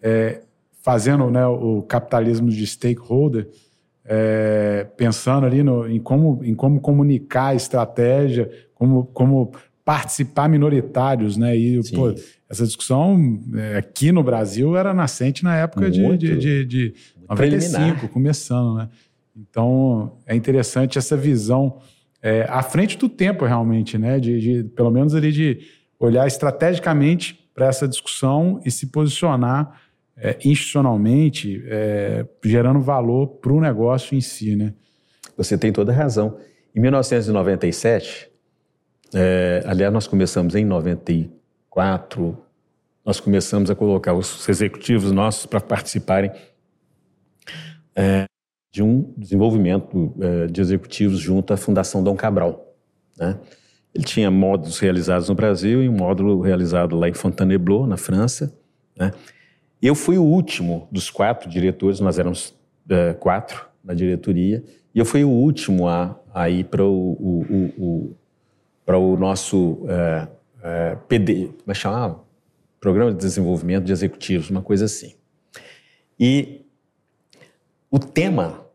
é, 0.01 0.41
fazendo 0.83 1.31
né, 1.31 1.47
o 1.47 1.83
capitalismo 1.83 2.49
de 2.49 2.67
stakeholder, 2.67 3.47
é, 4.07 4.87
pensando 4.97 5.45
ali 5.45 5.63
no, 5.63 5.87
em, 5.87 6.01
como, 6.01 6.43
em 6.43 6.55
como 6.55 6.81
comunicar 6.81 7.49
a 7.49 7.55
estratégia, 7.55 8.51
como, 8.75 9.05
como 9.05 9.53
participar 9.85 10.49
minoritários, 10.49 11.37
né? 11.37 11.55
E 11.55 11.81
pô, 11.91 12.15
essa 12.49 12.65
discussão 12.65 13.39
é, 13.55 13.77
aqui 13.77 14.11
no 14.11 14.23
Brasil 14.23 14.77
era 14.77 14.95
nascente 14.95 15.45
na 15.45 15.57
época 15.57 15.89
Muito, 15.89 16.19
de, 16.19 16.37
de, 16.39 16.65
de, 16.65 16.65
de 16.65 16.95
95, 17.29 17.37
preliminar. 17.37 18.09
começando, 18.09 18.77
né? 18.77 18.89
Então 19.37 20.17
é 20.27 20.35
interessante 20.35 20.97
essa 20.97 21.17
visão 21.17 21.79
é, 22.23 22.47
à 22.49 22.63
frente 22.63 22.99
do 22.99 23.09
tempo 23.09 23.45
realmente, 23.45 23.97
né? 23.97 24.19
De, 24.19 24.41
de 24.41 24.65
pelo 24.71 24.91
menos 24.91 25.15
ali 25.15 25.31
de 25.33 25.61
olhar 25.99 26.27
estrategicamente 26.27 27.49
para 27.55 27.67
essa 27.67 27.89
discussão 27.89 28.61
e 28.65 28.71
se 28.71 28.87
posicionar 28.87 29.81
é, 30.17 30.37
institucionalmente, 30.45 31.63
é, 31.67 32.27
gerando 32.45 32.81
valor 32.81 33.27
para 33.41 33.53
o 33.53 33.61
negócio 33.61 34.17
em 34.17 34.21
si, 34.21 34.57
né? 34.57 34.75
Você 35.37 35.57
tem 35.57 35.73
toda 35.73 35.93
a 35.93 35.95
razão. 35.95 36.39
Em 36.75 36.81
1997, 36.81 38.29
é, 39.15 39.63
aliás, 39.65 39.93
nós 39.93 40.07
começamos 40.07 40.55
em 40.55 40.65
94, 40.65 42.37
nós 43.05 43.21
começamos 43.21 43.71
a 43.71 43.75
colocar 43.75 44.13
os 44.13 44.49
executivos 44.49 45.13
nossos 45.13 45.47
para 45.47 45.61
participarem 45.61 46.33
é, 47.95 48.27
de 48.79 48.83
um 48.85 49.13
desenvolvimento 49.17 50.15
é, 50.21 50.47
de 50.47 50.61
executivos 50.61 51.19
junto 51.19 51.53
à 51.53 51.57
Fundação 51.57 52.01
Dom 52.01 52.15
Cabral. 52.15 52.77
Né? 53.19 53.37
Ele 53.93 54.05
tinha 54.05 54.31
módulos 54.31 54.79
realizados 54.79 55.29
no 55.29 55.35
Brasil 55.35 55.83
e 55.83 55.89
um 55.89 55.97
módulo 55.97 56.41
realizado 56.41 56.95
lá 56.95 57.09
em 57.09 57.13
Fontainebleau, 57.13 57.89
na 57.89 57.97
França. 57.97 58.57
Né? 58.97 59.11
Eu 59.83 59.97
fui 59.97 60.17
o 60.17 60.23
último 60.23 60.87
dos 60.93 61.11
quatro 61.11 61.51
diretores, 61.51 61.99
nós 61.99 62.21
éramos 62.21 62.51
uh, 62.89 63.19
quatro 63.19 63.67
na 63.83 63.95
diretoria, 63.95 64.63
e 64.95 64.99
eu 65.01 65.05
fui 65.05 65.25
o 65.25 65.29
último 65.29 65.89
a, 65.89 66.17
a 66.33 66.49
ir 66.49 66.63
para 66.63 66.85
o, 66.85 67.13
o, 67.13 67.73
o, 67.77 68.17
para 68.87 68.97
o 68.97 69.17
nosso 69.17 69.59
uh, 69.59 69.87
uh, 69.87 70.29
é, 70.63 70.97
PD, 71.09 71.47
como 71.47 71.73
é 71.73 71.75
chamava? 71.75 72.23
Programa 72.79 73.11
de 73.11 73.19
Desenvolvimento 73.19 73.87
de 73.87 73.93
Executivos, 73.93 74.51
uma 74.51 74.63
coisa 74.63 74.85
assim. 74.85 75.17
E 76.19 76.65
o 77.91 77.99
tema 77.99 78.68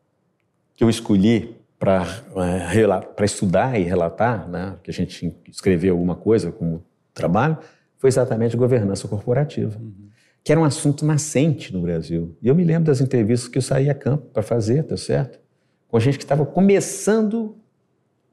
que 0.76 0.84
eu 0.84 0.90
escolhi 0.90 1.56
para 1.78 2.04
uh, 2.34 3.24
estudar 3.24 3.80
e 3.80 3.84
relatar, 3.84 4.48
né, 4.50 4.78
que 4.84 4.90
a 4.90 4.94
gente 4.94 5.36
escreveu 5.50 5.94
alguma 5.94 6.16
coisa 6.16 6.52
como 6.52 6.84
trabalho, 7.14 7.58
foi 7.98 8.08
exatamente 8.08 8.56
governança 8.56 9.08
corporativa. 9.08 9.78
Uhum 9.78 10.04
que 10.44 10.52
era 10.52 10.60
um 10.60 10.66
assunto 10.66 11.06
nascente 11.06 11.72
no 11.72 11.82
Brasil. 11.82 12.36
E 12.42 12.48
eu 12.50 12.56
me 12.56 12.64
lembro 12.64 12.84
das 12.84 13.00
entrevistas 13.00 13.48
que 13.48 13.58
eu 13.58 13.62
saía 13.62 13.94
a 13.94 13.96
campo 13.96 14.28
para 14.28 14.44
fazer, 14.44 14.84
tá 14.84 14.98
certo? 14.98 15.40
Com 15.88 16.00
gente 16.00 16.18
que 16.18 16.26
estava 16.26 16.46
começando 16.46 17.56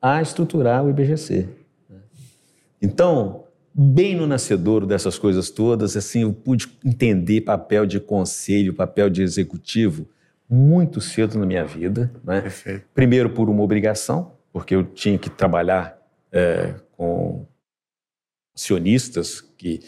a 0.03 0.21
estruturar 0.21 0.85
o 0.85 0.91
IBGC. 0.91 1.49
Então, 2.83 3.45
bem 3.73 4.17
no 4.17 4.27
nascedouro 4.27 4.87
dessas 4.87 5.19
coisas 5.19 5.51
todas, 5.51 5.97
assim, 5.97 6.23
eu 6.23 6.33
pude 6.33 6.67
entender 6.85 7.43
papel 7.43 7.87
de 7.87 8.01
conselho, 8.01 8.75
papel 8.75 9.09
de 9.09 9.23
executivo 9.23 10.09
muito 10.51 11.01
cedo 11.01 11.39
na 11.39 11.47
minha 11.47 11.65
vida. 11.65 12.11
Né? 12.25 12.43
Primeiro 12.93 13.31
por 13.31 13.49
uma 13.49 13.63
obrigação, 13.63 14.33
porque 14.53 14.75
eu 14.75 14.83
tinha 14.83 15.17
que 15.17 15.31
trabalhar 15.31 15.97
é, 16.33 16.75
com 16.97 17.47
acionistas 18.55 19.41
que 19.41 19.81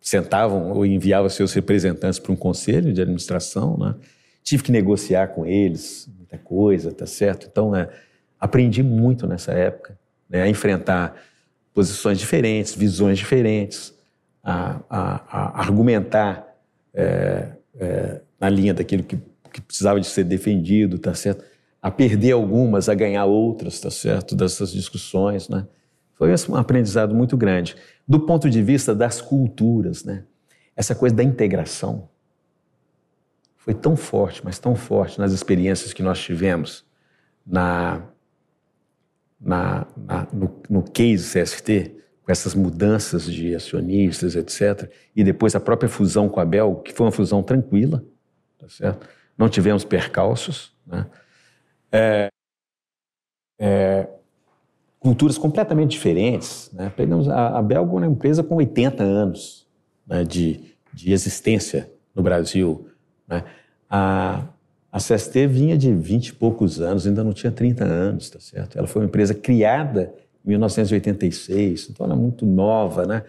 sentavam 0.00 0.72
ou 0.72 0.84
enviavam 0.84 1.28
seus 1.28 1.52
representantes 1.52 2.18
para 2.18 2.32
um 2.32 2.36
conselho 2.36 2.92
de 2.92 3.00
administração, 3.00 3.76
né? 3.76 3.94
Tive 4.42 4.62
que 4.62 4.72
negociar 4.72 5.28
com 5.28 5.44
eles 5.44 6.08
muita 6.16 6.38
coisa, 6.38 6.92
tá 6.92 7.06
certo? 7.06 7.46
Então, 7.50 7.76
é, 7.76 7.88
aprendi 8.40 8.82
muito 8.82 9.26
nessa 9.26 9.52
época, 9.52 9.98
né? 10.28 10.42
A 10.42 10.48
enfrentar 10.48 11.14
posições 11.74 12.18
diferentes, 12.18 12.74
visões 12.74 13.18
diferentes, 13.18 13.94
a, 14.42 14.80
a, 14.88 15.24
a 15.30 15.60
argumentar 15.60 16.56
é, 16.94 17.48
é, 17.78 18.20
na 18.40 18.48
linha 18.48 18.72
daquilo 18.72 19.02
que, 19.02 19.18
que 19.52 19.60
precisava 19.60 20.00
de 20.00 20.06
ser 20.06 20.24
defendido, 20.24 20.98
tá 20.98 21.14
certo? 21.14 21.44
A 21.80 21.90
perder 21.90 22.32
algumas, 22.32 22.88
a 22.88 22.94
ganhar 22.94 23.24
outras, 23.24 23.80
tá 23.80 23.90
certo? 23.90 24.34
Dessas 24.34 24.72
discussões, 24.72 25.48
né? 25.48 25.66
Foi 26.14 26.30
um 26.48 26.56
aprendizado 26.56 27.14
muito 27.14 27.36
grande. 27.36 27.76
Do 28.06 28.20
ponto 28.20 28.50
de 28.50 28.60
vista 28.60 28.92
das 28.92 29.20
culturas, 29.20 30.04
né? 30.04 30.24
essa 30.78 30.94
coisa 30.94 31.14
da 31.14 31.24
integração 31.24 32.08
foi 33.56 33.74
tão 33.74 33.96
forte, 33.96 34.40
mas 34.44 34.60
tão 34.60 34.76
forte 34.76 35.18
nas 35.18 35.32
experiências 35.32 35.92
que 35.92 36.04
nós 36.04 36.20
tivemos 36.20 36.84
na, 37.44 38.02
na, 39.40 39.86
na 39.96 40.28
no, 40.32 40.62
no 40.70 40.82
case 40.84 41.42
CST, 41.42 41.96
com 42.22 42.30
essas 42.30 42.54
mudanças 42.54 43.24
de 43.24 43.56
acionistas, 43.56 44.36
etc. 44.36 44.88
E 45.16 45.24
depois 45.24 45.56
a 45.56 45.60
própria 45.60 45.88
fusão 45.88 46.28
com 46.28 46.38
a 46.38 46.44
Bel, 46.44 46.76
que 46.76 46.92
foi 46.92 47.06
uma 47.06 47.12
fusão 47.12 47.42
tranquila, 47.42 48.04
tá 48.56 48.68
certo? 48.68 49.08
Não 49.38 49.48
tivemos 49.48 49.84
percalços. 49.84 50.72
Né? 50.84 51.06
É, 51.92 52.28
é, 53.58 54.08
culturas 54.98 55.38
completamente 55.38 55.92
diferentes. 55.92 56.70
Né? 56.72 56.92
Pegamos 56.94 57.28
a, 57.28 57.58
a 57.58 57.62
Belga, 57.62 57.92
uma 57.92 58.06
empresa 58.06 58.42
com 58.42 58.56
80 58.56 59.02
anos 59.02 59.66
né, 60.06 60.24
de, 60.24 60.74
de 60.92 61.12
existência 61.12 61.90
no 62.14 62.22
Brasil. 62.22 62.88
Né? 63.28 63.44
A, 63.88 64.44
a 64.90 64.98
CST 64.98 65.46
vinha 65.46 65.78
de 65.78 65.92
20 65.92 66.28
e 66.28 66.32
poucos 66.32 66.80
anos, 66.80 67.06
ainda 67.06 67.22
não 67.22 67.32
tinha 67.32 67.52
30 67.52 67.84
anos, 67.84 68.30
tá 68.30 68.40
certo? 68.40 68.78
Ela 68.78 68.86
foi 68.86 69.02
uma 69.02 69.08
empresa 69.08 69.34
criada 69.34 70.12
em 70.44 70.48
1986, 70.48 71.90
então 71.90 72.06
ela 72.06 72.14
é 72.14 72.18
muito 72.18 72.46
nova, 72.46 73.06
né? 73.06 73.22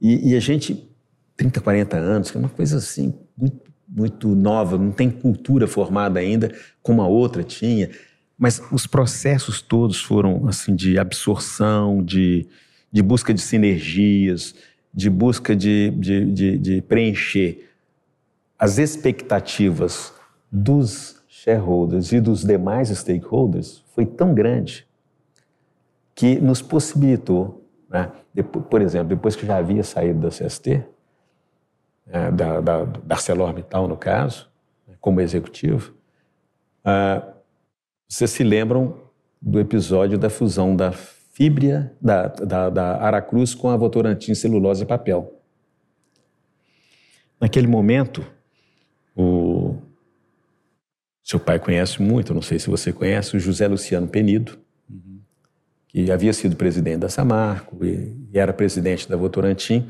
E, 0.00 0.30
e 0.32 0.36
a 0.36 0.40
gente, 0.40 0.88
30, 1.36 1.60
40 1.60 1.96
anos, 1.96 2.30
que 2.30 2.36
é 2.36 2.40
uma 2.40 2.48
coisa 2.48 2.78
assim, 2.78 3.14
muito, 3.36 3.67
muito 3.88 4.28
nova, 4.34 4.76
não 4.76 4.92
tem 4.92 5.10
cultura 5.10 5.66
formada 5.66 6.20
ainda, 6.20 6.54
como 6.82 7.00
a 7.02 7.06
outra 7.06 7.42
tinha. 7.42 7.90
Mas 8.38 8.62
os 8.70 8.86
processos 8.86 9.60
todos 9.62 10.00
foram 10.00 10.46
assim 10.46 10.74
de 10.74 10.98
absorção, 10.98 12.02
de, 12.04 12.46
de 12.92 13.02
busca 13.02 13.32
de 13.32 13.40
sinergias, 13.40 14.54
de 14.92 15.08
busca 15.08 15.56
de, 15.56 15.90
de, 15.90 16.24
de, 16.32 16.58
de 16.58 16.82
preencher 16.82 17.68
as 18.58 18.78
expectativas 18.78 20.12
dos 20.50 21.22
shareholders 21.28 22.12
e 22.12 22.20
dos 22.20 22.42
demais 22.42 22.88
stakeholders 22.88 23.84
foi 23.94 24.04
tão 24.04 24.34
grande 24.34 24.86
que 26.14 26.40
nos 26.40 26.60
possibilitou, 26.60 27.64
né? 27.88 28.10
Por 28.68 28.82
exemplo, 28.82 29.08
depois 29.08 29.36
que 29.36 29.46
já 29.46 29.56
havia 29.58 29.84
saído 29.84 30.20
da 30.20 30.28
CST, 30.28 30.84
é, 32.10 32.30
da, 32.30 32.60
da, 32.60 32.86
ArcelorMittal 33.08 33.86
no 33.86 33.96
caso, 33.96 34.48
como 35.00 35.20
executivo, 35.20 35.94
uh, 36.84 37.38
vocês 38.08 38.30
se 38.30 38.42
lembram 38.42 38.98
do 39.40 39.60
episódio 39.60 40.18
da 40.18 40.30
fusão 40.30 40.74
da 40.74 40.90
fíbria, 40.92 41.92
da, 42.00 42.26
da, 42.26 42.70
da 42.70 42.96
Aracruz 42.96 43.54
com 43.54 43.68
a 43.68 43.76
Votorantim 43.76 44.34
celulose 44.34 44.82
e 44.82 44.86
papel. 44.86 45.40
Naquele 47.40 47.68
momento, 47.68 48.26
o 49.14 49.76
seu 51.22 51.38
pai 51.38 51.60
conhece 51.60 52.02
muito, 52.02 52.34
não 52.34 52.42
sei 52.42 52.58
se 52.58 52.68
você 52.68 52.92
conhece, 52.92 53.36
o 53.36 53.40
José 53.40 53.68
Luciano 53.68 54.08
Penido, 54.08 54.58
uhum. 54.90 55.20
que 55.86 56.10
havia 56.10 56.32
sido 56.32 56.56
presidente 56.56 56.98
da 57.00 57.08
Samarco 57.08 57.84
e, 57.84 58.16
e 58.32 58.38
era 58.38 58.52
presidente 58.52 59.08
da 59.08 59.16
Votorantim, 59.16 59.86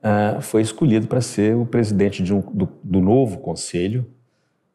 uh, 0.00 0.40
foi 0.40 0.62
escolhido 0.62 1.06
para 1.06 1.20
ser 1.20 1.56
o 1.56 1.66
presidente 1.66 2.22
um, 2.32 2.40
do, 2.40 2.68
do, 2.82 3.00
novo 3.00 3.38
conselho, 3.38 4.06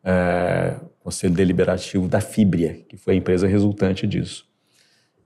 uh, 0.03 0.85
conselho 0.99 1.33
deliberativo 1.33 2.07
da 2.07 2.21
Fibria, 2.21 2.83
que 2.87 2.97
foi 2.97 3.13
a 3.13 3.17
empresa 3.17 3.47
resultante 3.47 4.07
disso. 4.07 4.47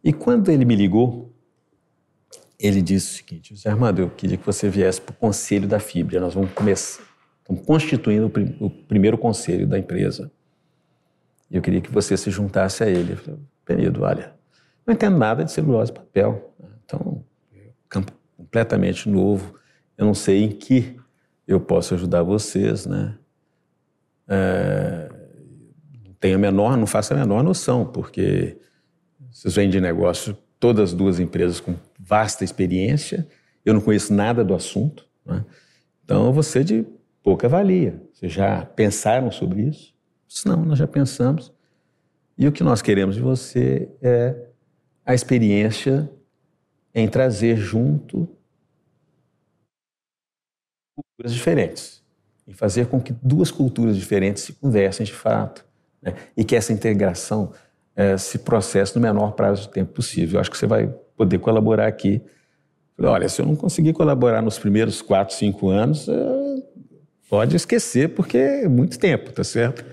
E 0.04 0.14
quando 0.14 0.50
ele 0.50 0.66
me 0.66 0.76
ligou, 0.76 1.34
ele 2.60 2.82
disse 2.82 3.14
o 3.14 3.18
seguinte: 3.18 3.56
José 3.56 3.70
Armando, 3.70 4.00
eu 4.02 4.10
queria 4.10 4.38
que 4.38 4.46
você 4.46 4.70
viesse 4.70 5.02
para 5.02 5.12
o 5.14 5.16
conselho 5.16 5.68
da 5.68 5.80
Fibria. 5.80 6.20
Nós 6.20 6.34
vamos 6.34 6.52
começar, 6.54 7.04
estamos 7.42 7.66
constituindo 7.66 8.28
o, 8.28 8.30
prim, 8.30 8.56
o 8.60 8.70
primeiro 8.70 9.18
conselho 9.18 9.68
da 9.68 9.78
empresa. 9.78 10.32
E 11.50 11.56
eu 11.56 11.62
queria 11.62 11.82
que 11.82 11.92
você 11.92 12.16
se 12.16 12.30
juntasse 12.30 12.84
a 12.84 12.90
ele. 12.90 13.18
Penido, 13.66 14.04
olha, 14.04 14.34
não 14.86 14.94
entendo 14.94 15.18
nada 15.18 15.44
de 15.44 15.52
celulose 15.52 15.92
e 15.92 15.96
papel. 15.96 16.54
Né? 16.60 16.70
Então, 16.86 17.24
campo 17.88 18.12
completamente 18.38 19.10
novo. 19.10 19.59
Eu 20.00 20.06
não 20.06 20.14
sei 20.14 20.44
em 20.44 20.50
que 20.50 20.96
eu 21.46 21.60
posso 21.60 21.94
ajudar 21.94 22.24
vocês, 22.24 22.86
né? 22.86 23.18
É, 24.30 25.12
tenho 26.22 26.38
a 26.38 26.40
menor, 26.40 26.78
não 26.78 26.88
faço 26.88 27.14
a 27.14 27.18
menor 27.18 27.44
noção, 27.44 27.86
porque 27.86 28.58
vocês 29.30 29.56
vêm 29.56 29.70
de 29.70 29.82
negócio, 29.82 30.38
todas 30.58 30.92
as 30.92 30.94
duas 30.94 31.20
empresas 31.20 31.60
com 31.60 31.76
vasta 32.00 32.46
experiência, 32.46 33.28
eu 33.66 33.74
não 33.74 33.82
conheço 33.82 34.14
nada 34.14 34.42
do 34.42 34.56
assunto, 34.56 35.06
né? 35.26 35.44
então 36.06 36.32
você 36.32 36.64
de 36.64 36.86
pouca 37.22 37.50
valia. 37.50 38.02
Vocês 38.14 38.32
já 38.32 38.66
pensaram 38.66 39.30
sobre 39.32 39.64
isso? 39.64 39.94
Não, 40.46 40.64
nós 40.64 40.80
já 40.80 40.88
pensamos. 40.88 41.52
E 42.38 42.48
o 42.48 42.54
que 42.54 42.64
nós 42.64 42.82
queremos 42.82 43.16
de 43.16 43.22
você 43.22 43.90
é 44.02 44.48
a 45.06 45.14
experiência 45.14 46.10
em 46.96 47.06
trazer 47.06 47.58
junto 47.58 48.39
culturas 51.20 51.34
diferentes, 51.34 52.02
em 52.48 52.54
fazer 52.54 52.88
com 52.88 53.00
que 53.00 53.14
duas 53.22 53.52
culturas 53.52 53.98
diferentes 53.98 54.44
se 54.44 54.54
conversem 54.54 55.06
de 55.06 55.12
fato, 55.12 55.66
né? 56.02 56.14
e 56.36 56.46
que 56.46 56.56
essa 56.56 56.72
integração 56.72 57.52
é, 57.94 58.18
se 58.18 58.40
processe 58.40 58.96
no 58.96 59.02
menor 59.02 59.34
prazo 59.34 59.64
de 59.64 59.70
tempo 59.70 59.92
possível. 59.92 60.38
Eu 60.38 60.42
acho 60.42 60.50
que 60.50 60.58
você 60.58 60.66
vai 60.66 60.88
poder 61.18 61.40
colaborar 61.40 61.88
aqui. 61.88 62.22
Olha, 62.98 63.28
se 63.28 63.42
eu 63.42 63.46
não 63.46 63.56
conseguir 63.56 63.92
colaborar 63.92 64.42
nos 64.42 64.58
primeiros 64.58 65.02
quatro, 65.02 65.36
cinco 65.36 65.68
anos, 65.68 66.08
é, 66.08 66.14
pode 67.30 67.56
esquecer, 67.56 68.10
porque 68.10 68.38
é 68.38 68.68
muito 68.70 68.98
tempo, 68.98 69.32
tá 69.34 69.44
certo? 69.44 69.84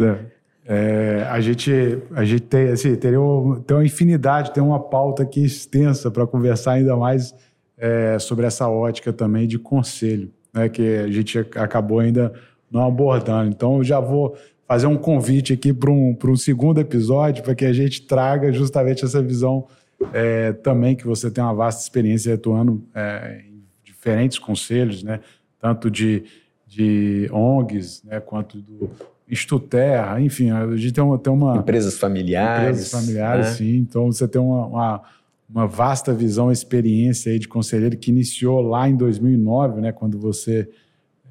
É. 0.00 0.38
É, 0.70 1.26
a 1.30 1.40
gente, 1.40 1.72
a 2.14 2.24
gente 2.24 2.42
tem, 2.42 2.68
assim, 2.68 2.94
teria 2.94 3.18
tem 3.66 3.76
uma 3.76 3.84
infinidade, 3.84 4.52
tem 4.52 4.62
uma 4.62 4.78
pauta 4.78 5.22
aqui 5.22 5.42
extensa 5.42 6.10
para 6.10 6.26
conversar 6.26 6.72
ainda 6.72 6.94
mais 6.94 7.34
é, 7.76 8.18
sobre 8.18 8.46
essa 8.46 8.68
ótica 8.68 9.12
também 9.12 9.46
de 9.46 9.58
conselho, 9.58 10.30
né, 10.58 10.68
que 10.68 10.96
a 10.96 11.10
gente 11.10 11.38
acabou 11.38 12.00
ainda 12.00 12.32
não 12.70 12.86
abordando. 12.86 13.48
Então, 13.48 13.78
eu 13.78 13.84
já 13.84 14.00
vou 14.00 14.36
fazer 14.66 14.86
um 14.86 14.96
convite 14.96 15.52
aqui 15.52 15.72
para 15.72 15.90
um, 15.90 16.16
um 16.22 16.36
segundo 16.36 16.80
episódio, 16.80 17.42
para 17.42 17.54
que 17.54 17.64
a 17.64 17.72
gente 17.72 18.02
traga 18.02 18.52
justamente 18.52 19.04
essa 19.04 19.22
visão 19.22 19.66
é, 20.12 20.52
também, 20.52 20.94
que 20.94 21.06
você 21.06 21.30
tem 21.30 21.42
uma 21.42 21.54
vasta 21.54 21.82
experiência 21.82 22.34
atuando 22.34 22.84
é, 22.94 23.42
em 23.48 23.62
diferentes 23.82 24.38
conselhos, 24.38 25.02
né, 25.02 25.20
tanto 25.60 25.90
de, 25.90 26.24
de 26.66 27.28
ONGs 27.32 28.02
né, 28.04 28.20
quanto 28.20 28.58
do 28.58 28.90
Estuterra, 29.28 30.18
enfim, 30.20 30.50
a 30.50 30.74
gente 30.74 30.92
tem 30.92 31.04
uma, 31.04 31.18
tem 31.18 31.30
uma 31.30 31.58
empresas 31.58 31.98
familiares, 31.98 32.60
empresas 32.60 32.90
familiares, 32.90 33.46
né? 33.46 33.52
sim. 33.52 33.76
Então 33.76 34.06
você 34.10 34.26
tem 34.26 34.40
uma, 34.40 34.66
uma, 34.66 35.02
uma, 35.48 35.66
vasta 35.66 36.12
visão, 36.12 36.52
experiência 36.52 37.32
aí 37.32 37.38
de 37.38 37.48
conselheiro 37.48 37.96
que 37.96 38.10
iniciou 38.10 38.60
lá 38.60 38.88
em 38.88 38.96
2009, 38.96 39.80
né, 39.80 39.92
quando 39.92 40.18
você 40.18 40.68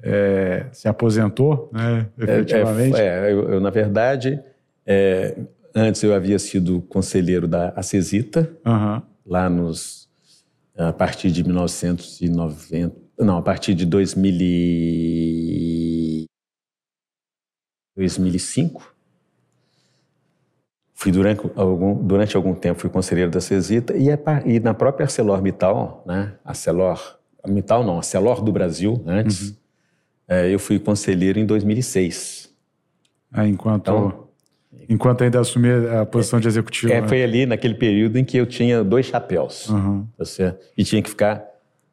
é, 0.02 0.66
se 0.72 0.88
aposentou, 0.88 1.70
né, 1.72 2.08
é, 2.18 2.22
é, 2.22 2.24
efetivamente. 2.24 3.00
É, 3.00 3.28
é 3.28 3.32
eu, 3.32 3.48
eu, 3.50 3.60
na 3.60 3.70
verdade, 3.70 4.42
é, 4.84 5.38
antes 5.74 6.02
eu 6.02 6.14
havia 6.14 6.38
sido 6.38 6.80
conselheiro 6.82 7.46
da 7.46 7.68
Acesita, 7.70 8.50
uhum. 8.66 9.02
lá 9.26 9.48
nos 9.48 10.08
a 10.76 10.92
partir 10.92 11.32
de 11.32 11.42
1990, 11.42 12.94
não, 13.18 13.38
a 13.38 13.42
partir 13.42 13.74
de 13.74 13.84
2000 13.84 16.26
2005. 17.96 18.97
Fui 21.00 21.12
durante 21.12 21.48
algum, 21.54 21.94
durante 21.94 22.36
algum 22.36 22.52
tempo 22.56 22.80
fui 22.80 22.90
conselheiro 22.90 23.30
da 23.30 23.40
CESITA 23.40 23.96
e, 23.96 24.10
é, 24.10 24.18
e 24.44 24.58
na 24.58 24.74
própria 24.74 25.04
ArcelorMittal, 25.04 26.02
né? 26.04 26.32
Arcelor, 26.44 27.00
Mittal 27.46 27.84
não, 27.84 27.98
Arcelor 27.98 28.42
do 28.42 28.50
Brasil, 28.50 29.00
antes, 29.06 29.50
uhum. 29.50 29.56
é, 30.26 30.52
eu 30.52 30.58
fui 30.58 30.76
conselheiro 30.80 31.38
em 31.38 31.46
2006. 31.46 32.50
É, 33.32 33.46
enquanto, 33.46 33.88
então, 33.88 34.28
enquanto 34.88 35.22
ainda 35.22 35.38
assumia 35.38 36.00
a 36.00 36.04
posição 36.04 36.40
é, 36.40 36.42
de 36.42 36.48
executivo. 36.48 36.92
É, 36.92 37.00
né? 37.00 37.06
Foi 37.06 37.22
ali 37.22 37.46
naquele 37.46 37.74
período 37.74 38.18
em 38.18 38.24
que 38.24 38.36
eu 38.36 38.44
tinha 38.44 38.82
dois 38.82 39.06
chapéus. 39.06 39.68
Uhum. 39.68 40.04
Você, 40.18 40.52
e 40.76 40.82
tinha 40.82 41.00
que 41.00 41.10
ficar 41.10 41.44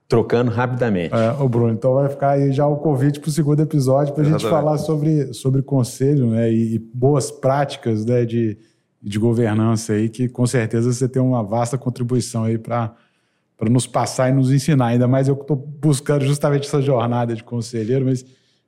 trocando 0.07 0.49
rapidamente. 0.49 1.13
É, 1.13 1.31
ô 1.39 1.47
Bruno, 1.47 1.71
então 1.71 1.93
vai 1.93 2.09
ficar 2.09 2.31
aí 2.31 2.51
já 2.51 2.65
o 2.65 2.77
convite 2.77 3.19
para 3.19 3.29
o 3.29 3.31
segundo 3.31 3.61
episódio 3.61 4.15
para 4.15 4.23
a 4.23 4.25
gente 4.25 4.49
falar 4.49 4.79
sobre, 4.79 5.31
sobre 5.31 5.61
conselho 5.61 6.25
né, 6.25 6.51
e, 6.51 6.73
e 6.73 6.79
boas 6.79 7.29
práticas 7.29 8.03
né, 8.03 8.25
de, 8.25 8.57
de 9.05 9.19
governança 9.19 9.93
aí, 9.93 10.09
que 10.09 10.27
com 10.27 10.47
certeza 10.47 10.91
você 10.91 11.07
tem 11.07 11.21
uma 11.21 11.43
vasta 11.43 11.77
contribuição 11.77 12.45
aí 12.45 12.57
para 12.57 12.95
nos 13.69 13.85
passar 13.85 14.29
e 14.29 14.33
nos 14.33 14.51
ensinar. 14.51 14.87
Ainda 14.87 15.07
mais 15.07 15.27
eu 15.27 15.35
que 15.35 15.43
estou 15.43 15.55
buscando 15.55 16.25
justamente 16.25 16.67
essa 16.67 16.81
jornada 16.81 17.35
de 17.35 17.43
conselheiro, 17.43 18.05
mas 18.05 18.25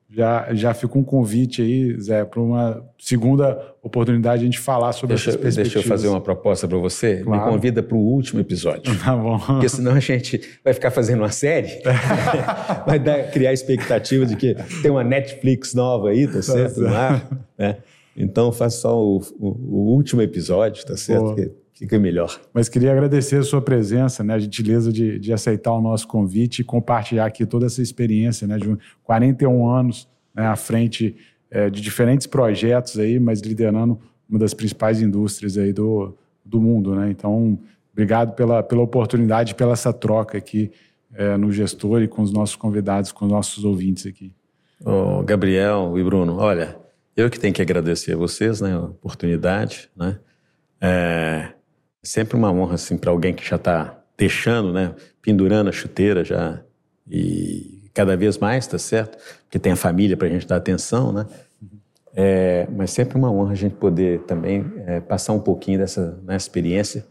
já, 0.09 0.53
já 0.53 0.73
fica 0.75 0.95
um 0.95 1.03
convite 1.03 1.63
aí, 1.63 1.99
Zé, 1.99 2.23
para 2.23 2.39
uma 2.39 2.85
segunda 2.99 3.59
oportunidade 3.81 4.39
de 4.39 4.45
a 4.45 4.45
gente 4.45 4.59
falar 4.59 4.93
sobre 4.93 5.15
deixa, 5.15 5.31
essas 5.31 5.41
perspectivas. 5.41 5.73
Deixa 5.73 5.87
eu 5.87 5.89
fazer 5.89 6.07
uma 6.07 6.21
proposta 6.21 6.67
para 6.67 6.77
você. 6.77 7.23
Claro. 7.23 7.45
Me 7.45 7.51
convida 7.51 7.81
para 7.81 7.97
o 7.97 7.99
último 7.99 8.39
episódio. 8.39 8.95
Tá 9.03 9.15
bom. 9.15 9.39
Porque 9.39 9.67
senão 9.67 9.93
a 9.93 9.99
gente 9.99 10.39
vai 10.63 10.73
ficar 10.73 10.91
fazendo 10.91 11.19
uma 11.19 11.31
série, 11.31 11.81
vai 12.85 12.99
dar, 12.99 13.31
criar 13.31 13.53
expectativa 13.53 14.23
de 14.23 14.35
que 14.35 14.55
tem 14.83 14.91
uma 14.91 15.03
Netflix 15.03 15.73
nova 15.73 16.09
aí, 16.09 16.27
tá, 16.27 16.33
tá 16.33 16.41
certo? 16.43 16.83
Tá 16.83 17.21
né? 17.57 17.77
Então 18.17 18.51
faça 18.51 18.79
só 18.79 18.99
o, 18.99 19.21
o, 19.39 19.47
o, 19.47 19.93
último 19.93 20.21
episódio, 20.21 20.83
tá 20.85 20.97
certo? 20.97 21.35
fica 21.77 21.99
melhor. 21.99 22.41
Mas 22.51 22.67
queria 22.67 22.91
agradecer 22.91 23.37
a 23.37 23.43
sua 23.43 23.61
presença, 23.61 24.23
né, 24.23 24.33
a 24.33 24.39
gentileza 24.39 24.91
de, 24.91 25.19
de 25.19 25.31
aceitar 25.31 25.71
o 25.73 25.81
nosso 25.81 26.07
convite 26.07 26.61
e 26.61 26.63
compartilhar 26.63 27.25
aqui 27.25 27.45
toda 27.45 27.67
essa 27.67 27.83
experiência, 27.83 28.47
né, 28.47 28.57
de 28.57 28.75
41 29.03 29.69
anos 29.69 30.09
né, 30.33 30.47
à 30.47 30.55
frente 30.55 31.15
é, 31.51 31.69
de 31.69 31.79
diferentes 31.79 32.25
projetos 32.25 32.97
aí, 32.97 33.19
mas 33.19 33.41
liderando 33.41 33.99
uma 34.27 34.39
das 34.39 34.55
principais 34.55 35.01
indústrias 35.01 35.55
aí 35.55 35.71
do, 35.71 36.17
do 36.43 36.59
mundo, 36.59 36.95
né? 36.95 37.09
Então, 37.09 37.57
obrigado 37.93 38.33
pela, 38.35 38.61
pela 38.61 38.81
oportunidade, 38.81 39.55
pela 39.55 39.73
essa 39.73 39.93
troca 39.93 40.37
aqui 40.37 40.71
é, 41.13 41.37
no 41.37 41.51
gestor 41.51 42.01
e 42.01 42.07
com 42.07 42.21
os 42.21 42.31
nossos 42.33 42.55
convidados, 42.55 43.11
com 43.11 43.25
os 43.25 43.31
nossos 43.31 43.63
ouvintes 43.63 44.05
aqui. 44.05 44.33
Ô, 44.83 45.23
Gabriel 45.23 45.97
e 45.97 46.03
Bruno, 46.03 46.37
olha, 46.37 46.75
eu 47.17 47.31
que 47.31 47.39
tenho 47.39 47.53
que 47.53 47.61
agradecer 47.61 48.13
a 48.13 48.15
vocês, 48.15 48.61
né, 48.61 48.73
a 48.73 48.81
oportunidade, 48.81 49.89
né? 49.95 50.19
É, 50.79 51.53
sempre 52.03 52.37
uma 52.37 52.51
honra 52.51 52.75
assim 52.75 52.95
para 52.95 53.09
alguém 53.09 53.33
que 53.33 53.43
já 53.43 53.55
está 53.55 53.99
deixando, 54.15 54.71
né, 54.71 54.93
pendurando 55.21 55.67
a 55.67 55.71
chuteira 55.71 56.23
já 56.23 56.61
e 57.09 57.89
cada 57.93 58.15
vez 58.15 58.37
mais, 58.37 58.67
tá 58.67 58.77
certo? 58.77 59.17
Porque 59.43 59.57
tem 59.57 59.71
a 59.71 59.75
família 59.75 60.15
para 60.15 60.27
a 60.27 60.29
gente 60.29 60.45
dar 60.45 60.57
atenção, 60.57 61.11
né? 61.11 61.25
É, 62.13 62.67
mas 62.71 62.91
sempre 62.91 63.17
uma 63.17 63.31
honra 63.31 63.53
a 63.53 63.55
gente 63.55 63.75
poder 63.75 64.21
também 64.21 64.71
é, 64.85 64.99
passar 64.99 65.33
um 65.33 65.39
pouquinho 65.39 65.79
dessa 65.79 66.19
né, 66.23 66.35
experiência, 66.35 67.05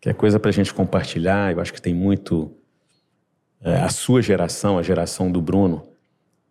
que 0.00 0.08
é 0.08 0.12
coisa 0.12 0.40
para 0.40 0.48
a 0.48 0.52
gente 0.52 0.74
compartilhar. 0.74 1.52
Eu 1.52 1.60
acho 1.60 1.72
que 1.72 1.80
tem 1.80 1.94
muito. 1.94 2.52
É, 3.60 3.76
a 3.76 3.88
sua 3.88 4.20
geração, 4.20 4.78
a 4.78 4.82
geração 4.82 5.30
do 5.30 5.40
Bruno, 5.40 5.88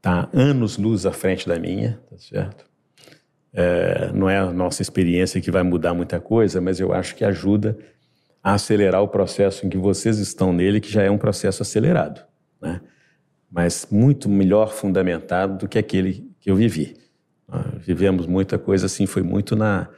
está 0.05 0.29
anos 0.31 0.77
luz 0.77 1.07
à 1.07 1.11
frente 1.11 1.47
da 1.47 1.57
minha, 1.57 1.99
tá 2.07 2.15
certo? 2.19 2.63
É, 3.51 4.11
não 4.13 4.29
é 4.29 4.37
a 4.37 4.51
nossa 4.51 4.83
experiência 4.83 5.41
que 5.41 5.49
vai 5.49 5.63
mudar 5.63 5.95
muita 5.95 6.19
coisa, 6.19 6.61
mas 6.61 6.79
eu 6.79 6.93
acho 6.93 7.15
que 7.15 7.25
ajuda 7.25 7.75
a 8.43 8.53
acelerar 8.53 9.01
o 9.01 9.07
processo 9.07 9.65
em 9.65 9.69
que 9.69 9.77
vocês 9.79 10.19
estão 10.19 10.53
nele, 10.53 10.79
que 10.79 10.91
já 10.91 11.01
é 11.01 11.09
um 11.09 11.17
processo 11.17 11.63
acelerado, 11.63 12.21
né? 12.61 12.81
mas 13.49 13.87
muito 13.89 14.29
melhor 14.29 14.71
fundamentado 14.71 15.57
do 15.57 15.67
que 15.67 15.79
aquele 15.79 16.29
que 16.39 16.51
eu 16.51 16.55
vivi. 16.55 16.95
vivemos 17.79 18.27
muita 18.27 18.59
coisa 18.59 18.85
assim, 18.85 19.07
foi 19.07 19.23
muito 19.23 19.55
na, 19.55 19.89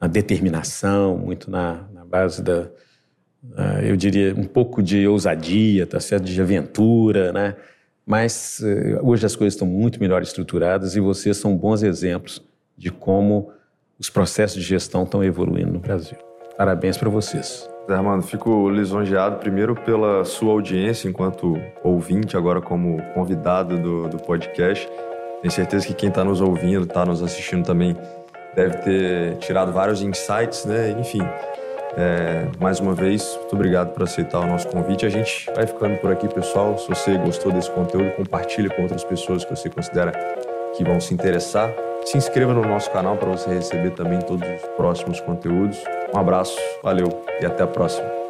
na 0.00 0.08
determinação, 0.08 1.16
muito 1.16 1.48
na, 1.48 1.86
na 1.92 2.04
base 2.04 2.42
da, 2.42 2.62
uh, 2.62 3.80
eu 3.84 3.94
diria, 3.94 4.34
um 4.34 4.44
pouco 4.44 4.82
de 4.82 5.06
ousadia, 5.06 5.86
tá 5.86 6.00
certo? 6.00 6.24
de 6.24 6.40
aventura, 6.40 7.32
né? 7.32 7.54
Mas 8.06 8.60
uh, 8.60 9.06
hoje 9.06 9.24
as 9.24 9.36
coisas 9.36 9.54
estão 9.54 9.66
muito 9.66 10.00
melhor 10.00 10.22
estruturadas 10.22 10.96
e 10.96 11.00
vocês 11.00 11.36
são 11.36 11.56
bons 11.56 11.82
exemplos 11.82 12.42
de 12.76 12.90
como 12.90 13.50
os 13.98 14.10
processos 14.10 14.60
de 14.60 14.68
gestão 14.68 15.04
estão 15.04 15.22
evoluindo 15.22 15.72
no 15.72 15.78
Brasil. 15.78 16.18
Parabéns 16.56 16.96
para 16.96 17.08
vocês. 17.08 17.68
Zé 17.86 17.94
Armando, 17.94 18.22
fico 18.22 18.70
lisonjeado 18.70 19.38
primeiro 19.38 19.74
pela 19.74 20.24
sua 20.24 20.52
audiência 20.52 21.08
enquanto 21.08 21.56
ouvinte, 21.82 22.36
agora 22.36 22.60
como 22.60 23.02
convidado 23.14 23.78
do, 23.78 24.08
do 24.08 24.18
podcast. 24.18 24.88
Tenho 25.40 25.52
certeza 25.52 25.86
que 25.86 25.94
quem 25.94 26.08
está 26.08 26.24
nos 26.24 26.40
ouvindo, 26.40 26.84
está 26.84 27.04
nos 27.04 27.22
assistindo 27.22 27.64
também, 27.64 27.96
deve 28.54 28.76
ter 28.78 29.36
tirado 29.38 29.72
vários 29.72 30.02
insights, 30.02 30.64
né? 30.64 30.90
Enfim, 30.92 31.22
é, 31.96 32.48
mais 32.58 32.80
uma 32.80 32.94
vez, 32.94 33.36
muito 33.40 33.54
obrigado 33.54 33.92
por 33.92 34.02
aceitar 34.02 34.40
o 34.40 34.46
nosso 34.46 34.68
convite. 34.68 35.04
A 35.04 35.10
gente 35.10 35.50
vai 35.54 35.66
ficando 35.66 35.96
por 35.98 36.10
aqui, 36.10 36.28
pessoal. 36.28 36.78
Se 36.78 36.88
você 36.88 37.16
gostou 37.18 37.52
desse 37.52 37.70
conteúdo, 37.70 38.10
compartilhe 38.12 38.68
com 38.70 38.82
outras 38.82 39.04
pessoas 39.04 39.44
que 39.44 39.54
você 39.54 39.68
considera 39.68 40.12
que 40.76 40.84
vão 40.84 41.00
se 41.00 41.12
interessar. 41.12 41.70
Se 42.04 42.16
inscreva 42.16 42.52
no 42.52 42.62
nosso 42.62 42.90
canal 42.90 43.16
para 43.16 43.28
você 43.28 43.50
receber 43.50 43.90
também 43.90 44.20
todos 44.20 44.48
os 44.48 44.68
próximos 44.76 45.20
conteúdos. 45.20 45.78
Um 46.14 46.18
abraço, 46.18 46.58
valeu 46.82 47.22
e 47.40 47.46
até 47.46 47.62
a 47.62 47.66
próxima. 47.66 48.21